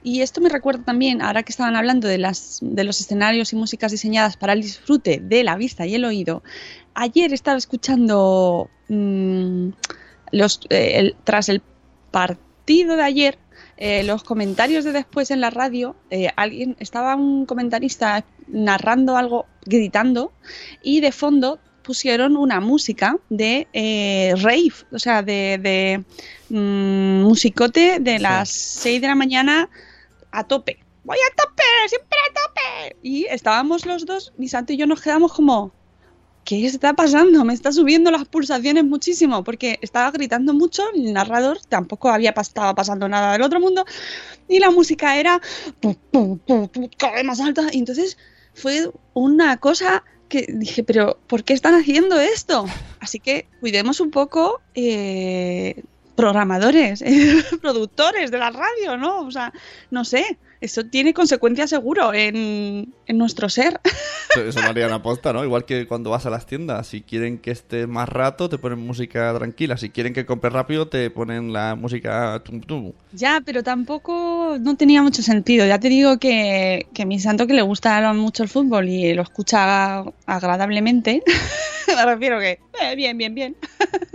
Y 0.03 0.21
esto 0.21 0.41
me 0.41 0.49
recuerda 0.49 0.83
también, 0.83 1.21
ahora 1.21 1.43
que 1.43 1.51
estaban 1.51 1.75
hablando 1.75 2.07
de, 2.07 2.17
las, 2.17 2.57
de 2.61 2.83
los 2.83 2.99
escenarios 2.99 3.53
y 3.53 3.55
músicas 3.55 3.91
diseñadas 3.91 4.35
para 4.35 4.53
el 4.53 4.61
disfrute 4.61 5.19
de 5.19 5.43
la 5.43 5.55
vista 5.55 5.85
y 5.85 5.93
el 5.93 6.05
oído, 6.05 6.41
ayer 6.95 7.33
estaba 7.33 7.57
escuchando 7.57 8.69
mm, 8.89 9.69
los, 10.31 10.61
eh, 10.71 11.13
tras 11.23 11.49
el 11.49 11.61
partido 12.09 12.95
de 12.95 13.03
ayer, 13.03 13.37
eh, 13.83 14.03
los 14.03 14.23
comentarios 14.23 14.85
de 14.85 14.91
después 14.91 15.31
en 15.31 15.41
la 15.41 15.49
radio, 15.49 15.95
eh, 16.11 16.29
alguien 16.35 16.75
estaba 16.79 17.15
un 17.15 17.47
comentarista 17.47 18.23
narrando 18.47 19.17
algo, 19.17 19.47
gritando, 19.65 20.31
y 20.83 21.01
de 21.01 21.11
fondo 21.11 21.57
pusieron 21.81 22.37
una 22.37 22.59
música 22.59 23.17
de 23.31 23.67
eh, 23.73 24.35
rave, 24.37 24.73
o 24.91 24.99
sea, 24.99 25.23
de, 25.23 25.57
de, 25.59 26.03
mm, 26.55 27.23
musicote 27.23 27.97
de 27.99 28.17
Sí. 28.17 28.21
las 28.21 28.49
6 28.49 29.01
de 29.01 29.07
la 29.07 29.15
mañana 29.15 29.67
a 30.31 30.43
tope. 30.43 30.77
Voy 31.03 31.17
a 31.17 31.35
tope, 31.35 31.63
siempre 31.87 32.19
a 32.29 32.33
tope. 32.33 32.97
Y 33.01 33.25
estábamos 33.31 33.87
los 33.87 34.05
dos, 34.05 34.31
mi 34.37 34.47
santo 34.47 34.73
y 34.73 34.77
yo 34.77 34.85
nos 34.85 35.01
quedamos 35.01 35.33
como, 35.33 35.71
¿qué 36.43 36.65
está 36.65 36.93
pasando? 36.93 37.43
Me 37.45 37.53
está 37.53 37.71
subiendo 37.71 38.11
las 38.11 38.25
pulsaciones 38.25 38.83
muchísimo 38.83 39.43
porque 39.43 39.79
estaba 39.81 40.11
gritando 40.11 40.53
mucho, 40.53 40.83
el 40.93 41.13
narrador 41.13 41.59
tampoco 41.69 42.09
había 42.09 42.31
estaba 42.31 42.73
pasando 42.73 43.07
nada 43.07 43.33
del 43.33 43.43
otro 43.43 43.59
mundo 43.59 43.85
y 44.47 44.59
la 44.59 44.71
música 44.71 45.17
era 45.17 45.39
cada 46.97 47.13
vez 47.13 47.23
más 47.23 47.39
alta 47.39 47.67
entonces 47.71 48.17
fue 48.53 48.91
una 49.13 49.57
cosa 49.57 50.03
que 50.31 50.45
dije, 50.47 50.83
pero 50.83 51.19
¿por 51.27 51.43
qué 51.43 51.53
están 51.53 51.75
haciendo 51.75 52.19
esto? 52.19 52.65
Así 53.01 53.19
que 53.19 53.47
cuidemos 53.59 53.99
un 53.99 54.11
poco 54.11 54.61
eh, 54.75 55.83
programadores, 56.15 57.03
productores 57.61 58.31
de 58.31 58.37
la 58.37 58.49
radio, 58.49 58.95
¿no? 58.95 59.21
O 59.21 59.31
sea, 59.31 59.51
no 59.89 60.05
sé, 60.05 60.37
eso 60.61 60.85
tiene 60.85 61.13
consecuencias 61.13 61.69
seguro 61.69 62.13
en, 62.13 62.93
en 63.07 63.17
nuestro 63.17 63.49
ser. 63.49 63.79
Eso 64.47 64.61
lo 64.61 64.67
harían 64.67 64.93
aposta, 64.93 65.33
¿no? 65.33 65.43
Igual 65.43 65.65
que 65.65 65.85
cuando 65.87 66.09
vas 66.09 66.25
a 66.25 66.29
las 66.29 66.45
tiendas. 66.45 66.87
Si 66.87 67.01
quieren 67.01 67.37
que 67.37 67.51
estés 67.51 67.85
más 67.85 68.07
rato, 68.07 68.47
te 68.47 68.57
ponen 68.57 68.79
música 68.79 69.33
tranquila. 69.37 69.75
Si 69.75 69.89
quieren 69.89 70.13
que 70.13 70.25
compres 70.25 70.53
rápido, 70.53 70.87
te 70.87 71.09
ponen 71.09 71.51
la 71.51 71.75
música 71.75 72.41
tum 72.45 72.61
tum. 72.61 72.93
Ya, 73.11 73.41
pero 73.45 73.61
tampoco 73.61 74.55
no 74.61 74.77
tenía 74.77 75.01
mucho 75.03 75.21
sentido. 75.21 75.65
Ya 75.65 75.79
te 75.81 75.89
digo 75.89 76.17
que, 76.17 76.87
que 76.93 77.05
mi 77.05 77.19
santo 77.19 77.45
que 77.45 77.53
le 77.55 77.61
gusta 77.61 78.13
mucho 78.13 78.43
el 78.43 78.47
fútbol 78.47 78.87
y 78.87 79.13
lo 79.13 79.23
escucha 79.23 80.05
agradablemente. 80.25 81.21
Me 81.93 82.05
refiero 82.05 82.39
que, 82.39 82.51
eh, 82.81 82.95
bien, 82.95 83.17
bien, 83.17 83.35
bien. 83.35 83.57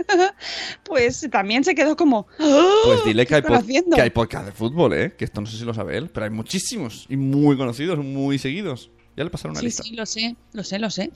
pues 0.83 1.27
también 1.31 1.63
se 1.63 1.75
quedó 1.75 1.95
como. 1.95 2.27
"Ah, 2.39 2.69
Pues 2.85 3.03
dile 3.05 3.25
que 3.25 3.29
¿qué 3.29 3.35
hay, 3.35 3.39
están 3.41 3.53
pod- 3.55 3.59
haciendo?". 3.59 3.95
que 3.95 4.01
hay 4.01 4.09
podcast 4.09 4.45
de 4.45 4.51
fútbol, 4.51 4.93
¿eh? 4.93 5.13
Que 5.17 5.25
esto 5.25 5.41
no 5.41 5.47
sé 5.47 5.57
si 5.57 5.65
lo 5.65 5.73
sabe 5.75 5.97
él, 5.97 6.09
pero 6.09 6.23
hay 6.25 6.29
muchísimos. 6.37 7.05
Y 7.09 7.17
muy 7.17 7.57
conocidos, 7.57 7.99
muy 7.99 8.37
seguidos. 8.39 8.89
Ya 9.17 9.23
le 9.23 9.29
pasaron 9.31 9.51
una 9.53 9.61
Sí, 9.61 9.65
lista. 9.65 9.83
sí, 9.83 9.95
lo 9.95 10.05
sé, 10.05 10.35
lo 10.53 10.63
sé, 10.63 10.77
lo 10.79 10.89
sé. 10.91 11.11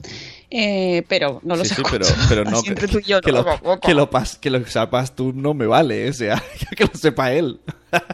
Eh, 0.50 1.04
pero 1.08 1.40
no 1.44 1.54
los 1.54 1.68
Sí, 1.68 1.74
sí, 1.76 1.82
pero, 1.90 2.04
pero 2.28 2.44
no. 2.44 2.60
Que, 2.62 2.70
entre 2.70 2.88
tú 2.88 2.98
y 2.98 3.04
yo, 3.04 3.20
que 3.20 3.30
no. 3.30 3.42
lo, 3.44 3.80
que, 3.80 3.94
lo 3.94 4.10
pas- 4.10 4.38
que 4.38 4.50
lo 4.50 4.66
sepas 4.66 5.14
tú 5.14 5.32
no 5.32 5.54
me 5.54 5.66
vale, 5.66 6.06
¿eh? 6.06 6.10
o 6.10 6.12
sea, 6.12 6.42
que 6.76 6.84
lo 6.84 6.90
sepa 6.94 7.32
él. 7.32 7.60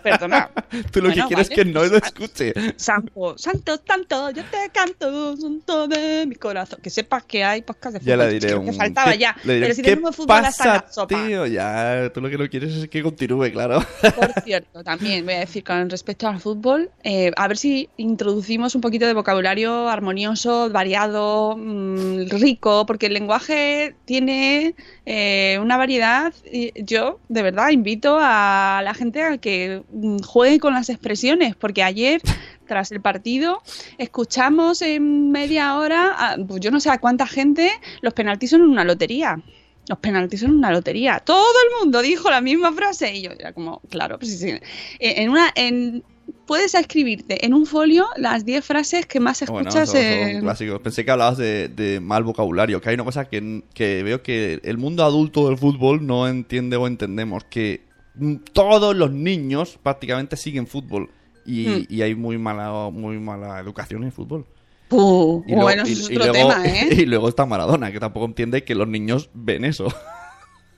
Perdona. 0.03 0.51
Tú 0.93 1.01
lo 1.01 1.09
que 1.09 1.15
quieres 1.15 1.31
vale, 1.31 1.43
es 1.43 1.51
que 1.51 1.65
no 1.65 1.85
lo 1.85 1.97
escuche. 1.97 2.53
Santo, 2.77 3.37
santo, 3.39 3.79
tanto, 3.79 4.31
yo 4.31 4.43
te 4.45 4.71
canto, 4.73 5.37
santo 5.37 5.89
de 5.89 6.27
mi 6.27 6.35
corazón. 6.35 6.81
Que 6.83 6.91
sepas 6.91 7.25
que 7.25 7.45
hay 7.45 7.63
podcast 7.63 7.95
de 7.95 8.01
fútbol. 8.01 8.09
Ya 8.09 8.17
le 8.17 8.33
diré 8.33 8.55
un... 8.55 8.67
que 8.67 8.73
faltaba 8.73 9.13
¿qué- 9.13 9.19
ya. 9.19 9.37
diré, 9.43 9.61
pero 9.61 9.75
si 9.75 9.83
¿qué 9.83 9.91
tenemos 9.91 10.17
fútbol 10.17 10.45
hasta 10.45 10.65
la 10.67 10.87
sopa. 10.91 11.27
tío? 11.27 11.47
Ya, 11.47 12.11
tú 12.13 12.21
lo 12.21 12.29
que 12.29 12.39
no 12.39 12.49
quieres 12.49 12.75
es 12.75 12.89
que 12.89 13.03
continúe, 13.03 13.51
claro. 13.53 13.81
Por 14.17 14.33
cierto, 14.45 14.83
también 14.83 15.25
voy 15.25 15.35
a 15.35 15.41
decir 15.41 15.65
con 15.65 15.89
respecto 15.91 16.29
al 16.29 16.41
fútbol, 16.41 16.91
eh, 17.05 17.31
a 17.37 17.49
ver 17.49 17.57
si 17.57 17.89
introducimos 17.97 18.75
un 18.75 18.81
poquito 18.81 19.07
de 19.07 19.15
vocabulario 19.15 19.89
armonioso, 19.89 20.71
variado, 20.71 21.57
mm, 21.57 22.29
rico, 22.31 22.85
porque 22.87 23.07
el 23.07 23.15
lenguaje 23.15 23.95
tiene 24.05 24.75
eh, 25.07 25.59
una 25.61 25.77
variedad. 25.77 26.33
y 26.51 26.73
yo, 26.85 27.21
de 27.29 27.43
verdad, 27.43 27.71
invito 27.71 28.19
a 28.21 28.81
la 28.83 28.95
gente 28.95 29.23
a 29.23 29.39
que 29.39 29.68
mm, 29.93 30.19
juegue 30.21 30.59
con 30.59 30.75
las 30.75 30.89
expresiones, 30.91 31.55
porque 31.57 31.83
ayer, 31.83 32.21
tras 32.67 32.91
el 32.93 33.01
partido, 33.01 33.63
escuchamos 33.99 34.83
en 34.83 35.31
media 35.31 35.77
hora, 35.77 36.15
a- 36.17 36.37
pues 36.37 36.61
yo 36.61 36.71
no 36.71 36.81
sé 36.81 36.91
a 36.91 36.99
cuánta 36.99 37.27
gente, 37.27 37.71
los 38.01 38.15
penaltis 38.15 38.51
son 38.51 38.63
una 38.63 38.85
lotería. 38.85 39.41
Los 39.89 39.99
penaltis 40.01 40.41
son 40.41 40.51
una 40.57 40.71
lotería. 40.71 41.19
Todo 41.21 41.55
el 41.67 41.81
mundo 41.85 42.03
dijo 42.03 42.29
la 42.31 42.41
misma 42.43 42.73
frase 42.73 43.15
y 43.15 43.23
yo 43.23 43.31
era 43.31 43.53
como, 43.55 43.81
claro, 43.89 44.19
pues 44.19 44.33
sí, 44.33 44.39
sí. 44.39 44.49
Eh, 44.99 45.15
En 45.23 45.31
una, 45.31 45.51
en, 45.55 46.05
puedes 46.47 46.75
escribirte 46.75 47.47
en 47.47 47.55
un 47.55 47.65
folio 47.65 48.07
las 48.17 48.45
10 48.45 48.63
frases 48.67 49.07
que 49.07 49.19
más 49.19 49.43
Bueno, 49.47 49.67
escuchas 49.71 49.89
son, 49.89 49.97
son 50.03 50.07
en- 50.07 50.41
clásicos. 50.43 50.81
Pensé 50.81 51.07
que 51.07 51.11
hablabas 51.11 51.39
de, 51.39 51.69
de 51.69 52.01
mal 52.01 52.23
vocabulario, 52.23 52.83
que 52.83 52.91
hay 52.91 52.97
una 52.97 53.05
cosa 53.05 53.31
que, 53.31 53.63
que 53.73 54.03
veo 54.03 54.23
que 54.23 54.61
el 54.63 54.77
mundo 54.77 55.05
adulto 55.05 55.49
del 55.49 55.57
fútbol 55.57 56.07
no 56.07 56.29
entiende 56.29 56.77
o 56.77 56.87
entendemos, 56.87 57.45
que 57.45 57.88
todos 58.53 58.95
los 58.97 59.11
niños 59.11 59.79
prácticamente 59.83 60.37
siguen 60.37 60.67
fútbol 60.67 61.11
y, 61.47 61.67
Mm. 61.67 61.87
y 61.89 62.03
hay 62.03 62.15
muy 62.15 62.39
mala, 62.39 62.91
muy 62.91 63.19
mala 63.19 63.59
educación 63.61 64.05
en 64.05 64.13
fútbol. 64.13 64.47
Puh, 64.89 65.45
Y 65.47 65.51
luego- 65.51 65.63
bueno, 65.65 65.83
y- 65.87 65.93
eso 65.93 66.03
es 66.05 66.11
y 66.11 66.17
otro 66.17 66.33
luego- 66.33 66.49
tema, 66.51 66.67
¿eh? 66.67 66.89
Y 67.03 67.07
luego 67.07 67.29
está 67.29 67.45
Maradona, 67.47 67.93
que 67.93 68.01
tampoco 68.01 68.27
entiende 68.27 68.65
que 68.65 68.75
los 68.75 68.89
niños 68.89 69.29
ven 69.35 69.65
eso. 69.65 69.87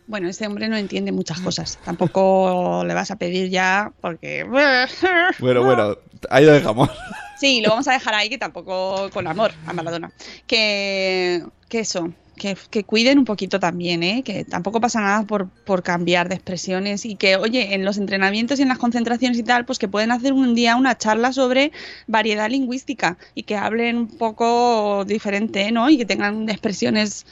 Bueno, 0.07 0.29
este 0.29 0.45
hombre 0.49 0.69
no 0.69 0.77
entiende 0.77 1.13
muchas 1.13 1.41
cosas. 1.41 1.79
Tampoco 1.85 2.83
le 2.85 2.95
vas 2.95 3.13
a 3.13 3.17
pedir 3.17 3.49
ya 3.49 3.93
porque... 4.01 4.43
Bueno, 5.39 5.63
bueno, 5.65 5.97
ahí 6.31 6.45
lo 6.45 6.51
dejamos. 6.53 6.91
Sí, 7.39 7.61
lo 7.63 7.71
vamos 7.71 7.87
a 7.87 7.93
dejar 7.93 8.15
ahí, 8.15 8.29
que 8.29 8.37
tampoco 8.37 9.09
con 9.13 9.29
amor 9.29 9.53
a 9.67 9.73
Maradona. 9.73 10.13
Que, 10.49 11.45
que 11.69 11.79
eso, 11.79 12.13
que, 12.41 12.85
cuiden 12.85 13.19
un 13.19 13.25
poquito 13.27 13.61
también, 13.61 14.03
¿eh? 14.03 14.23
que 14.25 14.45
tampoco 14.45 14.81
pasa 14.81 15.01
nada 15.01 15.25
por, 15.25 15.49
por 15.49 15.83
cambiar 15.83 16.29
de 16.29 16.37
expresiones 16.37 17.05
y 17.05 17.17
que, 17.17 17.37
oye, 17.37 17.75
en 17.75 17.85
los 17.85 17.99
entrenamientos 17.99 18.59
y 18.59 18.63
en 18.63 18.69
las 18.69 18.79
concentraciones 18.79 19.39
y 19.39 19.43
tal, 19.43 19.67
pues 19.67 19.79
que 19.79 19.89
pueden 19.89 20.11
hacer 20.11 20.33
un 20.33 20.55
día 20.55 20.77
una 20.77 20.97
charla 20.97 21.33
sobre 21.33 21.71
variedad 22.07 22.49
lingüística 22.49 23.19
y 23.35 23.43
que 23.43 23.57
hablen 23.57 23.97
un 23.99 24.09
poco 24.09 25.05
diferente, 25.05 25.71
¿no? 25.71 25.91
Y 25.91 25.99
que 25.99 26.07
tengan 26.07 26.49
expresiones 26.49 27.27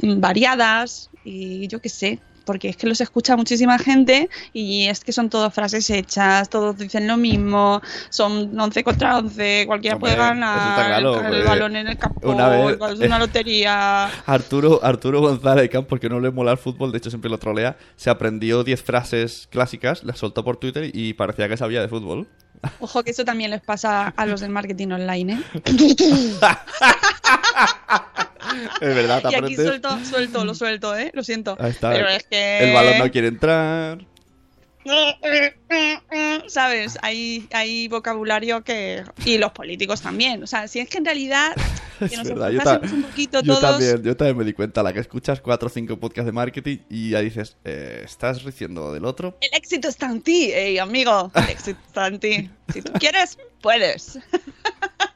variadas 0.00 1.10
y 1.24 1.66
yo 1.66 1.80
qué 1.80 1.88
sé, 1.88 2.20
porque 2.46 2.70
es 2.70 2.76
que 2.78 2.86
los 2.86 3.00
escucha 3.02 3.36
muchísima 3.36 3.78
gente 3.78 4.30
y 4.54 4.86
es 4.86 5.00
que 5.04 5.12
son 5.12 5.28
todas 5.28 5.52
frases 5.52 5.90
hechas, 5.90 6.48
todos 6.48 6.78
dicen 6.78 7.06
lo 7.06 7.18
mismo, 7.18 7.82
son 8.08 8.58
11 8.58 8.84
contra 8.84 9.18
11, 9.18 9.64
cualquiera 9.66 9.96
Hombre, 9.96 10.12
puede 10.14 10.26
ganar, 10.26 10.86
claro, 10.86 11.20
el, 11.26 11.34
eh, 11.34 11.42
balón 11.44 11.76
en 11.76 11.88
el 11.88 11.98
campo, 11.98 12.30
una 12.30 12.48
vez- 12.48 12.78
es 12.92 13.00
una 13.00 13.18
lotería. 13.18 14.06
Arturo, 14.26 14.80
Arturo 14.82 15.20
González 15.20 15.68
Camp, 15.68 15.86
porque 15.88 16.08
no 16.08 16.20
le 16.20 16.30
mola 16.30 16.52
el 16.52 16.58
fútbol, 16.58 16.92
de 16.92 16.98
hecho 16.98 17.10
siempre 17.10 17.30
lo 17.30 17.38
trolea, 17.38 17.76
se 17.96 18.08
aprendió 18.08 18.64
10 18.64 18.82
frases 18.82 19.48
clásicas, 19.50 20.04
las 20.04 20.18
soltó 20.18 20.44
por 20.44 20.56
Twitter 20.56 20.90
y 20.94 21.12
parecía 21.12 21.48
que 21.48 21.56
sabía 21.56 21.82
de 21.82 21.88
fútbol. 21.88 22.26
Ojo 22.80 23.02
que 23.02 23.10
eso 23.10 23.24
también 23.24 23.50
les 23.50 23.60
pasa 23.60 24.14
a 24.16 24.26
los 24.26 24.40
del 24.40 24.50
marketing 24.50 24.88
online, 24.92 25.32
¿eh? 25.34 25.42
Es 28.80 28.94
verdad, 28.94 29.22
te 29.22 29.28
Y 29.28 29.34
aquí 29.34 29.36
aprendes. 29.36 29.66
suelto, 29.66 30.04
suelto, 30.04 30.44
lo 30.44 30.54
suelto, 30.54 30.96
¿eh? 30.96 31.10
Lo 31.14 31.22
siento. 31.24 31.56
Ahí 31.60 31.70
está. 31.70 31.90
Pero 31.92 32.08
es 32.08 32.24
que... 32.24 32.58
El 32.68 32.72
balón 32.74 32.98
no 32.98 33.10
quiere 33.10 33.28
entrar. 33.28 34.04
¿Sabes? 36.46 36.96
Hay, 37.02 37.48
hay 37.52 37.88
vocabulario 37.88 38.62
que... 38.62 39.02
Y 39.24 39.38
los 39.38 39.52
políticos 39.52 40.00
también. 40.00 40.42
O 40.42 40.46
sea, 40.46 40.68
si 40.68 40.78
es 40.80 40.88
que 40.88 40.98
en 40.98 41.04
realidad... 41.04 41.52
Que 41.98 42.04
Es 42.04 42.18
nos 42.18 42.28
verdad, 42.28 42.50
yo, 42.50 42.60
ta- 42.60 42.78
un 42.82 43.04
poquito 43.04 43.40
yo 43.40 43.54
todos... 43.58 43.70
también, 43.70 44.02
yo 44.02 44.14
también 44.14 44.36
me 44.36 44.44
di 44.44 44.52
cuenta, 44.52 44.82
la 44.82 44.92
que 44.92 45.00
escuchas 45.00 45.40
4 45.40 45.66
o 45.66 45.70
5 45.70 45.98
podcasts 45.98 46.26
de 46.26 46.32
marketing 46.32 46.76
y 46.90 47.08
ya 47.12 47.20
dices, 47.20 47.56
eh, 47.64 48.02
¿estás 48.04 48.44
diciendo 48.44 48.92
del 48.92 49.06
otro? 49.06 49.38
El 49.40 49.48
éxito 49.56 49.88
está 49.88 50.04
en 50.10 50.20
ti, 50.20 50.52
ey, 50.52 50.76
amigo. 50.78 51.32
El 51.34 51.48
éxito 51.48 51.80
está 51.86 52.08
en 52.08 52.20
ti. 52.20 52.50
Si 52.70 52.82
tú 52.82 52.92
quieres, 53.00 53.38
puedes. 53.62 54.18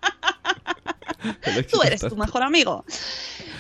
Tú 1.71 1.83
eres 1.83 2.01
tu 2.01 2.17
mejor 2.17 2.43
amigo. 2.43 2.85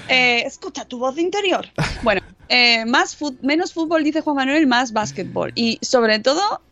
Eh, 0.08 0.42
escucha 0.46 0.84
tu 0.84 0.98
voz 0.98 1.18
interior. 1.18 1.66
Bueno, 2.02 2.20
eh, 2.48 2.84
más 2.86 3.16
menos 3.42 3.72
fútbol, 3.72 4.02
dice 4.02 4.22
Juan 4.22 4.36
Manuel, 4.36 4.66
más 4.66 4.92
básquetbol. 4.92 5.52
Y 5.54 5.78
sobre 5.82 6.18
todo, 6.18 6.62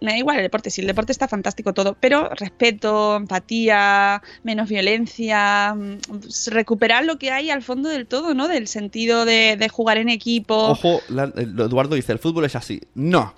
me 0.00 0.12
da 0.12 0.16
igual 0.18 0.36
el 0.38 0.42
deporte, 0.44 0.70
sí, 0.70 0.80
el 0.80 0.86
deporte 0.86 1.12
está 1.12 1.28
fantástico 1.28 1.74
todo, 1.74 1.96
pero 2.00 2.30
respeto, 2.30 3.16
empatía, 3.16 4.22
menos 4.44 4.68
violencia, 4.68 5.74
mm, 5.74 5.98
recuperar 6.46 7.04
lo 7.04 7.18
que 7.18 7.30
hay 7.32 7.50
al 7.50 7.62
fondo 7.62 7.88
del 7.90 8.06
todo, 8.06 8.32
¿no? 8.32 8.48
Del 8.48 8.68
sentido 8.68 9.24
de, 9.26 9.56
de 9.58 9.68
jugar 9.68 9.98
en 9.98 10.08
equipo. 10.08 10.54
Ojo, 10.68 11.00
la- 11.08 11.32
Eduardo 11.36 11.96
dice, 11.96 12.12
el 12.12 12.18
fútbol 12.18 12.44
es 12.46 12.56
así. 12.56 12.80
No, 12.94 13.34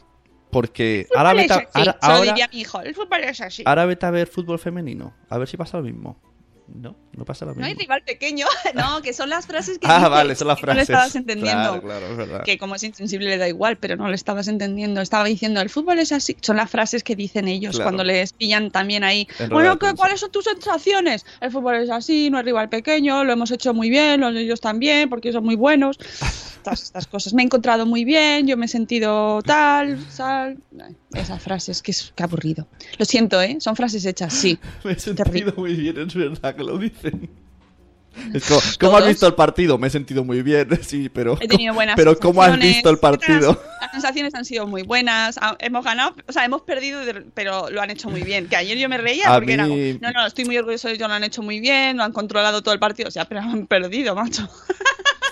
porque 0.50 1.06
ahora 1.16 1.32
vete, 1.34 1.54
a, 1.54 1.56
ahora, 1.74 1.98
ahora- 2.18 2.30
a 4.06 4.10
ver 4.12 4.26
fútbol 4.28 4.58
femenino, 4.60 5.14
a 5.28 5.38
ver 5.38 5.48
si 5.48 5.56
pasa 5.56 5.78
lo 5.78 5.82
mismo. 5.84 6.16
No, 6.74 6.94
no 7.16 7.24
pasa 7.24 7.46
lo 7.46 7.54
No 7.54 7.64
hay 7.64 7.70
mismo. 7.70 7.80
rival 7.80 8.02
pequeño, 8.04 8.46
no, 8.74 9.00
que 9.00 9.12
son 9.14 9.30
las 9.30 9.46
frases 9.46 9.78
que 9.78 9.86
ah, 9.90 9.98
dice, 9.98 10.08
vale, 10.10 10.34
son 10.34 10.48
las 10.48 10.58
que 10.60 10.66
No 10.66 10.74
le 10.74 10.84
frases. 10.84 10.90
estabas 10.90 11.16
entendiendo. 11.16 11.80
Claro, 11.80 11.82
claro, 11.82 12.06
es 12.08 12.16
verdad. 12.16 12.42
que 12.44 12.58
como 12.58 12.74
es 12.74 12.82
insensible 12.82 13.26
le 13.28 13.38
da 13.38 13.48
igual, 13.48 13.76
pero 13.78 13.96
no 13.96 14.08
le 14.08 14.14
estabas 14.14 14.48
entendiendo. 14.48 15.00
Estaba 15.00 15.24
diciendo, 15.24 15.60
el 15.60 15.70
fútbol 15.70 15.98
es 15.98 16.12
así. 16.12 16.36
Son 16.42 16.56
las 16.56 16.70
frases 16.70 17.02
que 17.02 17.16
dicen 17.16 17.48
ellos 17.48 17.76
Claro. 17.76 17.86
cuando 17.86 18.04
les 18.04 18.32
pillan 18.34 18.70
también 18.70 19.02
ahí. 19.04 19.26
En 19.38 19.48
bueno, 19.48 19.70
de 19.70 19.74
¿qué- 19.76 19.78
prensa. 19.78 19.96
¿cuáles 19.96 20.20
son 20.20 20.30
tus 20.30 20.44
sensaciones? 20.44 21.24
El 21.40 21.50
fútbol 21.50 21.76
es 21.76 21.90
así, 21.90 22.28
no 22.30 22.38
hay 22.38 22.44
rival 22.44 22.68
pequeño, 22.68 23.24
lo 23.24 23.32
hemos 23.32 23.50
hecho 23.50 23.72
muy 23.72 23.88
bien, 23.88 24.20
los 24.20 24.34
ellos 24.36 24.60
también, 24.60 25.08
porque 25.08 25.32
son 25.32 25.44
muy 25.44 25.56
buenos. 25.56 25.98
Estas, 26.58 26.82
estas 26.82 27.06
cosas. 27.06 27.32
Me 27.34 27.42
he 27.42 27.44
encontrado 27.46 27.86
muy 27.86 28.04
bien, 28.04 28.46
yo 28.48 28.56
me 28.56 28.66
he 28.66 28.68
sentido 28.68 29.40
tal, 29.42 29.96
tal. 30.16 30.58
Esas 31.14 31.42
frases, 31.42 31.80
que 31.82 31.90
es 31.92 32.12
que 32.14 32.22
aburrido. 32.22 32.66
Lo 32.98 33.04
siento, 33.04 33.40
¿eh? 33.40 33.56
Son 33.60 33.74
frases 33.76 34.04
hechas, 34.04 34.32
sí. 34.34 34.58
Me 34.84 34.92
he 34.92 34.98
sentido 34.98 35.24
Terrible. 35.24 35.52
muy 35.56 35.74
bien, 35.74 35.98
es 35.98 36.14
verdad 36.14 36.54
que 36.54 36.62
lo 36.64 36.78
dicen. 36.78 37.28
Es 38.34 38.46
como, 38.48 38.60
¿Cómo 38.80 38.96
has 38.96 39.06
visto 39.06 39.28
el 39.28 39.34
partido? 39.34 39.78
Me 39.78 39.86
he 39.86 39.90
sentido 39.90 40.24
muy 40.24 40.42
bien, 40.42 40.68
sí, 40.82 41.08
pero... 41.08 41.38
He 41.40 41.46
tenido 41.46 41.72
buenas 41.72 41.94
Pero 41.94 42.18
¿cómo 42.18 42.42
has 42.42 42.58
visto 42.58 42.90
el 42.90 42.98
partido? 42.98 43.62
Las 43.80 43.92
sensaciones 43.92 44.34
han 44.34 44.44
sido 44.44 44.66
muy 44.66 44.82
buenas. 44.82 45.38
ah, 45.40 45.56
Hemos 45.60 45.84
ganado, 45.84 46.16
o 46.26 46.32
sea, 46.32 46.44
hemos 46.44 46.62
perdido, 46.62 47.00
pero 47.34 47.70
lo 47.70 47.80
han 47.80 47.90
hecho 47.90 48.10
muy 48.10 48.22
bien. 48.22 48.48
Que 48.48 48.56
ayer 48.56 48.76
yo 48.76 48.88
me 48.88 48.98
reía 48.98 49.28
A 49.32 49.36
porque 49.38 49.52
era 49.52 49.64
como, 49.64 49.76
mí- 49.76 49.98
no, 50.00 50.10
no, 50.10 50.26
estoy 50.26 50.46
muy 50.46 50.58
orgulloso 50.58 50.88
de 50.88 50.94
ellos, 50.94 51.06
lo 51.06 51.14
han 51.14 51.22
hecho 51.22 51.42
muy 51.42 51.60
bien, 51.60 51.96
lo 51.96 52.02
han 52.02 52.12
controlado 52.12 52.60
todo 52.60 52.74
el 52.74 52.80
partido. 52.80 53.06
O 53.08 53.12
sea, 53.12 53.24
pero 53.26 53.40
han 53.40 53.68
perdido, 53.68 54.16
macho. 54.16 54.48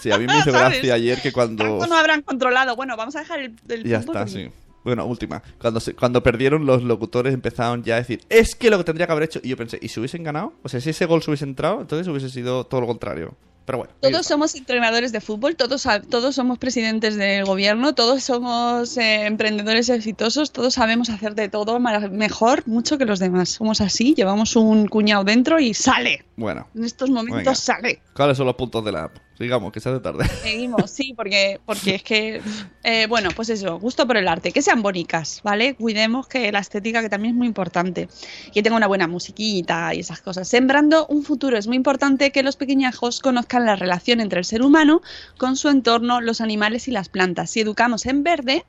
Sí, 0.01 0.13
a 0.13 0.19
mí 0.19 0.27
me 0.27 0.39
hizo 0.39 0.53
gracia 0.53 0.95
ayer 0.95 1.21
que 1.21 1.33
cuando... 1.33 1.65
Tanto 1.65 1.87
no 1.89 1.97
habrán 1.97 2.23
controlado. 2.23 2.77
Bueno, 2.77 2.97
vamos 2.97 3.17
a 3.17 3.21
dejar 3.21 3.41
el, 3.41 3.57
el 3.69 3.83
Ya 3.83 4.01
fútbol 4.01 4.17
está, 4.19 4.29
sí. 4.29 4.49
Bueno, 4.87 5.05
última. 5.05 5.43
Cuando, 5.61 5.81
se- 5.81 5.95
cuando 5.95 6.23
perdieron, 6.23 6.65
los 6.65 6.83
locutores 6.85 7.35
empezaron 7.35 7.83
ya 7.83 7.97
a 7.97 7.99
decir, 7.99 8.21
es 8.29 8.55
que 8.55 8.71
lo 8.71 8.79
que 8.79 8.85
tendría 8.85 9.07
que 9.07 9.13
haber 9.13 9.25
hecho. 9.25 9.41
Y 9.43 9.49
yo 9.49 9.57
pensé, 9.57 9.79
¿y 9.83 9.89
si 9.89 9.99
hubiesen 9.99 10.23
ganado? 10.23 10.53
O 10.63 10.69
sea, 10.69 10.81
si 10.81 10.91
ese 10.91 11.07
gol 11.07 11.23
se 11.23 11.31
hubiese 11.31 11.45
entrado, 11.45 11.81
entonces 11.81 12.07
hubiese 12.07 12.31
sido 12.31 12.65
todo 12.65 12.81
lo 12.83 12.87
contrario. 12.87 13.35
Pero 13.65 13.79
bueno. 13.79 13.93
Todos 14.01 14.25
somos 14.25 14.55
entrenadores 14.55 15.11
de 15.11 15.21
fútbol, 15.21 15.57
todos, 15.57 15.89
todos 16.09 16.37
somos 16.37 16.57
presidentes 16.59 17.17
del 17.17 17.45
gobierno, 17.45 17.97
todos 17.97 18.23
somos 18.23 18.97
eh, 18.97 19.27
emprendedores 19.27 19.89
exitosos, 19.89 20.53
todos 20.53 20.75
sabemos 20.75 21.11
hacer 21.11 21.35
de 21.35 21.49
todo 21.49 21.81
mejor, 21.81 22.63
mucho 22.69 22.97
que 22.97 23.07
los 23.07 23.19
demás. 23.19 23.49
Somos 23.49 23.81
así, 23.81 24.15
llevamos 24.15 24.55
un 24.55 24.87
cuñado 24.87 25.25
dentro 25.25 25.59
y 25.59 25.75
sale. 25.75 26.25
Bueno, 26.37 26.69
En 26.77 26.85
estos 26.85 27.11
momentos 27.11 27.39
Venga. 27.43 27.55
sale. 27.57 28.03
¿cuáles 28.15 28.37
son 28.37 28.47
los 28.47 28.55
puntos 28.55 28.85
de 28.85 28.93
la 28.93 29.03
app? 29.07 29.17
Digamos, 29.39 29.73
que 29.73 29.81
se 29.81 29.91
hace 29.91 30.01
tarde. 30.01 30.27
Seguimos, 30.43 30.91
sí, 30.91 31.13
porque, 31.15 31.61
porque 31.67 31.97
es 31.97 32.03
que, 32.03 32.41
eh, 32.83 33.07
bueno, 33.07 33.31
pues 33.37 33.51
eso, 33.51 33.79
gusto 33.79 34.07
por 34.07 34.17
el 34.17 34.29
arte, 34.29 34.53
que 34.53 34.63
sean 34.63 34.83
bonitas, 34.83 35.41
¿vale? 35.45 35.75
Cuidemos 35.75 36.27
que 36.27 36.51
la 36.53 36.61
estética, 36.61 37.03
que 37.03 37.11
también 37.11 37.35
es 37.35 37.39
muy 37.39 37.47
importante, 37.47 38.09
que 38.53 38.63
tenga 38.63 38.77
una 38.77 38.87
buena 38.87 39.07
musiquita 39.07 39.95
y 39.95 40.01
esas 40.01 40.21
cosas. 40.21 40.49
Sembrando 40.49 41.07
un 41.09 41.23
futuro, 41.23 41.59
es 41.59 41.67
muy 41.67 41.77
importante 41.77 42.33
que 42.33 42.43
los 42.43 42.57
pequeñajos 42.57 43.21
conozcan 43.21 43.67
la 43.67 43.77
relación 43.77 44.21
entre 44.21 44.39
el 44.39 44.45
ser 44.45 44.63
humano 44.63 45.03
con 45.37 45.57
su 45.57 45.69
entorno, 45.69 46.21
los 46.21 46.41
animales 46.41 46.89
y 46.89 46.91
las 46.91 47.09
plantas. 47.09 47.51
Si 47.51 47.61
educamos 47.61 48.07
en 48.07 48.23
verde 48.23 48.65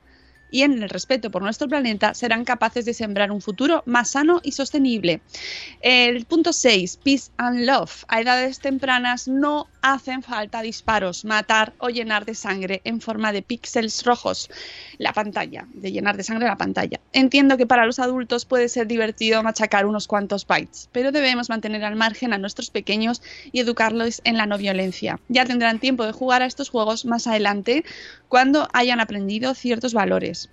y 0.50 0.62
en 0.62 0.82
el 0.82 0.88
respeto 0.88 1.30
por 1.30 1.42
nuestro 1.42 1.68
planeta, 1.68 2.14
serán 2.14 2.44
capaces 2.44 2.84
de 2.84 2.94
sembrar 2.94 3.30
un 3.30 3.40
futuro 3.40 3.82
más 3.86 4.10
sano 4.10 4.40
y 4.42 4.52
sostenible. 4.52 5.20
El 5.80 6.24
punto 6.24 6.52
6, 6.52 6.98
Peace 7.04 7.30
and 7.36 7.66
Love. 7.66 8.04
A 8.08 8.20
edades 8.20 8.60
tempranas 8.60 9.28
no 9.28 9.66
hacen 9.92 10.22
falta 10.22 10.62
disparos, 10.62 11.24
matar 11.24 11.72
o 11.78 11.88
llenar 11.88 12.24
de 12.24 12.34
sangre 12.34 12.80
en 12.84 13.00
forma 13.00 13.32
de 13.32 13.42
píxeles 13.42 14.04
rojos 14.04 14.50
la 14.98 15.12
pantalla, 15.12 15.66
de 15.72 15.92
llenar 15.92 16.16
de 16.16 16.24
sangre 16.24 16.46
la 16.46 16.56
pantalla. 16.56 17.00
Entiendo 17.12 17.56
que 17.56 17.66
para 17.66 17.86
los 17.86 17.98
adultos 17.98 18.44
puede 18.44 18.68
ser 18.68 18.86
divertido 18.86 19.42
machacar 19.42 19.86
unos 19.86 20.06
cuantos 20.06 20.46
bytes, 20.46 20.88
pero 20.92 21.12
debemos 21.12 21.48
mantener 21.48 21.84
al 21.84 21.96
margen 21.96 22.32
a 22.32 22.38
nuestros 22.38 22.70
pequeños 22.70 23.22
y 23.52 23.60
educarlos 23.60 24.20
en 24.24 24.36
la 24.36 24.46
no 24.46 24.58
violencia. 24.58 25.20
Ya 25.28 25.44
tendrán 25.44 25.78
tiempo 25.78 26.04
de 26.04 26.12
jugar 26.12 26.42
a 26.42 26.46
estos 26.46 26.68
juegos 26.68 27.04
más 27.04 27.26
adelante 27.26 27.84
cuando 28.28 28.68
hayan 28.72 29.00
aprendido 29.00 29.54
ciertos 29.54 29.94
valores. 29.94 30.50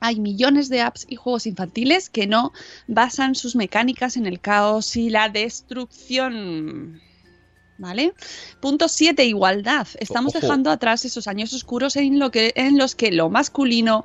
Hay 0.00 0.18
millones 0.18 0.70
de 0.70 0.80
apps 0.80 1.06
y 1.08 1.16
juegos 1.16 1.46
infantiles 1.46 2.08
que 2.08 2.26
no 2.26 2.52
basan 2.88 3.34
sus 3.34 3.54
mecánicas 3.54 4.16
en 4.16 4.26
el 4.26 4.40
caos 4.40 4.96
y 4.96 5.10
la 5.10 5.28
destrucción. 5.28 7.02
¿Vale? 7.80 8.12
Punto 8.60 8.88
7, 8.88 9.24
igualdad. 9.24 9.88
Estamos 9.98 10.34
Ojo. 10.34 10.40
dejando 10.46 10.70
atrás 10.70 11.04
esos 11.06 11.26
años 11.26 11.52
oscuros 11.54 11.96
en, 11.96 12.18
lo 12.18 12.30
que, 12.30 12.52
en 12.54 12.76
los 12.76 12.94
que 12.94 13.10
lo 13.10 13.30
masculino 13.30 14.04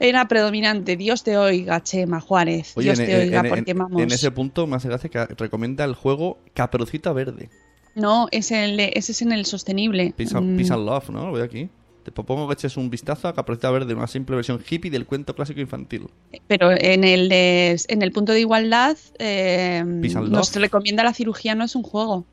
era 0.00 0.26
predominante. 0.26 0.96
Dios 0.96 1.22
te 1.22 1.36
oiga, 1.38 1.80
Chema 1.82 2.20
Juárez. 2.20 2.72
Oye, 2.76 2.86
Dios 2.88 2.98
en, 2.98 3.06
te 3.06 3.14
en- 3.14 3.20
oiga, 3.28 3.40
en- 3.40 3.48
porque 3.48 3.74
vamos. 3.74 4.02
en 4.02 4.10
ese 4.10 4.30
punto 4.32 4.66
me 4.66 4.74
hace 4.76 4.88
gracia 4.88 5.08
que 5.08 5.24
recomienda 5.36 5.84
el 5.84 5.94
juego 5.94 6.38
Caperucita 6.52 7.12
Verde. 7.12 7.48
No, 7.94 8.26
es 8.32 8.50
el, 8.50 8.78
ese 8.80 9.12
es 9.12 9.22
en 9.22 9.30
el 9.32 9.46
sostenible. 9.46 10.12
Peace 10.16 10.36
and, 10.36 10.54
Mm, 10.54 10.56
Peace 10.56 10.72
and 10.72 10.84
Love, 10.84 11.08
¿no? 11.10 11.26
Lo 11.26 11.32
veo 11.32 11.44
aquí. 11.44 11.68
Te 12.02 12.10
propongo 12.12 12.46
que 12.48 12.54
eches 12.54 12.76
un 12.76 12.90
vistazo 12.90 13.26
a 13.28 13.34
Caperucita 13.34 13.70
Verde, 13.70 13.94
una 13.94 14.06
simple 14.08 14.36
versión 14.36 14.60
hippie 14.68 14.90
del 14.90 15.06
cuento 15.06 15.34
clásico 15.34 15.60
infantil. 15.60 16.08
Pero 16.48 16.72
en 16.72 17.04
el, 17.04 17.28
de- 17.28 17.80
en 17.88 18.02
el 18.02 18.10
punto 18.12 18.32
de 18.32 18.40
igualdad 18.40 18.96
eh, 19.20 19.82
nos 19.86 20.54
recomienda 20.56 21.04
la 21.04 21.14
cirugía, 21.14 21.54
no 21.54 21.64
es 21.64 21.74
un 21.76 21.84
juego. 21.84 22.26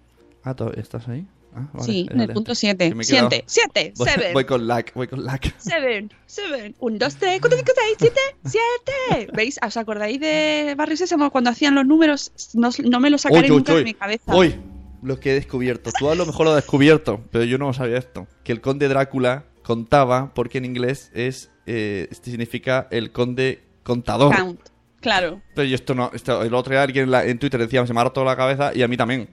Ah, 0.43 0.53
¿to- 0.55 0.73
¿estás 0.73 1.07
ahí? 1.07 1.25
Ah, 1.55 1.67
vale, 1.71 1.85
sí, 1.85 2.07
en 2.09 2.19
el 2.19 2.33
punto 2.33 2.55
7. 2.55 2.89
Que 2.89 2.95
me 2.95 3.03
he 3.03 3.07
quedado- 3.07 3.29
7, 3.29 3.43
7, 3.45 3.93
Voy, 3.97 4.07
7. 4.11 4.33
voy 4.33 4.45
con 4.45 4.67
lag, 4.67 4.85
voy 4.95 5.07
con 5.07 5.23
lag. 5.23 5.39
7, 5.57 6.09
7, 6.25 6.75
1, 6.79 6.97
2, 6.99 7.15
3, 7.15 7.39
4, 7.41 7.57
5, 7.59 7.71
6, 7.75 7.95
7, 7.99 8.19
7. 8.45 9.31
¿Veis? 9.33 9.59
¿Os 9.65 9.77
acordáis 9.77 10.19
de 10.19 10.73
Barrio 10.75 10.97
Sésamo 10.97 11.29
cuando 11.31 11.51
hacían 11.51 11.75
los 11.75 11.85
números? 11.85 12.31
No, 12.55 12.69
no 12.85 12.99
me 12.99 13.09
lo 13.11 13.17
sacaré 13.19 13.41
Uy, 13.47 13.51
uy, 13.51 13.57
nunca 13.57 13.73
uy. 13.73 13.77
de 13.79 13.83
mi 13.85 13.93
cabeza. 13.93 14.35
Uy, 14.35 14.55
lo 15.03 15.19
que 15.19 15.31
he 15.31 15.33
descubierto. 15.35 15.91
Tú 15.97 16.09
a 16.09 16.15
lo 16.15 16.25
mejor 16.25 16.45
lo 16.47 16.51
has 16.53 16.63
descubierto, 16.63 17.21
pero 17.31 17.43
yo 17.43 17.57
no 17.59 17.71
sabía 17.73 17.97
esto. 17.99 18.27
Que 18.43 18.51
el 18.51 18.59
conde 18.61 18.87
Drácula 18.87 19.45
contaba, 19.61 20.33
porque 20.33 20.57
en 20.57 20.65
inglés 20.65 21.11
es 21.13 21.51
eh, 21.67 22.07
este 22.11 22.31
significa 22.31 22.87
el 22.89 23.11
conde 23.11 23.63
contador. 23.83 24.35
Count. 24.35 24.59
Claro. 25.01 25.41
Pero 25.53 25.67
yo 25.67 25.75
esto 25.75 25.93
no, 25.93 26.09
esto, 26.13 26.41
el 26.43 26.53
otro 26.53 26.71
día 26.71 26.81
alguien 26.81 27.03
en, 27.05 27.11
la- 27.11 27.25
en 27.25 27.37
Twitter 27.37 27.59
decía, 27.59 27.85
se 27.85 27.93
me 27.93 27.99
ha 27.99 28.05
roto 28.05 28.23
la 28.23 28.35
cabeza 28.35 28.71
y 28.73 28.81
a 28.81 28.87
mí 28.87 28.97
también. 28.97 29.29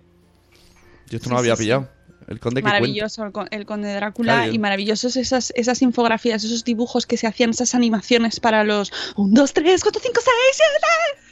Yo 1.11 1.17
esto 1.17 1.29
no 1.29 1.35
lo 1.35 1.41
había 1.41 1.57
pillado. 1.57 1.89
El 2.29 2.39
conde. 2.41 2.63
Maravilloso 2.63 3.25
el, 3.25 3.33
con- 3.33 3.49
el 3.51 3.67
conde 3.67 3.93
Drácula 3.93 4.47
y 4.47 4.59
maravillosos 4.59 5.17
esas, 5.17 5.53
esas 5.57 5.83
infografías, 5.83 6.45
esos 6.45 6.65
dibujos 6.65 7.05
que 7.07 7.17
se 7.17 7.27
hacían, 7.27 7.51
esas 7.51 7.75
animaciones 7.75 8.39
para 8.41 8.63
los 8.63 8.93
1, 9.17 9.33
2, 9.41 9.53
3, 9.53 9.83
4, 9.83 10.01
5, 10.03 10.21
6, 10.23 10.35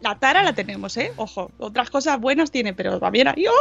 La 0.00 0.18
tara 0.18 0.42
la 0.42 0.52
tenemos, 0.54 0.96
¿eh? 0.96 1.12
Ojo, 1.16 1.52
otras 1.58 1.90
cosas 1.90 2.18
buenas 2.20 2.50
tiene, 2.50 2.74
pero 2.74 2.98
también 2.98 3.28
hay. 3.28 3.46
¡Oh! 3.46 3.52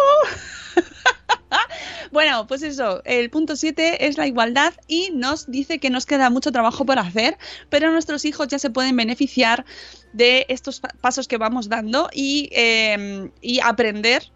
Bueno, 2.12 2.48
pues 2.48 2.62
eso, 2.64 3.02
el 3.06 3.30
punto 3.30 3.56
7 3.56 4.08
es 4.08 4.18
la 4.18 4.28
igualdad 4.28 4.74
y 4.88 5.12
nos 5.14 5.50
dice 5.50 5.80
que 5.80 5.90
nos 5.90 6.06
queda 6.06 6.30
mucho 6.30 6.52
trabajo 6.52 6.86
por 6.86 7.00
hacer, 7.00 7.38
pero 7.70 7.92
nuestros 7.92 8.26
hijos 8.26 8.48
ya 8.48 8.60
se 8.60 8.70
pueden 8.70 8.96
beneficiar 8.96 9.66
de 10.14 10.46
estos 10.50 10.80
pa- 10.80 10.94
pasos 11.02 11.28
que 11.28 11.38
vamos 11.38 11.70
dando 11.70 12.10
y, 12.14 12.50
eh, 12.54 13.30
y 13.42 13.60
aprender 13.60 14.32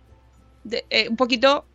de- 0.64 0.86
eh, 0.90 1.08
un 1.10 1.16
poquito 1.18 1.69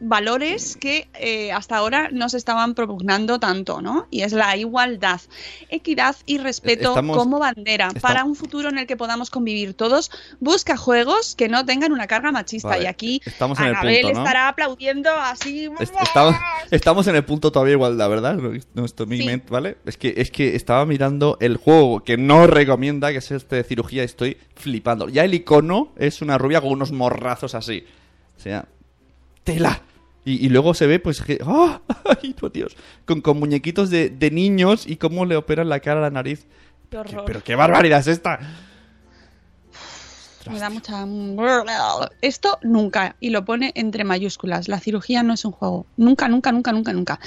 valores 0.00 0.76
que 0.76 1.08
eh, 1.14 1.52
hasta 1.52 1.76
ahora 1.76 2.08
no 2.12 2.28
se 2.28 2.36
estaban 2.36 2.74
propugnando 2.74 3.38
tanto, 3.40 3.80
¿no? 3.82 4.06
Y 4.10 4.22
es 4.22 4.32
la 4.32 4.56
igualdad, 4.56 5.20
equidad 5.68 6.16
y 6.26 6.38
respeto 6.38 6.90
Estamos- 6.90 7.16
como 7.16 7.38
bandera 7.38 7.86
estamos- 7.88 8.02
para 8.02 8.24
un 8.24 8.34
futuro 8.34 8.68
en 8.68 8.78
el 8.78 8.86
que 8.86 8.96
podamos 8.96 9.30
convivir 9.30 9.74
todos. 9.74 10.10
Busca 10.40 10.76
juegos 10.76 11.34
que 11.34 11.48
no 11.48 11.64
tengan 11.64 11.92
una 11.92 12.06
carga 12.06 12.32
machista 12.32 12.68
Vale, 12.68 12.84
y 12.84 12.86
aquí 12.86 13.20
estamos 13.24 13.58
en 13.58 13.66
el 13.66 13.70
Anabel 13.74 14.02
punto, 14.02 14.14
¿no? 14.14 14.24
estará 14.24 14.48
aplaudiendo 14.48 15.10
así. 15.10 15.68
Est- 15.80 15.94
Estamos, 16.00 16.34
estamos 16.70 17.06
en 17.06 17.16
el 17.16 17.24
punto 17.24 17.52
todavía 17.52 17.74
igualdad, 17.74 18.08
¿verdad? 18.08 18.36
Mi 18.36 19.18
Sí. 19.18 19.24
mente, 19.26 19.46
¿vale? 19.50 19.76
Es 19.84 19.96
que, 19.96 20.14
es 20.16 20.30
que 20.30 20.54
estaba 20.56 20.84
mirando 20.86 21.36
el 21.40 21.56
juego 21.56 22.00
que 22.04 22.16
no 22.16 22.46
recomienda, 22.46 23.10
que 23.12 23.18
es 23.18 23.30
este 23.30 23.56
de 23.56 23.64
cirugía, 23.64 24.02
estoy 24.04 24.36
flipando. 24.54 25.08
Ya 25.08 25.24
el 25.24 25.34
icono 25.34 25.92
es 25.96 26.22
una 26.22 26.38
rubia 26.38 26.60
con 26.60 26.70
unos 26.70 26.92
morrazos 26.92 27.54
así. 27.54 27.84
O 28.36 28.40
sea, 28.40 28.66
tela. 29.54 29.82
Y, 30.24 30.44
y 30.44 30.48
luego 30.50 30.74
se 30.74 30.86
ve, 30.86 30.98
pues, 30.98 31.22
que. 31.22 31.38
¡Ah! 31.44 31.80
¡Ay, 32.22 32.34
tu 32.34 32.48
Dios! 32.50 32.76
Con, 33.04 33.20
con 33.20 33.38
muñequitos 33.38 33.88
de, 33.90 34.10
de 34.10 34.30
niños 34.30 34.86
y 34.86 34.96
cómo 34.96 35.24
le 35.24 35.36
operan 35.36 35.68
la 35.68 35.80
cara 35.80 36.00
a 36.00 36.02
la 36.02 36.10
nariz. 36.10 36.46
Qué 36.90 36.90
¿Qué- 36.90 36.98
horror. 36.98 37.24
pero 37.26 37.42
qué 37.44 37.54
barbaridad 37.54 38.00
es 38.00 38.06
esta. 38.08 38.38
Me 40.50 40.58
da 40.58 40.70
mucha. 40.70 41.04
Esto 42.22 42.58
nunca, 42.62 43.16
y 43.20 43.28
lo 43.30 43.44
pone 43.44 43.72
entre 43.74 44.04
mayúsculas. 44.04 44.68
La 44.68 44.80
cirugía 44.80 45.22
no 45.22 45.34
es 45.34 45.44
un 45.44 45.52
juego. 45.52 45.84
Nunca, 45.98 46.26
nunca, 46.28 46.52
nunca, 46.52 46.72
nunca, 46.72 46.92
nunca. 46.94 47.20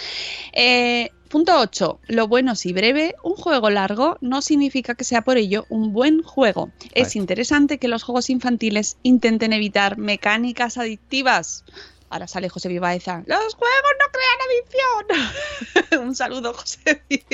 Eh, 0.53 1.11
punto 1.29 1.55
8. 1.59 1.99
Lo 2.07 2.27
bueno 2.27 2.55
si 2.55 2.73
breve. 2.73 3.13
Un 3.23 3.35
juego 3.35 3.69
largo 3.69 4.17
no 4.21 4.41
significa 4.41 4.95
que 4.95 5.03
sea 5.03 5.21
por 5.21 5.37
ello 5.37 5.65
un 5.69 5.93
buen 5.93 6.23
juego. 6.23 6.71
Es 6.93 7.15
interesante 7.15 7.77
que 7.77 7.87
los 7.87 8.01
juegos 8.01 8.31
infantiles 8.31 8.97
intenten 9.03 9.53
evitar 9.53 9.99
mecánicas 9.99 10.79
adictivas. 10.79 11.63
Ahora 12.11 12.27
sale 12.27 12.49
José 12.49 12.67
Vivaeza. 12.67 13.23
Los 13.25 13.55
juegos 13.55 13.91
no 13.99 14.05
crean 14.11 14.37
adicción. 14.49 16.05
un 16.07 16.13
saludo, 16.15 16.53
José. 16.53 17.01
De 17.07 17.29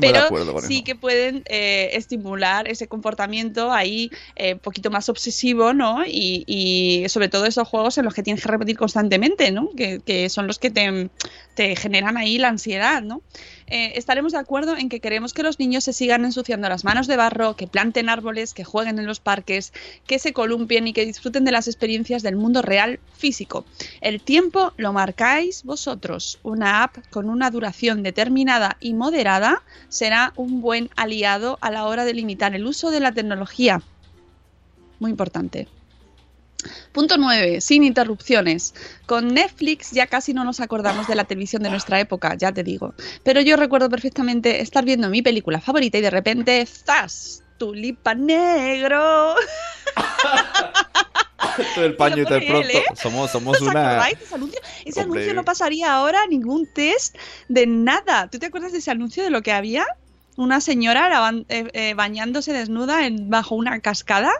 pero 0.00 0.28
sí 0.60 0.76
eso. 0.76 0.84
que 0.84 0.94
pueden 0.94 1.42
eh, 1.46 1.90
estimular 1.94 2.68
ese 2.68 2.86
comportamiento 2.86 3.72
ahí 3.72 4.12
eh, 4.36 4.54
un 4.54 4.58
poquito 4.60 4.90
más 4.90 5.08
obsesivo, 5.08 5.72
¿no? 5.72 6.04
Y, 6.06 6.44
y 6.46 7.08
sobre 7.08 7.28
todo 7.28 7.46
esos 7.46 7.66
juegos 7.66 7.98
en 7.98 8.04
los 8.04 8.14
que 8.14 8.22
tienes 8.22 8.44
que 8.44 8.48
repetir 8.48 8.76
constantemente, 8.76 9.50
¿no? 9.50 9.70
Que, 9.76 10.00
que 10.00 10.28
son 10.28 10.46
los 10.46 10.60
que 10.60 10.70
te, 10.70 11.10
te 11.54 11.74
generan 11.74 12.16
ahí 12.16 12.38
la 12.38 12.48
ansiedad, 12.48 13.02
¿no? 13.02 13.22
Eh, 13.72 13.98
estaremos 13.98 14.32
de 14.32 14.38
acuerdo 14.38 14.76
en 14.76 14.90
que 14.90 15.00
queremos 15.00 15.32
que 15.32 15.42
los 15.42 15.58
niños 15.58 15.84
se 15.84 15.94
sigan 15.94 16.26
ensuciando 16.26 16.68
las 16.68 16.84
manos 16.84 17.06
de 17.06 17.16
barro, 17.16 17.56
que 17.56 17.66
planten 17.66 18.10
árboles, 18.10 18.52
que 18.52 18.64
jueguen 18.64 18.98
en 18.98 19.06
los 19.06 19.18
parques, 19.18 19.72
que 20.06 20.18
se 20.18 20.34
columpien 20.34 20.86
y 20.86 20.92
que 20.92 21.06
disfruten 21.06 21.46
de 21.46 21.52
las 21.52 21.68
experiencias 21.68 22.22
del 22.22 22.36
mundo 22.36 22.60
real 22.60 23.00
físico. 23.16 23.64
El 24.02 24.20
tiempo 24.20 24.74
lo 24.76 24.92
marcáis 24.92 25.64
vosotros. 25.64 26.38
Una 26.42 26.82
app 26.82 26.98
con 27.08 27.30
una 27.30 27.50
duración 27.50 28.02
determinada 28.02 28.76
y 28.78 28.92
moderada 28.92 29.62
será 29.88 30.34
un 30.36 30.60
buen 30.60 30.90
aliado 30.94 31.56
a 31.62 31.70
la 31.70 31.86
hora 31.86 32.04
de 32.04 32.12
limitar 32.12 32.54
el 32.54 32.66
uso 32.66 32.90
de 32.90 33.00
la 33.00 33.12
tecnología. 33.12 33.80
Muy 35.00 35.10
importante. 35.10 35.66
Punto 36.92 37.16
9. 37.16 37.60
Sin 37.60 37.82
interrupciones. 37.84 38.74
Con 39.06 39.28
Netflix 39.34 39.90
ya 39.90 40.06
casi 40.06 40.32
no 40.34 40.44
nos 40.44 40.60
acordamos 40.60 41.06
de 41.08 41.14
la 41.14 41.24
televisión 41.24 41.62
de 41.62 41.70
nuestra 41.70 41.98
época, 42.00 42.34
ya 42.36 42.52
te 42.52 42.62
digo. 42.62 42.94
Pero 43.24 43.40
yo 43.40 43.56
recuerdo 43.56 43.88
perfectamente 43.90 44.60
estar 44.60 44.84
viendo 44.84 45.08
mi 45.08 45.22
película 45.22 45.60
favorita 45.60 45.98
y 45.98 46.02
de 46.02 46.10
repente 46.10 46.64
¡zas! 46.66 47.42
Tulipa 47.58 48.14
negro. 48.14 49.34
El 51.76 51.96
paño 51.96 52.22
y 52.22 52.26
pronto. 52.26 52.68
¿eh? 52.68 52.84
Somos, 53.00 53.30
somos 53.30 53.60
¿Os 53.60 53.68
una. 53.68 54.02
anuncio? 54.02 54.60
Ese 54.84 55.00
Hombre. 55.02 55.20
anuncio 55.20 55.34
no 55.34 55.44
pasaría 55.44 55.92
ahora 55.92 56.26
ningún 56.28 56.66
test 56.72 57.16
de 57.48 57.66
nada. 57.66 58.28
¿Tú 58.28 58.38
te 58.38 58.46
acuerdas 58.46 58.72
de 58.72 58.78
ese 58.78 58.90
anuncio 58.90 59.22
de 59.22 59.30
lo 59.30 59.42
que 59.42 59.52
había? 59.52 59.84
Una 60.36 60.60
señora 60.60 61.30
eh, 61.48 61.68
eh, 61.74 61.94
bañándose 61.94 62.52
desnuda 62.52 63.06
en- 63.06 63.28
bajo 63.28 63.54
una 63.54 63.80
cascada. 63.80 64.30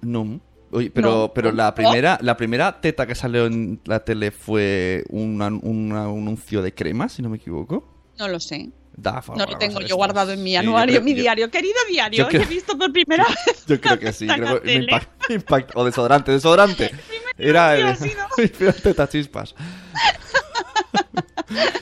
No. 0.00 0.40
Oye, 0.76 0.90
pero, 0.90 1.10
No. 1.10 1.32
pero 1.34 1.52
la 1.52 1.74
primera, 1.74 2.18
la 2.20 2.36
primera 2.36 2.80
teta 2.80 3.06
que 3.06 3.14
salió 3.14 3.46
en 3.46 3.80
la 3.86 4.00
tele 4.04 4.30
fue 4.30 5.04
un, 5.08 5.40
an- 5.40 5.60
un 5.62 5.92
anuncio 5.92 6.60
de 6.60 6.74
crema, 6.74 7.08
si 7.08 7.22
no 7.22 7.30
me 7.30 7.38
equivoco. 7.38 7.88
No 8.18 8.28
lo 8.28 8.38
sé. 8.38 8.70
Da, 8.98 9.22
No 9.36 9.44
lo 9.46 9.58
tengo 9.58 9.80
yo 9.80 9.84
esto. 9.86 9.96
guardado 9.96 10.32
en 10.32 10.42
mi 10.42 10.50
Sí, 10.50 10.56
anuario, 10.56 11.00
mi 11.02 11.14
yo- 11.14 11.20
diario. 11.22 11.50
Querido 11.50 11.74
diario, 11.88 12.18
yo 12.24 12.28
creo- 12.28 12.40
que 12.42 12.46
he 12.46 12.50
visto 12.50 12.76
por 12.78 12.92
primera 12.92 13.24
vez. 13.46 13.64
Yo 13.66 13.80
creo 13.80 13.98
que 13.98 14.12
sí, 14.12 14.26
creo 14.26 14.60
que 14.60 14.66
tele. 14.68 14.84
impact, 14.84 15.30
impact- 15.30 15.70
o 15.74 15.84
desodorante, 15.84 16.32
desodorante. 16.32 16.90
Era 17.38 17.76
el 17.76 17.96
teta 18.82 19.08
chispas. 19.08 19.54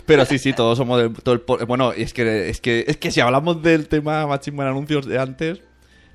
Pero 0.06 0.24
sí, 0.26 0.38
sí, 0.38 0.52
todos 0.52 0.76
somos 0.76 0.98
del 1.00 1.12
todo 1.14 1.34
el 1.34 1.40
po- 1.40 1.58
bueno, 1.66 1.92
es 1.92 2.12
que 2.12 2.48
es 2.50 2.60
que 2.60 2.84
es 2.86 2.96
que 2.98 3.10
si 3.10 3.20
hablamos 3.20 3.62
del 3.62 3.88
tema 3.88 4.26
machismo 4.26 4.62
en 4.62 4.68
anuncios 4.68 5.06
de 5.06 5.18
antes, 5.18 5.60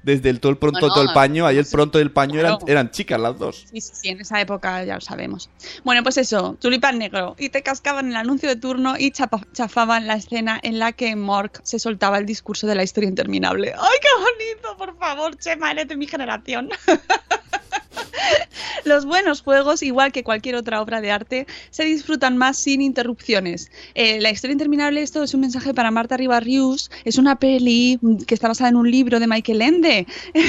desde 0.03 0.29
el 0.29 0.39
todo 0.39 0.51
el 0.51 0.57
pronto 0.57 0.79
Bueno, 0.79 0.93
todo 0.93 1.03
el 1.03 1.13
paño, 1.13 1.45
ahí 1.45 1.57
el 1.57 1.65
pronto 1.65 1.99
y 1.99 2.01
el 2.01 2.11
paño 2.11 2.39
eran, 2.39 2.57
eran 2.67 2.91
chicas 2.91 3.19
las 3.19 3.37
dos. 3.37 3.65
Sí, 3.71 3.81
sí, 3.81 3.91
sí, 3.93 4.09
en 4.09 4.19
esa 4.21 4.39
época 4.41 4.83
ya 4.83 4.95
lo 4.95 5.01
sabemos. 5.01 5.49
Bueno, 5.83 6.03
pues 6.03 6.17
eso, 6.17 6.57
tulipán 6.59 6.97
negro. 6.99 7.35
Y 7.39 7.49
te 7.49 7.61
cascaban 7.63 8.09
el 8.09 8.15
anuncio 8.15 8.49
de 8.49 8.55
turno 8.55 8.95
y 8.97 9.11
chapa- 9.11 9.45
chafaban 9.53 10.07
la 10.07 10.15
escena 10.15 10.59
en 10.63 10.79
la 10.79 10.91
que 10.93 11.15
Mork 11.15 11.61
se 11.63 11.79
soltaba 11.79 12.17
el 12.17 12.25
discurso 12.25 12.67
de 12.67 12.75
la 12.75 12.83
historia 12.83 13.09
interminable. 13.09 13.73
¡Ay, 13.77 13.97
qué 14.01 14.07
bonito! 14.19 14.77
Por 14.77 14.97
favor, 14.97 15.35
Chema, 15.37 15.71
eres 15.71 15.87
de 15.87 15.95
mi 15.97 16.07
generación. 16.07 16.69
Los 18.85 19.05
buenos 19.05 19.41
juegos, 19.41 19.83
igual 19.83 20.11
que 20.11 20.23
cualquier 20.23 20.55
otra 20.55 20.81
obra 20.81 21.01
de 21.01 21.11
arte, 21.11 21.47
se 21.69 21.83
disfrutan 21.85 22.37
más 22.37 22.57
sin 22.57 22.81
interrupciones. 22.81 23.71
Eh, 23.95 24.19
la 24.21 24.29
historia 24.31 24.53
interminable, 24.53 25.01
esto 25.01 25.23
es 25.23 25.33
un 25.33 25.41
mensaje 25.41 25.73
para 25.73 25.91
Marta 25.91 26.17
Ribarrius, 26.17 26.89
es 27.03 27.17
una 27.17 27.37
peli 27.37 27.99
que 28.27 28.33
está 28.33 28.47
basada 28.47 28.69
en 28.69 28.75
un 28.75 28.89
libro 28.89 29.19
de 29.19 29.27
Michael 29.27 29.61
Ende. 29.61 30.07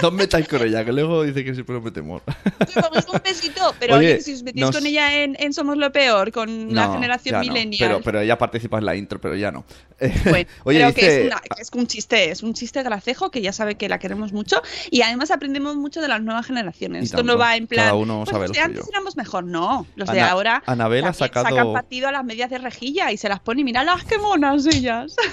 No 0.00 0.08
os 0.08 0.14
metáis 0.14 0.46
con 0.46 0.62
ella, 0.62 0.84
que 0.84 0.92
luego 0.92 1.22
dice 1.24 1.42
que 1.42 1.54
siempre 1.54 1.74
nos 1.74 1.82
metemos. 1.82 2.22
Un 2.26 3.20
besito, 3.24 3.74
pero 3.80 3.96
Oye, 3.96 4.12
oye, 4.14 4.20
si 4.20 4.34
os 4.34 4.42
metís 4.42 4.60
nos- 4.60 4.76
con 4.76 4.86
ella 4.86 5.22
en, 5.24 5.34
en 5.40 5.52
Somos 5.54 5.76
lo 5.78 5.90
Peor, 5.90 6.30
con 6.32 6.72
la 6.74 6.86
No, 6.88 6.92
generación 6.94 7.42
ya 7.42 7.52
no. 7.52 7.70
Pero, 7.78 8.00
pero 8.02 8.20
ella 8.20 8.36
participa 8.38 8.78
en 8.78 8.84
la 8.84 8.94
intro, 8.94 9.18
pero 9.20 9.34
ya 9.34 9.50
no. 9.50 9.64
Bueno, 10.28 10.48
Oye, 10.64 10.78
creo 10.78 10.94
que 10.94 11.00
dice- 11.00 11.20
es, 11.22 11.26
una- 11.26 11.40
que 11.40 11.62
es 11.62 11.70
un 11.72 11.86
chiste, 11.86 12.30
es 12.30 12.42
un 12.42 12.52
chiste 12.54 12.82
gracejo 12.82 13.30
que 13.30 13.40
ya 13.40 13.52
sabe 13.52 13.76
que 13.76 13.88
la 13.88 13.98
queremos 13.98 14.32
mucho 14.32 14.60
y 14.90 15.00
además 15.00 15.30
aprendemos 15.30 15.74
mucho 15.76 16.00
de 16.02 16.08
las 16.08 16.20
nuevas 16.22 16.45
generaciones. 16.46 17.02
Y 17.02 17.04
Esto 17.06 17.18
tanto. 17.18 17.32
no 17.32 17.38
va 17.38 17.56
en 17.56 17.66
plan, 17.66 17.86
Cada 17.86 17.94
uno 17.96 18.18
pues 18.24 18.30
sabe 18.30 18.48
los 18.48 18.50
lo 18.50 18.54
de 18.54 18.60
antes 18.60 18.80
suyo. 18.80 18.90
éramos 18.92 19.16
mejor, 19.16 19.44
no. 19.44 19.86
Los 19.96 20.08
de 20.10 20.20
Ana- 20.20 20.30
ahora 20.30 20.62
Anabel 20.66 21.04
ha 21.04 21.12
sacado- 21.12 21.48
sacan 21.48 21.72
partido 21.72 22.08
a 22.08 22.12
las 22.12 22.24
medias 22.24 22.48
de 22.50 22.58
rejilla 22.58 23.12
y 23.12 23.16
se 23.16 23.28
las 23.28 23.40
pone 23.40 23.60
y 23.60 23.64
mira 23.64 23.84
las 23.84 24.04
qué 24.04 24.18
monas 24.18 24.64
ellas. 24.66 25.14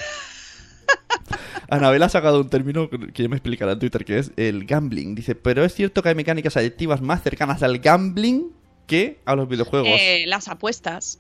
Anabel 1.70 2.04
ha 2.04 2.10
sacado 2.10 2.42
un 2.42 2.50
término 2.50 2.90
que 2.90 3.24
ya 3.24 3.30
me 3.30 3.36
explicará 3.38 3.72
en 3.72 3.80
Twitter, 3.80 4.04
que 4.06 4.20
es 4.20 4.32
el 4.36 4.66
gambling. 4.66 5.16
Dice, 5.16 5.34
pero 5.34 5.64
es 5.64 5.74
cierto 5.74 6.04
que 6.04 6.10
hay 6.10 6.16
mecánicas 6.16 6.56
adictivas 6.58 7.02
más 7.02 7.24
cercanas 7.24 7.64
al 7.64 7.80
gambling 7.80 8.52
que 8.86 9.20
a 9.26 9.36
los 9.36 9.48
videojuegos. 9.48 9.88
Eh, 9.90 10.26
las 10.28 10.48
apuestas. 10.50 11.20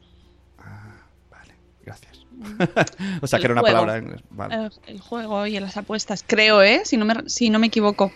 O 3.21 3.27
sea, 3.27 3.37
el 3.37 3.41
que 3.41 3.45
era 3.47 3.53
una 3.53 3.61
juego. 3.61 3.77
palabra 3.77 3.97
en 3.97 4.03
inglés. 4.05 4.21
Vale. 4.31 4.55
El, 4.55 4.71
el 4.87 4.99
juego 5.01 5.45
y 5.47 5.59
las 5.59 5.77
apuestas, 5.77 6.23
creo, 6.25 6.61
¿eh? 6.61 6.81
Si 6.85 6.97
no 6.97 7.05
me, 7.05 7.29
si 7.29 7.49
no 7.49 7.59
me 7.59 7.67
equivoco. 7.67 8.11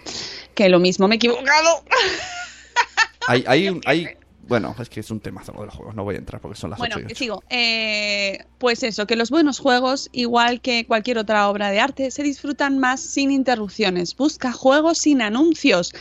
Que 0.55 0.69
lo 0.69 0.79
mismo, 0.79 1.07
me 1.07 1.15
he 1.15 1.17
equivocado. 1.17 1.83
Hay, 3.27 3.43
hay, 3.85 4.07
bueno, 4.47 4.73
es 4.79 4.87
que 4.87 5.01
es 5.01 5.11
un 5.11 5.19
temazo 5.19 5.51
de 5.51 5.65
los 5.65 5.75
juegos, 5.75 5.93
no 5.95 6.05
voy 6.05 6.15
a 6.15 6.19
entrar 6.19 6.39
porque 6.39 6.57
son 6.57 6.69
las 6.69 6.79
Bueno, 6.79 6.95
8 6.95 7.03
y 7.03 7.07
que 7.07 7.13
8. 7.13 7.19
sigo. 7.19 7.43
Eh, 7.49 8.45
pues 8.57 8.83
eso, 8.83 9.05
que 9.05 9.17
los 9.17 9.29
buenos 9.29 9.59
juegos, 9.59 10.07
igual 10.13 10.61
que 10.61 10.85
cualquier 10.85 11.17
otra 11.17 11.49
obra 11.49 11.69
de 11.69 11.79
arte, 11.81 12.11
se 12.11 12.23
disfrutan 12.23 12.79
más 12.79 13.01
sin 13.01 13.31
interrupciones. 13.31 14.15
Busca 14.15 14.53
juegos 14.53 14.99
sin 14.99 15.21
anuncios. 15.21 15.93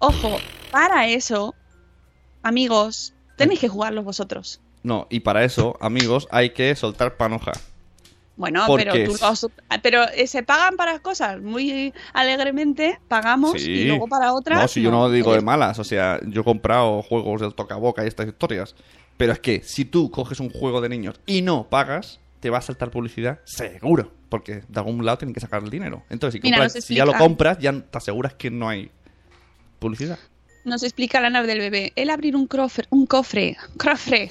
Ojo, 0.00 0.36
para 0.70 1.08
eso, 1.08 1.54
amigos, 2.42 3.14
tenéis 3.36 3.60
que 3.60 3.68
jugarlos 3.68 4.04
vosotros. 4.04 4.60
No, 4.82 5.06
y 5.10 5.20
para 5.20 5.44
eso, 5.44 5.76
amigos, 5.80 6.28
hay 6.30 6.50
que 6.50 6.74
soltar 6.76 7.16
panoja. 7.16 7.52
Bueno, 8.36 8.64
pero, 8.76 8.92
tú 8.92 9.14
es- 9.14 9.20
los- 9.20 9.48
pero 9.82 10.04
eh, 10.10 10.28
se 10.28 10.44
pagan 10.44 10.76
para 10.76 11.00
cosas 11.00 11.40
muy 11.40 11.92
alegremente, 12.12 13.00
pagamos 13.08 13.60
Sí. 13.60 13.70
y 13.72 13.84
luego 13.86 14.06
para 14.06 14.32
otras. 14.32 14.60
No, 14.62 14.68
si 14.68 14.80
yo 14.80 14.92
no 14.92 15.10
digo 15.10 15.30
de 15.32 15.38
Eres- 15.38 15.44
malas, 15.44 15.78
o 15.80 15.84
sea, 15.84 16.20
yo 16.24 16.42
he 16.42 16.44
comprado 16.44 17.02
juegos 17.02 17.40
del 17.40 17.54
toca 17.54 17.74
boca 17.76 18.04
y 18.04 18.06
estas 18.06 18.28
historias. 18.28 18.76
Pero 19.16 19.32
es 19.32 19.40
que 19.40 19.62
si 19.64 19.84
tú 19.84 20.12
coges 20.12 20.38
un 20.38 20.50
juego 20.50 20.80
de 20.80 20.88
niños 20.88 21.20
y 21.26 21.42
no 21.42 21.68
pagas, 21.68 22.20
te 22.38 22.50
va 22.50 22.58
a 22.58 22.62
saltar 22.62 22.92
publicidad 22.92 23.40
seguro. 23.44 24.12
Porque 24.28 24.62
de 24.68 24.78
algún 24.80 25.04
lado 25.04 25.18
tienen 25.18 25.34
que 25.34 25.40
sacar 25.40 25.64
el 25.64 25.70
dinero. 25.70 26.04
Entonces, 26.08 26.40
si, 26.40 26.48
compras- 26.48 26.72
si 26.84 26.94
ya 26.94 27.04
lo 27.04 27.14
compras, 27.14 27.58
ya 27.58 27.72
te 27.72 27.98
aseguras 27.98 28.34
que 28.34 28.50
no 28.52 28.68
hay 28.68 28.92
publicidad. 29.80 30.18
Nos 30.68 30.82
explica 30.82 31.20
la 31.20 31.30
nave 31.30 31.46
del 31.46 31.58
bebé. 31.60 31.92
El 31.96 32.10
abrir 32.10 32.36
un 32.36 32.46
cofre, 32.46 32.84
un 32.90 33.06
cofre, 33.06 33.56
cofre, 33.78 34.30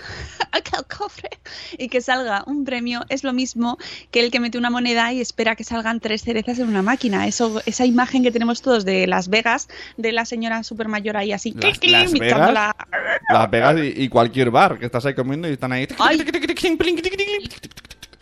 aquel 0.51 0.85
cofre, 0.97 1.29
y 1.77 1.89
que 1.89 1.99
salga 2.01 2.43
un 2.45 2.63
premio 2.63 3.01
es 3.09 3.23
lo 3.23 3.33
mismo 3.33 3.77
que 4.11 4.19
el 4.21 4.29
que 4.31 4.39
mete 4.39 4.57
una 4.57 4.69
moneda 4.69 5.11
y 5.13 5.19
espera 5.19 5.55
que 5.55 5.63
salgan 5.63 5.99
tres 5.99 6.21
cerezas 6.23 6.59
en 6.59 6.67
una 6.67 6.81
máquina. 6.81 7.27
Eso, 7.27 7.61
esa 7.65 7.85
imagen 7.85 8.21
que 8.23 8.31
tenemos 8.31 8.61
todos 8.61 8.85
de 8.85 9.07
Las 9.07 9.29
Vegas, 9.29 9.67
de 9.97 10.11
la 10.11 10.25
señora 10.25 10.63
super 10.63 10.87
mayor 10.87 11.17
ahí 11.17 11.31
así, 11.33 11.51
Las- 11.53 11.79
clic, 11.79 11.91
Las 11.91 12.09
clic, 12.11 12.21
Vegas. 12.21 12.35
picándola. 12.37 12.75
Las 13.29 13.51
Vegas 13.51 13.75
y, 13.83 14.03
y 14.03 14.09
cualquier 14.09 14.51
bar 14.51 14.77
que 14.79 14.85
estás 14.85 15.05
ahí 15.05 15.15
comiendo 15.15 15.49
y 15.49 15.53
están 15.53 15.71
ahí. 15.71 15.87
Ay. 15.99 16.19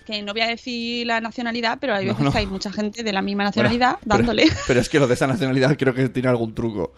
que 0.05 0.21
no 0.21 0.33
voy 0.33 0.41
a 0.41 0.47
decir 0.47 1.07
la 1.07 1.19
nacionalidad, 1.19 1.79
pero 1.81 1.95
hay 1.95 2.05
No, 2.05 2.11
veces 2.11 2.25
no. 2.25 2.31
que 2.31 2.37
hay 2.37 2.45
mucha 2.45 2.71
gente 2.71 3.01
de 3.03 3.11
la 3.11 3.21
misma 3.23 3.43
Bueno, 3.43 3.49
nacionalidad 3.49 3.97
pero- 4.03 4.17
dándole. 4.17 4.45
Pero 4.67 4.79
es 4.79 4.87
que 4.87 4.99
los 4.99 5.07
de 5.07 5.15
esa 5.15 5.25
nacionalidad 5.27 5.75
creo 5.77 5.93
que 5.95 6.09
tiene 6.09 6.29
algún 6.29 6.53
truco. 6.53 6.93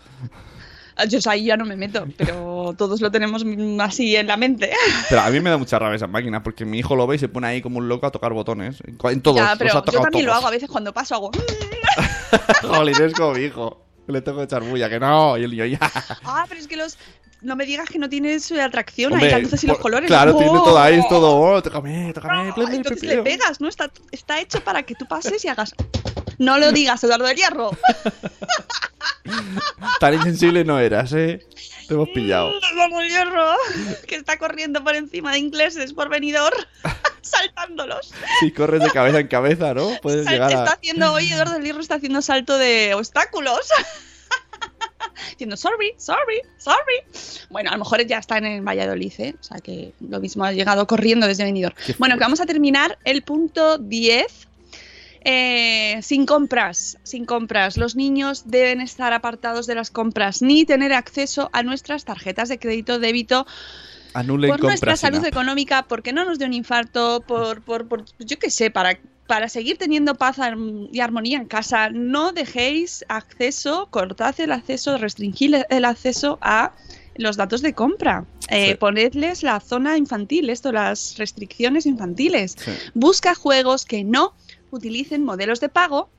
Yo 1.09 1.19
ahí 1.29 1.45
ya 1.45 1.57
no 1.57 1.65
me 1.65 1.75
meto, 1.75 2.07
pero 2.17 2.73
todos 2.77 3.01
lo 3.01 3.11
tenemos 3.11 3.45
así 3.79 4.15
en 4.15 4.27
la 4.27 4.37
mente. 4.37 4.71
Pero 5.09 5.21
a 5.21 5.29
mí 5.29 5.39
me 5.39 5.49
da 5.49 5.57
mucha 5.57 5.77
rabia 5.79 5.95
esa 5.95 6.07
máquina 6.07 6.43
porque 6.43 6.65
mi 6.65 6.79
hijo 6.79 6.95
lo 6.95 7.07
ve 7.07 7.15
y 7.15 7.19
se 7.19 7.29
pone 7.29 7.47
ahí 7.47 7.61
como 7.61 7.77
un 7.77 7.87
loco 7.87 8.07
a 8.07 8.11
tocar 8.11 8.33
botones. 8.33 8.77
En 8.85 9.21
todos. 9.21 9.37
ya, 9.37 9.49
los 9.49 9.57
pero 9.57 9.71
ha 9.71 9.73
yo 9.75 9.81
tocado 9.83 10.03
también 10.03 10.25
lo 10.25 10.31
todos. 10.31 10.39
hago 10.43 10.47
a 10.47 10.51
veces 10.51 10.69
cuando 10.69 10.93
paso 10.93 11.15
hago. 11.15 11.31
Jolín, 12.63 12.95
es 13.01 13.13
como 13.13 13.33
mi 13.33 13.43
hijo. 13.43 13.83
Le 14.07 14.21
tengo 14.21 14.37
que 14.37 14.45
echar 14.45 14.63
bulla, 14.63 14.89
que 14.89 14.99
no. 14.99 15.37
Y 15.37 15.43
el 15.43 15.51
niño 15.51 15.65
ya. 15.65 15.79
Ah, 16.23 16.45
pero 16.47 16.59
es 16.59 16.67
que 16.67 16.77
los. 16.77 16.97
No 17.41 17.55
me 17.55 17.65
digas 17.65 17.87
que 17.87 17.99
no 17.99 18.09
tiene 18.09 18.39
su 18.39 18.59
atracción 18.59 19.13
Hombre, 19.13 19.27
ahí, 19.27 19.33
las 19.33 19.43
luces 19.43 19.63
y 19.63 19.67
los 19.67 19.77
colores. 19.77 20.07
Claro, 20.07 20.35
¡Oh! 20.35 20.37
tiene 20.39 20.53
todo 20.53 20.79
ahí, 20.79 20.99
todo. 21.07 21.39
Oh, 21.39 21.61
tócame, 21.61 22.11
tócame. 22.13 22.33
Ah, 22.33 22.53
entonces 22.55 23.03
le 23.03 23.21
pegas, 23.21 23.61
¿no? 23.61 23.67
Está, 23.67 23.91
está 24.11 24.39
hecho 24.39 24.63
para 24.63 24.81
que 24.83 24.95
tú 24.95 25.05
pases 25.05 25.45
y 25.45 25.47
hagas. 25.47 25.75
No 26.37 26.59
lo 26.59 26.71
digas, 26.71 27.03
Eduardo 27.03 27.25
del 27.25 27.37
Hierro. 27.37 27.71
Tan 29.99 30.13
insensible 30.13 30.63
no 30.63 30.79
eras, 30.79 31.11
¿eh? 31.13 31.39
Te 31.87 31.93
hemos 31.93 32.09
pillado. 32.09 32.51
Eduardo 32.73 32.97
del 32.99 33.09
Hierro, 33.09 33.55
que 34.07 34.15
está 34.15 34.37
corriendo 34.37 34.83
por 34.83 34.95
encima 34.95 35.31
de 35.31 35.39
ingleses 35.39 35.93
por 35.93 36.09
venidor, 36.09 36.53
saltándolos. 37.21 38.11
Si 38.39 38.51
corres 38.51 38.81
de 38.83 38.91
cabeza 38.91 39.19
en 39.19 39.27
cabeza, 39.27 39.73
¿no? 39.73 39.89
Puedes 40.01 40.25
Sal- 40.25 40.33
llegar 40.33 40.51
Está 40.51 40.71
a. 40.71 40.73
haciendo, 40.73 41.13
hoy 41.13 41.31
Eduardo 41.31 41.53
del 41.53 41.63
Hierro 41.63 41.79
está 41.81 41.95
haciendo 41.95 42.21
salto 42.21 42.57
de 42.57 42.93
obstáculos. 42.93 43.59
Diciendo, 45.31 45.57
sorry, 45.57 45.93
sorry, 45.97 46.41
sorry. 46.57 47.01
Bueno, 47.49 47.69
a 47.69 47.73
lo 47.73 47.79
mejor 47.79 48.05
ya 48.05 48.17
está 48.19 48.37
en 48.37 48.45
el 48.45 48.61
Valladolid, 48.61 49.13
¿eh? 49.19 49.35
O 49.39 49.43
sea 49.43 49.57
que 49.59 49.93
lo 49.99 50.19
mismo 50.19 50.43
ha 50.45 50.51
llegado 50.51 50.85
corriendo 50.87 51.27
desde 51.27 51.43
Benidorm. 51.43 51.75
Qué 51.85 51.95
Bueno, 51.97 52.15
que 52.15 52.21
vamos 52.21 52.39
a 52.39 52.45
terminar 52.45 52.97
el 53.03 53.23
punto 53.23 53.77
10. 53.77 54.46
Eh, 55.29 55.99
sin 56.03 56.25
compras, 56.25 56.97
sin 57.03 57.25
compras. 57.25 57.75
Los 57.75 57.97
niños 57.97 58.43
deben 58.45 58.79
estar 58.79 59.11
apartados 59.11 59.67
de 59.67 59.75
las 59.75 59.91
compras 59.91 60.41
ni 60.41 60.63
tener 60.63 60.93
acceso 60.93 61.49
a 61.51 61.63
nuestras 61.63 62.05
tarjetas 62.05 62.47
de 62.47 62.59
crédito, 62.59 62.97
débito 62.97 63.45
Anulen 64.13 64.49
por 64.49 64.63
nuestra 64.63 64.95
salud 64.95 65.25
económica, 65.25 65.83
porque 65.83 66.13
no 66.13 66.23
nos 66.23 66.39
dé 66.39 66.45
un 66.45 66.53
infarto, 66.53 67.19
por, 67.27 67.61
por, 67.61 67.89
por 67.89 68.05
yo 68.19 68.39
qué 68.39 68.49
sé, 68.49 68.71
para, 68.71 68.97
para 69.27 69.49
seguir 69.49 69.77
teniendo 69.77 70.15
paz 70.15 70.37
y 70.93 70.99
armonía 71.01 71.39
en 71.39 71.45
casa, 71.45 71.89
no 71.89 72.31
dejéis 72.31 73.03
acceso, 73.09 73.89
cortad 73.91 74.33
el 74.39 74.53
acceso, 74.53 74.97
restringid 74.97 75.55
el 75.69 75.83
acceso 75.83 76.39
a 76.41 76.71
los 77.15 77.35
datos 77.35 77.61
de 77.61 77.73
compra. 77.73 78.23
Eh, 78.49 78.69
Sí. 78.69 78.75
Ponedles 78.75 79.43
la 79.43 79.59
zona 79.59 79.97
infantil, 79.97 80.49
esto, 80.49 80.71
las 80.71 81.17
restricciones 81.17 81.85
infantiles. 81.85 82.55
Sí. 82.57 82.71
Busca 82.93 83.35
juegos 83.35 83.83
que 83.83 84.05
no 84.05 84.33
utilicen 84.71 85.23
modelos 85.23 85.59
de 85.59 85.69
pago 85.69 86.09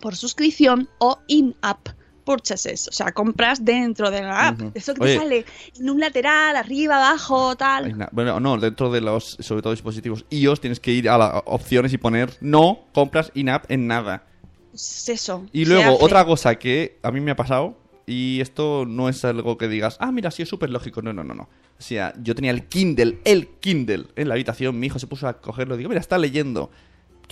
por 0.00 0.16
suscripción 0.16 0.88
o 0.98 1.18
in-app 1.26 1.88
purchases, 2.24 2.88
o 2.88 2.92
sea, 2.92 3.12
compras 3.12 3.64
dentro 3.64 4.10
de 4.10 4.22
la 4.22 4.48
app. 4.48 4.60
Eso 4.74 4.94
que 4.94 5.02
Oye. 5.02 5.12
te 5.14 5.18
sale 5.18 5.44
en 5.78 5.90
un 5.90 6.00
lateral, 6.00 6.56
arriba, 6.56 6.96
abajo, 6.96 7.56
tal. 7.56 8.08
Bueno, 8.12 8.38
no, 8.40 8.58
dentro 8.58 8.90
de 8.92 9.00
los, 9.00 9.36
sobre 9.40 9.62
todo 9.62 9.72
dispositivos 9.72 10.24
iOS, 10.30 10.60
tienes 10.60 10.80
que 10.80 10.92
ir 10.92 11.08
a 11.08 11.18
las 11.18 11.42
opciones 11.46 11.92
y 11.92 11.98
poner 11.98 12.36
no 12.40 12.80
compras 12.92 13.32
in-app 13.34 13.70
en 13.70 13.86
nada. 13.86 14.24
Pues 14.70 15.08
eso. 15.08 15.44
Y 15.52 15.64
luego, 15.64 15.98
otra 16.00 16.24
cosa 16.24 16.54
que 16.54 16.98
a 17.02 17.10
mí 17.10 17.20
me 17.20 17.32
ha 17.32 17.36
pasado, 17.36 17.76
y 18.06 18.40
esto 18.40 18.84
no 18.86 19.08
es 19.08 19.24
algo 19.24 19.58
que 19.58 19.68
digas, 19.68 19.96
ah, 20.00 20.12
mira, 20.12 20.30
sí 20.30 20.42
es 20.42 20.48
súper 20.48 20.70
lógico. 20.70 21.02
No, 21.02 21.12
no, 21.12 21.22
no, 21.24 21.34
no. 21.34 21.48
O 21.78 21.82
sea, 21.82 22.14
yo 22.22 22.34
tenía 22.34 22.50
el 22.50 22.66
Kindle, 22.66 23.20
el 23.24 23.48
Kindle 23.60 24.06
en 24.16 24.28
la 24.28 24.34
habitación, 24.34 24.78
mi 24.78 24.86
hijo 24.86 24.98
se 24.98 25.06
puso 25.06 25.28
a 25.28 25.40
cogerlo, 25.40 25.76
digo, 25.76 25.88
mira, 25.88 26.00
está 26.00 26.18
leyendo. 26.18 26.70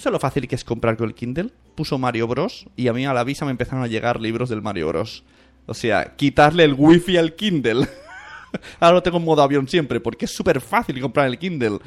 ¿Tú 0.01 0.05
sabes 0.05 0.15
lo 0.15 0.21
fácil 0.21 0.49
que 0.49 0.55
es 0.55 0.65
comprar 0.65 0.97
con 0.97 1.09
el 1.09 1.15
Kindle? 1.15 1.51
Puso 1.75 1.99
Mario 1.99 2.27
Bros. 2.27 2.65
y 2.75 2.89
a 2.89 2.95
mí 2.95 3.05
a 3.05 3.13
la 3.13 3.23
visa 3.23 3.45
me 3.45 3.51
empezaron 3.51 3.85
a 3.85 3.87
llegar 3.87 4.19
libros 4.19 4.49
del 4.49 4.63
Mario 4.63 4.89
Bros. 4.89 5.25
O 5.67 5.75
sea, 5.75 6.17
quitarle 6.17 6.65
el 6.65 6.73
wifi 6.73 7.19
al 7.19 7.35
Kindle. 7.35 7.87
Ahora 8.81 8.95
lo 8.95 9.03
tengo 9.03 9.19
en 9.19 9.27
modo 9.27 9.43
avión 9.43 9.69
siempre, 9.69 10.01
porque 10.01 10.25
es 10.25 10.31
súper 10.31 10.63
fácil 10.63 10.99
comprar 11.03 11.27
el 11.27 11.39
Kindle. 11.39 11.81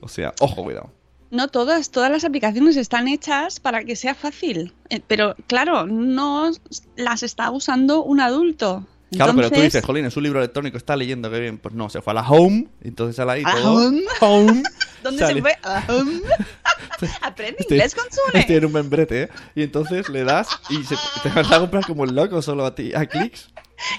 O 0.00 0.08
sea, 0.08 0.34
ojo, 0.40 0.64
cuidado. 0.64 0.90
No 1.30 1.46
todas, 1.46 1.92
todas 1.92 2.10
las 2.10 2.24
aplicaciones 2.24 2.76
están 2.76 3.06
hechas 3.06 3.60
para 3.60 3.84
que 3.84 3.94
sea 3.94 4.16
fácil. 4.16 4.72
Eh, 4.90 5.00
Pero 5.06 5.36
claro, 5.46 5.86
no 5.86 6.50
las 6.96 7.22
está 7.22 7.52
usando 7.52 8.02
un 8.02 8.18
adulto. 8.18 8.84
Claro, 9.12 9.34
pero 9.36 9.50
tú 9.50 9.60
dices, 9.60 9.84
jolín, 9.84 10.04
es 10.04 10.16
un 10.16 10.24
libro 10.24 10.40
electrónico, 10.40 10.76
está 10.76 10.96
leyendo, 10.96 11.30
qué 11.30 11.38
bien. 11.38 11.58
Pues 11.58 11.72
no, 11.74 11.88
se 11.88 12.02
fue 12.02 12.10
a 12.10 12.14
la 12.14 12.28
home, 12.28 12.66
entonces 12.82 13.18
ahí 13.20 13.42
¿A 13.44 13.54
la 13.54 13.62
todo. 13.62 13.86
home? 13.86 14.02
Home. 14.20 14.62
¿Dónde 15.02 15.20
Sale. 15.22 15.34
se 15.34 15.40
fue? 15.40 15.56
Ahum. 15.62 16.20
Aprende 17.22 17.60
Estoy- 17.60 17.76
inglés 17.76 17.94
con 17.94 18.04
Sune. 18.10 18.40
Estoy 18.40 18.56
en 18.56 18.64
un 18.66 18.72
membrete, 18.72 19.22
¿eh? 19.22 19.28
Y 19.54 19.62
entonces 19.62 20.08
le 20.08 20.24
das 20.24 20.48
y 20.70 20.82
se, 20.84 20.96
te 21.22 21.28
vas 21.30 21.50
a 21.50 21.60
comprar 21.60 21.84
como 21.86 22.04
el 22.04 22.14
loco 22.14 22.40
solo 22.42 22.64
a 22.64 22.74
ti, 22.74 22.92
a 22.94 23.06
clics. 23.06 23.50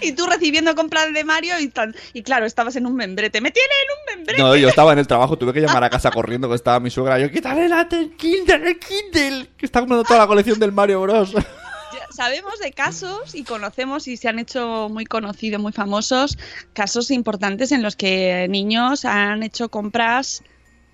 Y 0.01 0.13
tú 0.13 0.25
recibiendo 0.25 0.73
compras 0.75 1.13
de 1.13 1.23
Mario 1.23 1.59
y 1.59 1.67
tan... 1.67 1.95
Y 2.13 2.23
claro, 2.23 2.45
estabas 2.45 2.75
en 2.75 2.85
un 2.85 2.95
membrete. 2.95 3.41
¡Me 3.41 3.51
tiene 3.51 3.69
en 3.83 3.91
un 3.91 4.17
membrete! 4.17 4.41
No, 4.41 4.55
yo 4.55 4.69
estaba 4.69 4.93
en 4.93 4.99
el 4.99 5.07
trabajo, 5.07 5.37
tuve 5.37 5.53
que 5.53 5.61
llamar 5.61 5.83
a 5.83 5.89
casa 5.89 6.09
corriendo 6.11 6.49
que 6.49 6.55
estaba 6.55 6.79
mi 6.79 6.89
suegra. 6.89 7.19
Yo, 7.19 7.29
quítale 7.29 7.69
la 7.69 7.87
el 7.91 8.15
Kindle, 8.15 8.69
el 8.69 8.79
Kindle, 8.79 9.49
que 9.55 9.65
está 9.65 9.79
comprando 9.79 10.03
toda 10.03 10.21
la 10.21 10.27
colección 10.27 10.59
del 10.59 10.71
Mario 10.71 11.01
Bros. 11.01 11.33
Sabemos 12.09 12.59
de 12.59 12.71
casos 12.71 13.35
y 13.35 13.43
conocemos 13.43 14.07
y 14.07 14.17
se 14.17 14.27
han 14.27 14.39
hecho 14.39 14.89
muy 14.89 15.05
conocidos, 15.05 15.61
muy 15.61 15.71
famosos, 15.71 16.37
casos 16.73 17.11
importantes 17.11 17.71
en 17.71 17.83
los 17.83 17.95
que 17.95 18.47
niños 18.49 19.05
han 19.05 19.43
hecho 19.43 19.69
compras 19.69 20.41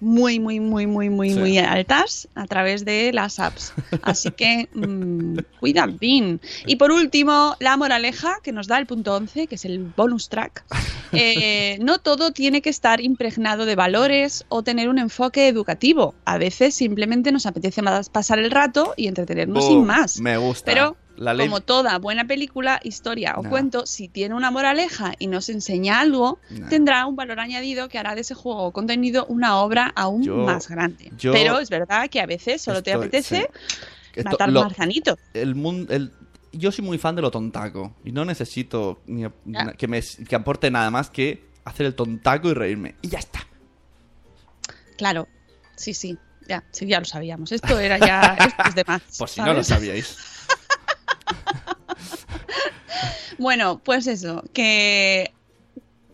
muy, 0.04 0.39
muy, 0.39 0.60
muy, 0.60 0.86
muy, 0.86 1.10
muy, 1.10 1.30
Sí. 1.32 1.39
muy 1.39 1.58
altas 1.58 2.28
a 2.36 2.45
través 2.45 2.86
de 2.86 3.12
las 3.14 3.39
apps. 3.39 3.74
Así 4.01 4.32
que 4.32 4.68
mm, 4.74 5.38
cuida 5.60 5.88
bien. 5.88 6.41
Y 6.66 6.76
por 6.76 6.91
último, 6.91 7.56
la 7.60 7.78
moraleja 7.78 8.38
que 8.43 8.51
nos 8.51 8.68
da 8.68 8.78
el 8.78 8.86
punto 8.86 9.16
11, 9.16 9.47
que 9.47 9.56
es 9.56 9.66
el 9.66 9.80
bonus 9.80 10.30
track. 10.30 10.64
Eh, 11.16 11.78
no 11.80 11.99
todo 11.99 12.32
tiene 12.32 12.64
que 12.64 12.72
estar 12.72 12.99
impregnado 12.99 13.68
de 13.68 13.76
valores 13.76 14.45
o 14.49 14.64
tener 14.64 14.89
un 14.89 14.97
enfoque 14.97 15.47
educativo. 15.47 16.16
A 16.26 16.39
veces 16.39 16.74
simplemente 16.74 17.32
nos 17.32 17.45
apetece 17.45 17.84
más 17.84 18.10
pasar 18.10 18.39
el 18.39 18.49
rato 18.49 18.95
y 18.97 19.06
entretenernos 19.06 19.64
sin 19.64 19.76
Boom, 19.76 19.86
más. 19.86 20.20
Me 20.20 20.38
gusta. 20.38 20.66
Pero, 20.66 20.97
la 21.18 21.34
ley... 21.34 21.47
como 21.47 21.61
toda 21.61 21.97
buena 21.99 22.26
película, 22.26 22.80
historia 22.84 23.36
o 23.38 23.43
No. 23.43 23.49
cuento, 23.49 23.86
si 23.86 24.07
tiene 24.09 24.36
una 24.36 24.51
moraleja 24.51 25.14
y 25.20 25.28
nos 25.28 25.49
enseña 25.49 25.99
algo, 25.99 26.39
No. 26.49 26.68
tendrá 26.70 27.05
un 27.05 27.16
valor 27.16 27.39
añadido 27.39 27.89
que 27.89 27.97
hará 27.99 28.16
de 28.16 28.22
ese 28.22 28.34
juego 28.34 28.64
o 28.64 28.72
contenido 28.72 29.26
una 29.28 29.57
obra 29.57 29.91
aún 29.95 30.24
Yo- 30.24 30.38
más 30.38 30.68
grande. 30.70 31.11
Pero 31.22 31.59
es 31.59 31.70
verdad 31.70 32.09
que 32.09 32.20
a 32.22 32.26
veces 32.26 32.61
solo 32.61 32.82
te 32.84 32.93
apetece 32.93 33.49
Esto- 34.16 34.30
matar 34.30 34.49
lo- 34.51 34.64
marzanito. 34.64 35.18
el 35.34 35.55
mundo 35.55 35.93
el 35.93 36.11
yo 36.55 36.72
soy 36.72 36.86
muy 36.86 36.99
fan 36.99 37.16
de 37.16 37.22
lo 37.24 37.32
tontaco 37.32 37.95
y 38.05 38.11
no 38.11 38.26
necesito 38.26 39.01
ni- 39.07 39.26
que 39.78 39.88
me 39.88 40.01
que 40.01 40.36
aporte 40.36 40.70
nada 40.70 40.91
más 40.91 41.09
que 41.09 41.43
hacer 41.66 41.88
el 41.88 41.95
tontaco 41.95 42.47
y 42.49 42.53
reírme 42.53 42.95
y 43.01 43.07
ya 43.09 43.18
está 43.20 43.47
Claro, 44.97 45.28
sí, 45.76 45.93
sí. 45.93 46.18
Ya, 46.47 46.64
sí, 46.72 46.86
ya 46.86 46.99
lo 46.99 47.05
sabíamos. 47.05 47.51
Esto 47.53 47.80
era 47.80 47.97
ya. 47.97 48.36
Esto 48.38 48.64
es 48.70 48.76
de 48.76 48.84
más. 48.86 49.01
por 49.18 49.30
si 49.30 49.41
no 49.41 49.53
lo 49.53 49.64
sabíais 49.64 50.18
Bueno, 53.39 53.82
pues 53.84 54.08
eso, 54.08 54.43
que 54.54 55.34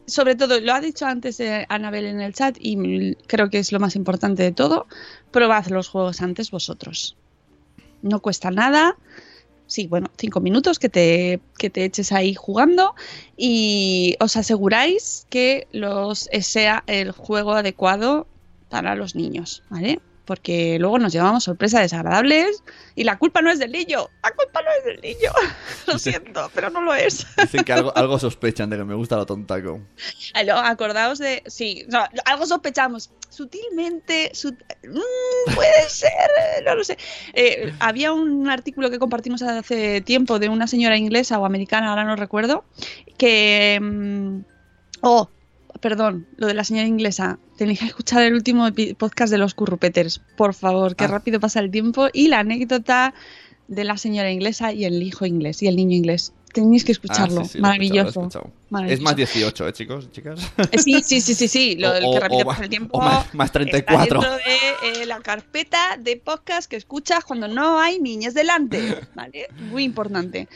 sobre 0.10 0.36
todo, 0.36 0.60
lo 0.60 0.74
ha 0.74 0.82
dicho 0.82 1.06
antes 1.06 1.40
eh, 1.40 1.66
Anabel 1.70 2.06
en 2.06 2.22
el 2.22 2.34
chat 2.34 2.58
y 2.60 3.16
creo 3.28 3.50
que 3.50 3.60
es 3.60 3.72
lo 3.72 3.80
más 3.80 3.96
importante 3.96 4.44
de 4.44 4.52
todo, 4.52 4.88
probad 5.32 5.68
los 5.68 5.88
juegos 5.88 6.22
antes 6.22 6.52
vosotros. 6.52 7.16
No 8.02 8.20
cuesta 8.22 8.50
nada. 8.52 8.98
Sí, 9.68 9.86
bueno, 9.86 10.10
cinco 10.18 10.40
minutos 10.40 10.80
que 10.80 10.90
te, 10.90 11.42
que 11.60 11.70
te 11.70 11.86
eches 11.86 12.12
ahí 12.12 12.34
jugando 12.34 12.96
y 13.38 14.16
os 14.20 14.36
aseguráis 14.36 15.28
que 15.30 15.68
los 15.72 16.28
sea 16.42 16.84
el 16.88 17.12
juego 17.12 17.54
adecuado 17.54 18.26
para 18.70 18.96
los 18.96 19.14
niños, 19.16 19.62
¿vale? 19.70 20.00
Porque 20.30 20.78
luego 20.78 21.00
nos 21.00 21.12
llevamos 21.12 21.44
sorpresas 21.44 21.82
desagradables 21.82 22.64
y 22.94 23.04
la 23.04 23.18
culpa 23.18 23.42
no 23.42 23.50
es 23.50 23.58
del 23.58 23.72
niño, 23.72 24.08
la 24.22 24.30
culpa 24.30 24.62
no 24.62 24.68
es 24.78 24.86
del 24.86 25.02
niño. 25.02 25.32
lo 25.88 25.98
siento, 25.98 26.52
pero 26.54 26.70
no 26.70 26.82
lo 26.82 26.94
es. 26.94 27.26
Dicen 27.36 27.64
que 27.64 27.74
algo, 27.74 27.92
algo 27.98 28.20
sospechan 28.20 28.70
de 28.70 28.78
que 28.78 28.84
me 28.84 28.94
gusta 28.94 29.16
lo 29.16 29.26
tontaco. 29.26 29.82
Acordaos 30.54 31.18
de. 31.18 31.42
Sí, 31.48 31.84
no, 31.90 32.04
algo 32.26 32.46
sospechamos. 32.46 33.10
Sutilmente. 33.30 34.30
sut- 34.36 34.64
mm, 34.84 35.56
puede 35.56 35.84
ser, 35.90 36.12
no 36.64 36.76
lo 36.76 36.84
sé. 36.84 36.96
Eh, 37.34 37.74
había 37.80 38.14
un 38.14 38.52
artículo 38.52 38.92
que 38.92 39.00
compartimos 39.00 39.42
hace 39.42 40.02
tiempo 40.02 40.38
de 40.38 40.50
una 40.50 40.68
señora 40.68 40.96
inglesa 40.96 41.40
o 41.40 41.46
americana, 41.46 41.90
ahora 41.90 42.04
no 42.04 42.16
recuerdo, 42.16 42.66
que. 43.18 43.80
mm, 43.82 44.40
oh, 45.02 45.28
perdón, 45.82 46.28
lo 46.38 46.48
de 46.48 46.54
la 46.54 46.64
señora 46.64 46.88
inglesa. 46.88 47.40
Tenéis 47.58 47.80
que 47.80 47.86
escuchar 47.86 48.24
el 48.24 48.34
último 48.34 48.68
podcast 48.98 49.32
de 49.32 49.38
los 49.38 49.54
Currupeters, 49.54 50.20
por 50.38 50.54
favor, 50.54 50.96
que 50.96 51.06
Ah. 51.06 51.08
rápido 51.08 51.40
pasa 51.40 51.60
el 51.60 51.72
tiempo. 51.72 52.08
Y 52.14 52.28
la 52.28 52.40
anécdota 52.40 53.14
de 53.68 53.84
la 53.84 53.98
señora 53.98 54.32
inglesa 54.32 54.74
y 54.74 54.86
el 54.86 55.02
hijo 55.04 55.26
inglés 55.26 55.62
y 55.62 55.68
el 55.68 55.76
niño 55.76 55.96
inglés. 55.96 56.34
Tenéis 56.52 56.84
que 56.84 56.92
escucharlo. 56.94 57.42
Ah, 57.42 57.44
sí, 57.46 57.52
sí, 57.52 57.60
lo 57.60 57.68
he 57.68 57.76
escuchado, 57.76 58.22
lo 58.24 58.50
he 58.50 58.52
Maravilloso. 58.72 58.92
Es 58.92 59.02
más 59.02 59.16
18, 59.16 59.68
¿eh, 59.68 59.74
chicos, 59.74 60.12
chicas? 60.12 60.40
Eh, 60.72 60.80
Sí, 60.80 61.00
sí, 61.04 61.22
sí, 61.22 61.36
sí, 61.36 61.48
sí. 61.48 61.76
Lo 61.76 61.94
del 61.94 62.06
que 62.12 62.20
rápido 62.20 62.42
o 62.42 62.46
pasa 62.46 62.64
el 62.64 62.70
tiempo. 62.70 62.98
o 62.98 63.02
más- 63.02 63.32
más 63.36 63.52
34. 63.52 64.20
Está 64.20 64.30
dentro 64.32 64.92
de 64.94 65.02
eh, 65.02 65.06
la 65.06 65.20
carpeta 65.20 65.98
de 66.00 66.18
podcast 66.18 66.68
que 66.68 66.76
escuchas 66.78 67.24
cuando 67.24 67.48
no 67.48 67.80
hay 67.80 68.00
niños 68.00 68.34
delante. 68.34 68.80
¿Vale? 69.16 69.46
Muy 69.70 69.84
importante. 69.84 70.48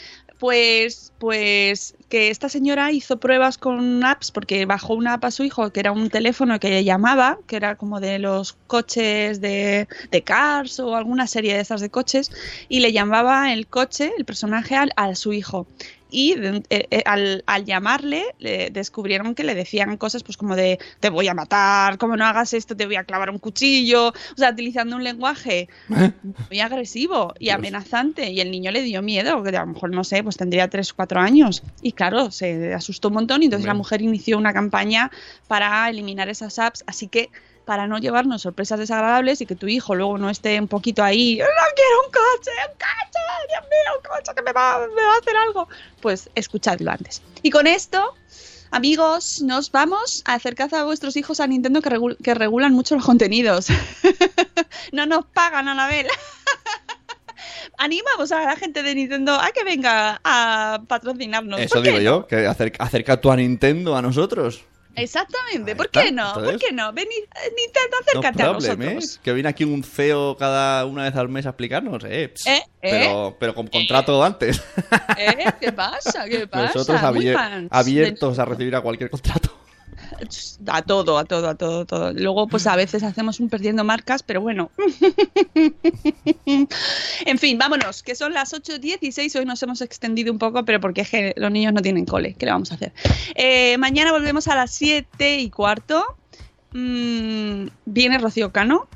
Pues, 0.44 1.14
pues 1.20 1.96
que 2.10 2.30
esta 2.30 2.50
señora 2.50 2.92
hizo 2.92 3.18
pruebas 3.18 3.58
con 3.58 4.04
apps 4.04 4.30
porque 4.30 4.66
bajó 4.66 4.94
una 4.94 5.14
app 5.14 5.24
a 5.24 5.32
su 5.32 5.46
hijo 5.46 5.72
que 5.72 5.80
era 5.80 5.94
un 5.94 6.10
teléfono 6.10 6.60
que 6.60 6.84
llamaba, 6.84 7.40
que 7.48 7.56
era 7.56 7.78
como 7.78 8.02
de 8.02 8.20
los 8.20 8.52
coches 8.68 9.40
de, 9.40 9.88
de 10.12 10.22
Cars 10.22 10.82
o 10.82 10.98
alguna 10.98 11.28
serie 11.28 11.54
de 11.54 11.62
esas 11.62 11.80
de 11.80 11.90
coches, 11.90 12.30
y 12.68 12.82
le 12.82 12.92
llamaba 12.92 13.54
el 13.54 13.68
coche, 13.68 14.12
el 14.18 14.26
personaje, 14.26 14.76
al, 14.76 14.92
a 14.98 15.16
su 15.16 15.32
hijo 15.32 15.66
y 16.14 16.34
eh, 16.34 16.62
eh, 16.70 17.04
al, 17.06 17.44
al 17.48 17.66
llamarle 17.66 18.24
le 18.38 18.70
descubrieron 18.70 19.34
que 19.34 19.44
le 19.44 19.56
decían 19.56 19.98
cosas 19.98 20.22
pues 20.22 20.38
como 20.38 20.56
de 20.56 20.78
te 21.00 21.10
voy 21.10 21.28
a 21.28 21.34
matar, 21.34 21.98
como 21.98 22.16
no 22.16 22.26
hagas 22.26 22.54
esto 22.54 22.78
te 22.78 22.86
voy 22.86 22.96
a 22.96 23.04
clavar 23.04 23.32
un 23.32 23.40
cuchillo, 23.40 24.10
o 24.10 24.38
sea, 24.38 24.52
utilizando 24.52 24.96
un 24.96 25.04
lenguaje 25.04 25.68
muy 25.88 26.60
agresivo 26.60 27.34
y 27.40 27.50
amenazante 27.50 28.30
y 28.30 28.40
el 28.40 28.52
niño 28.52 28.72
le 28.72 28.84
dio 28.84 29.02
miedo, 29.02 29.42
que 29.42 29.58
a 29.58 29.62
lo 29.62 29.74
mejor 29.74 29.90
no 29.90 30.04
sé, 30.04 30.24
pues 30.24 30.38
tendría 30.38 30.70
3 30.70 30.92
o 30.92 30.96
4 30.96 31.20
años. 31.20 31.64
Y 31.82 31.94
claro, 31.94 32.30
se 32.30 32.74
asustó 32.74 33.08
un 33.08 33.16
montón 33.16 33.42
y 33.42 33.46
entonces 33.46 33.66
la 33.66 33.74
mujer 33.74 34.02
inició 34.04 34.38
una 34.38 34.54
campaña 34.54 35.10
para 35.48 35.90
eliminar 35.90 36.30
esas 36.30 36.60
apps, 36.60 36.84
así 36.86 37.08
que 37.08 37.30
para 37.66 37.88
no 37.88 37.98
llevarnos 37.98 38.42
sorpresas 38.42 38.80
desagradables 38.80 39.42
y 39.42 39.46
que 39.46 39.56
tu 39.56 39.68
hijo 39.68 39.96
luego 39.96 40.18
no 40.18 40.30
esté 40.30 40.60
un 40.60 40.68
poquito 40.68 41.04
ahí, 41.04 41.38
no 41.38 41.46
quiero 41.76 42.06
un 42.06 42.12
coche, 42.12 42.52
un 42.70 42.74
coche, 42.74 43.20
Dios 43.50 43.64
mío, 43.64 44.00
un 44.00 44.10
coche 44.18 44.32
que 44.36 44.42
me 44.42 44.52
va, 44.52 44.80
me 44.94 45.02
va 45.04 45.14
a 45.16 45.18
hacer 45.20 45.36
algo, 45.38 45.68
pues 46.02 46.30
escuchadlo 46.36 46.92
antes. 46.92 47.22
Y 47.42 47.50
con 47.52 47.68
esto, 47.68 48.14
amigos, 48.72 49.42
nos 49.42 49.72
vamos 49.72 50.24
a 50.26 50.34
acercar 50.34 50.74
a 50.76 50.84
vuestros 50.84 51.16
hijos 51.16 51.40
a 51.40 51.48
Nintendo 51.48 51.82
que, 51.82 51.90
regu- 51.90 52.18
que 52.22 52.34
regulan 52.34 52.74
mucho 52.74 52.96
los 52.96 53.06
contenidos. 53.06 53.68
no 54.92 55.06
nos 55.06 55.26
pagan, 55.28 55.68
Anabel. 55.68 56.08
Animamos 57.78 58.32
a 58.32 58.42
la 58.46 58.56
gente 58.56 58.84
de 58.84 58.96
Nintendo 58.96 59.34
a 59.36 59.52
que 59.52 59.64
venga 59.64 60.22
a 60.24 60.82
patrocinarnos. 60.88 61.60
Eso 61.60 61.76
¿Por 61.76 61.84
qué 61.84 61.90
digo 61.90 62.02
yo, 62.02 62.28
que 62.28 62.46
acerca, 62.46 62.84
acerca 62.84 63.20
tu 63.20 63.32
a 63.32 63.36
Nintendo 63.36 63.96
a 63.96 64.02
nosotros. 64.02 64.64
Exactamente, 64.96 65.76
¿por 65.76 65.90
qué 65.90 66.12
no? 66.12 66.34
¿Por 66.34 66.58
qué 66.60 66.72
no? 66.72 66.94
Ven, 66.94 67.08
eh, 67.08 67.28
Nintendo, 67.58 67.98
No 68.14 68.20
acércate 68.22 68.44
a 68.44 68.52
problem, 68.52 68.82
¿eh? 68.82 68.94
nosotros. 68.96 69.20
Que 69.24 69.34
viene 69.34 69.50
aquí 69.50 69.64
un 69.64 69.84
CEO 69.84 70.38
cada 70.38 70.86
una 70.86 71.04
vez 71.04 71.16
al 71.16 71.30
mes 71.30 71.46
a 71.46 71.50
explicarnos, 71.50 72.04
¿eh? 72.06 72.30
Pss, 72.34 72.48
Eh, 72.48 72.56
eh. 72.58 72.66
Pero, 72.82 73.36
pero 73.40 73.56
con 73.56 73.68
contrato 73.68 74.24
antes. 74.24 74.62
¿Eh? 75.18 75.46
¿Qué 75.60 75.72
pasa? 75.72 76.26
¿Qué 76.26 76.48
pasa? 76.48 76.74
Nosotros 76.76 77.02
abier- 77.02 77.68
abiertos 77.72 78.38
a 78.40 78.46
recibir 78.46 78.76
a 78.76 78.82
cualquier 78.82 79.10
contrato. 79.10 79.52
A 80.68 80.82
todo, 80.82 81.18
a 81.18 81.26
todo, 81.26 81.50
a 81.50 81.56
todo, 81.56 81.82
a 81.82 81.86
todo. 81.86 82.14
Luego, 82.14 82.48
pues 82.48 82.68
a 82.68 82.76
veces 82.76 83.04
hacemos 83.04 83.40
un 83.40 83.50
perdiendo 83.50 83.84
marcas, 83.84 84.24
pero 84.24 84.42
bueno. 84.42 84.72
en 86.46 87.38
fin, 87.38 87.58
vámonos, 87.58 88.04
que 88.04 88.16
son 88.16 88.34
las 88.34 88.54
8.16. 88.54 89.40
Hoy 89.40 89.46
nos 89.46 89.62
hemos 89.64 89.82
extendido 89.82 90.32
un 90.32 90.40
poco, 90.40 90.66
pero 90.66 90.80
porque 90.80 91.02
es 91.02 91.10
que 91.10 91.34
los 91.38 91.52
niños 91.52 91.74
no 91.74 91.82
tienen 91.82 92.06
cole. 92.06 92.36
¿Qué 92.38 92.46
le 92.46 92.52
vamos 92.52 92.72
a 92.72 92.76
hacer? 92.76 92.94
Eh, 93.36 93.78
mañana 93.78 94.12
volvemos 94.12 94.48
a 94.48 94.56
las 94.56 94.72
7 94.72 95.40
y 95.40 95.50
cuarto. 95.50 96.04
Mm, 96.74 97.68
viene 97.86 98.18
Rocío 98.18 98.52
Cano. 98.52 98.88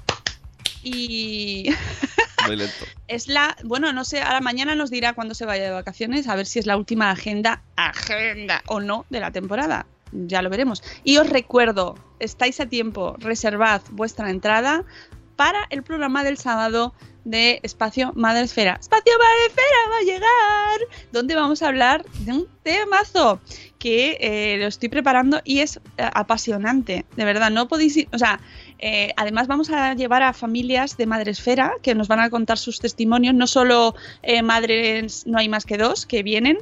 Y 0.83 1.69
Muy 2.47 2.55
lento. 2.55 2.85
es 3.07 3.27
la, 3.27 3.57
bueno, 3.63 3.91
no 3.93 4.05
sé, 4.05 4.21
ahora 4.21 4.41
mañana 4.41 4.75
nos 4.75 4.89
dirá 4.89 5.13
cuándo 5.13 5.33
se 5.33 5.45
vaya 5.45 5.65
de 5.65 5.71
vacaciones, 5.71 6.27
a 6.27 6.35
ver 6.35 6.45
si 6.45 6.59
es 6.59 6.65
la 6.65 6.77
última 6.77 7.11
agenda, 7.11 7.61
agenda 7.75 8.63
o 8.67 8.79
no 8.79 9.05
de 9.09 9.19
la 9.19 9.31
temporada. 9.31 9.85
Ya 10.11 10.41
lo 10.41 10.49
veremos. 10.49 10.83
Y 11.03 11.17
os 11.17 11.29
recuerdo, 11.29 11.95
estáis 12.19 12.59
a 12.59 12.65
tiempo, 12.67 13.15
reservad 13.19 13.81
vuestra 13.91 14.29
entrada 14.29 14.85
para 15.35 15.67
el 15.69 15.83
programa 15.83 16.23
del 16.23 16.37
sábado 16.37 16.93
de 17.27 17.59
Espacio 17.61 18.13
Madresfera. 18.15 18.77
Espacio 18.79 19.13
Madresfera 19.19 19.77
va 19.91 19.97
a 19.97 20.01
llegar, 20.01 20.79
donde 21.11 21.35
vamos 21.35 21.61
a 21.61 21.67
hablar 21.67 22.05
de 22.19 22.31
un 22.31 22.47
temazo 22.63 23.41
que 23.79 24.17
eh, 24.21 24.57
lo 24.59 24.67
estoy 24.67 24.87
preparando 24.87 25.41
y 25.43 25.59
es 25.59 25.77
eh, 25.97 26.09
apasionante, 26.13 27.05
de 27.15 27.25
verdad, 27.25 27.51
no 27.51 27.67
podéis 27.67 27.97
ir, 27.97 28.07
o 28.13 28.17
sea, 28.17 28.39
eh, 28.79 29.13
además 29.17 29.47
vamos 29.47 29.69
a 29.69 29.93
llevar 29.93 30.23
a 30.23 30.33
familias 30.33 30.95
de 30.95 31.05
Madresfera 31.05 31.73
que 31.83 31.95
nos 31.95 32.07
van 32.07 32.21
a 32.21 32.29
contar 32.29 32.57
sus 32.57 32.79
testimonios, 32.79 33.35
no 33.35 33.45
solo 33.45 33.93
madres, 34.43 35.27
no 35.27 35.37
hay 35.37 35.49
más 35.49 35.65
que 35.65 35.77
dos 35.77 36.05
que 36.05 36.23
vienen, 36.23 36.59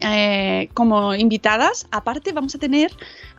eh, 0.00 0.68
como 0.74 1.14
invitadas. 1.14 1.86
Aparte, 1.90 2.32
vamos 2.32 2.54
a 2.54 2.58
tener 2.58 2.92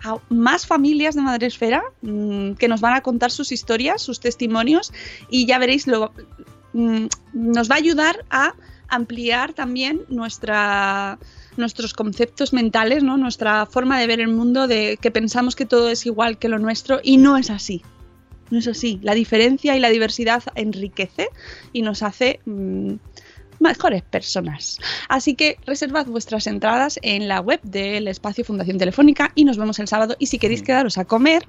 a 0.04 0.18
más 0.30 0.68
familias 0.68 1.16
de 1.16 1.22
Madresfera 1.22 1.84
mm, 2.02 2.54
que 2.54 2.68
nos 2.68 2.82
van 2.82 2.93
a 2.93 3.02
contar 3.02 3.32
sus 3.32 3.52
historias, 3.52 4.02
sus 4.02 4.20
testimonios, 4.20 4.91
y 5.30 5.45
ya 5.45 5.60
veréis, 5.60 5.88
lo, 5.88 6.12
mm, 6.74 7.06
nos 7.34 7.72
va 7.72 7.76
a 7.76 7.78
ayudar 7.78 8.26
a 8.30 8.54
ampliar 8.89 9.54
también 9.54 10.02
nuestra 10.10 11.18
nuestros 11.58 11.93
conceptos 11.93 12.54
mentales, 12.54 13.04
¿no? 13.04 13.18
nuestra 13.18 13.66
forma 13.66 13.99
de 13.99 14.08
ver 14.08 14.20
el 14.20 14.30
mundo, 14.30 14.68
de 14.68 14.97
que 15.02 15.12
pensamos 15.12 15.56
que 15.56 15.66
todo 15.66 15.89
es 15.89 16.06
igual 16.06 16.38
que 16.38 16.49
lo 16.49 16.60
nuestro 16.60 16.99
y 17.04 17.18
no 17.18 17.38
es 17.38 17.49
así. 17.49 17.82
No 18.49 18.60
es 18.60 18.68
así. 18.68 18.99
La 19.02 19.14
diferencia 19.14 19.76
y 19.76 19.80
la 19.80 19.89
diversidad 19.89 20.43
enriquece 20.56 21.30
y 21.72 21.82
nos 21.82 22.04
hace 22.04 22.41
mm, 22.45 22.95
mejores 23.62 24.01
personas. 24.01 24.80
Así 25.07 25.36
que 25.36 25.57
reservad 25.66 26.07
vuestras 26.07 26.47
entradas 26.47 26.99
en 27.01 27.28
la 27.28 27.39
web 27.39 27.62
del 27.64 28.07
espacio 28.07 28.43
Fundación 28.43 28.78
Telefónica 28.78 29.32
y 29.36 29.45
nos 29.45 29.57
vemos 29.57 29.80
el 29.80 29.88
sábado. 29.88 30.16
Y 30.20 30.28
si 30.28 30.39
queréis 30.39 30.64
quedaros 30.64 30.97
a 30.97 31.05
comer, 31.05 31.47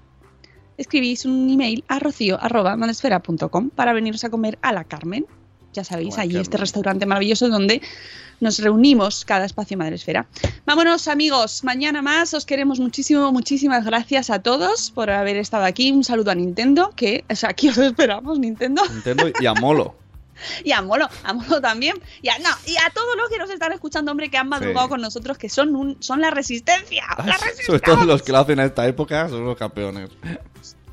escribís 0.76 1.24
un 1.24 1.50
email 1.50 1.84
a 1.88 1.98
rocío.madresfera.com 1.98 3.70
para 3.70 3.92
veniros 3.92 4.24
a 4.24 4.30
comer 4.30 4.58
a 4.62 4.72
la 4.72 4.84
Carmen. 4.84 5.26
Ya 5.72 5.84
sabéis, 5.84 6.18
allí 6.18 6.36
este 6.36 6.58
restaurante 6.58 7.06
maravilloso 7.06 7.48
donde 7.48 7.80
nos 8.40 8.58
reunimos 8.58 9.24
cada 9.24 9.46
espacio 9.46 9.78
Madresfera. 9.78 10.26
Vámonos 10.66 11.08
amigos, 11.08 11.64
mañana 11.64 12.02
más, 12.02 12.34
os 12.34 12.44
queremos 12.44 12.78
muchísimo, 12.78 13.32
muchísimas 13.32 13.86
gracias 13.86 14.28
a 14.28 14.40
todos 14.40 14.90
por 14.90 15.10
haber 15.10 15.36
estado 15.38 15.64
aquí. 15.64 15.90
Un 15.90 16.04
saludo 16.04 16.30
a 16.30 16.34
Nintendo, 16.34 16.92
que 16.94 17.24
o 17.30 17.36
sea, 17.36 17.50
aquí 17.50 17.70
os 17.70 17.78
esperamos, 17.78 18.38
Nintendo. 18.38 18.82
Nintendo 18.92 19.30
y 19.40 19.46
a 19.46 19.54
Molo. 19.54 20.01
Y 20.64 20.72
a 20.72 20.82
Molo, 20.82 21.08
a 21.24 21.32
Molo 21.32 21.60
también. 21.60 22.00
Y 22.22 22.28
a, 22.28 22.38
no, 22.38 22.50
y 22.66 22.76
a 22.76 22.90
todos 22.90 23.16
los 23.16 23.28
que 23.28 23.38
nos 23.38 23.50
están 23.50 23.72
escuchando, 23.72 24.10
hombre, 24.10 24.30
que 24.30 24.38
han 24.38 24.48
madrugado 24.48 24.86
Sí. 24.86 24.90
con 24.90 25.00
nosotros, 25.00 25.38
que 25.38 25.48
son, 25.48 25.74
un, 25.76 25.96
son 26.00 26.20
la 26.20 26.30
resistencia. 26.30 27.04
La 27.18 27.24
resistencia. 27.34 27.66
Sobre 27.66 27.80
todo 27.80 28.04
los 28.04 28.22
que 28.22 28.32
lo 28.32 28.38
hacen 28.38 28.60
a 28.60 28.64
esta 28.64 28.86
época 28.86 29.28
son 29.28 29.44
los 29.44 29.56
campeones. 29.56 30.10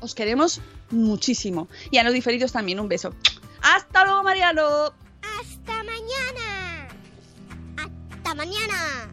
Os 0.00 0.14
queremos 0.14 0.60
muchísimo. 0.90 1.68
Y 1.90 1.98
a 1.98 2.04
los 2.04 2.12
diferidos 2.12 2.52
también, 2.52 2.80
un 2.80 2.88
beso. 2.88 3.14
Hasta 3.62 4.04
luego, 4.04 4.22
Mariano. 4.22 4.92
¡Hasta 5.22 5.82
mañana! 5.84 6.88
¡Hasta 7.76 8.34
mañana! 8.34 9.12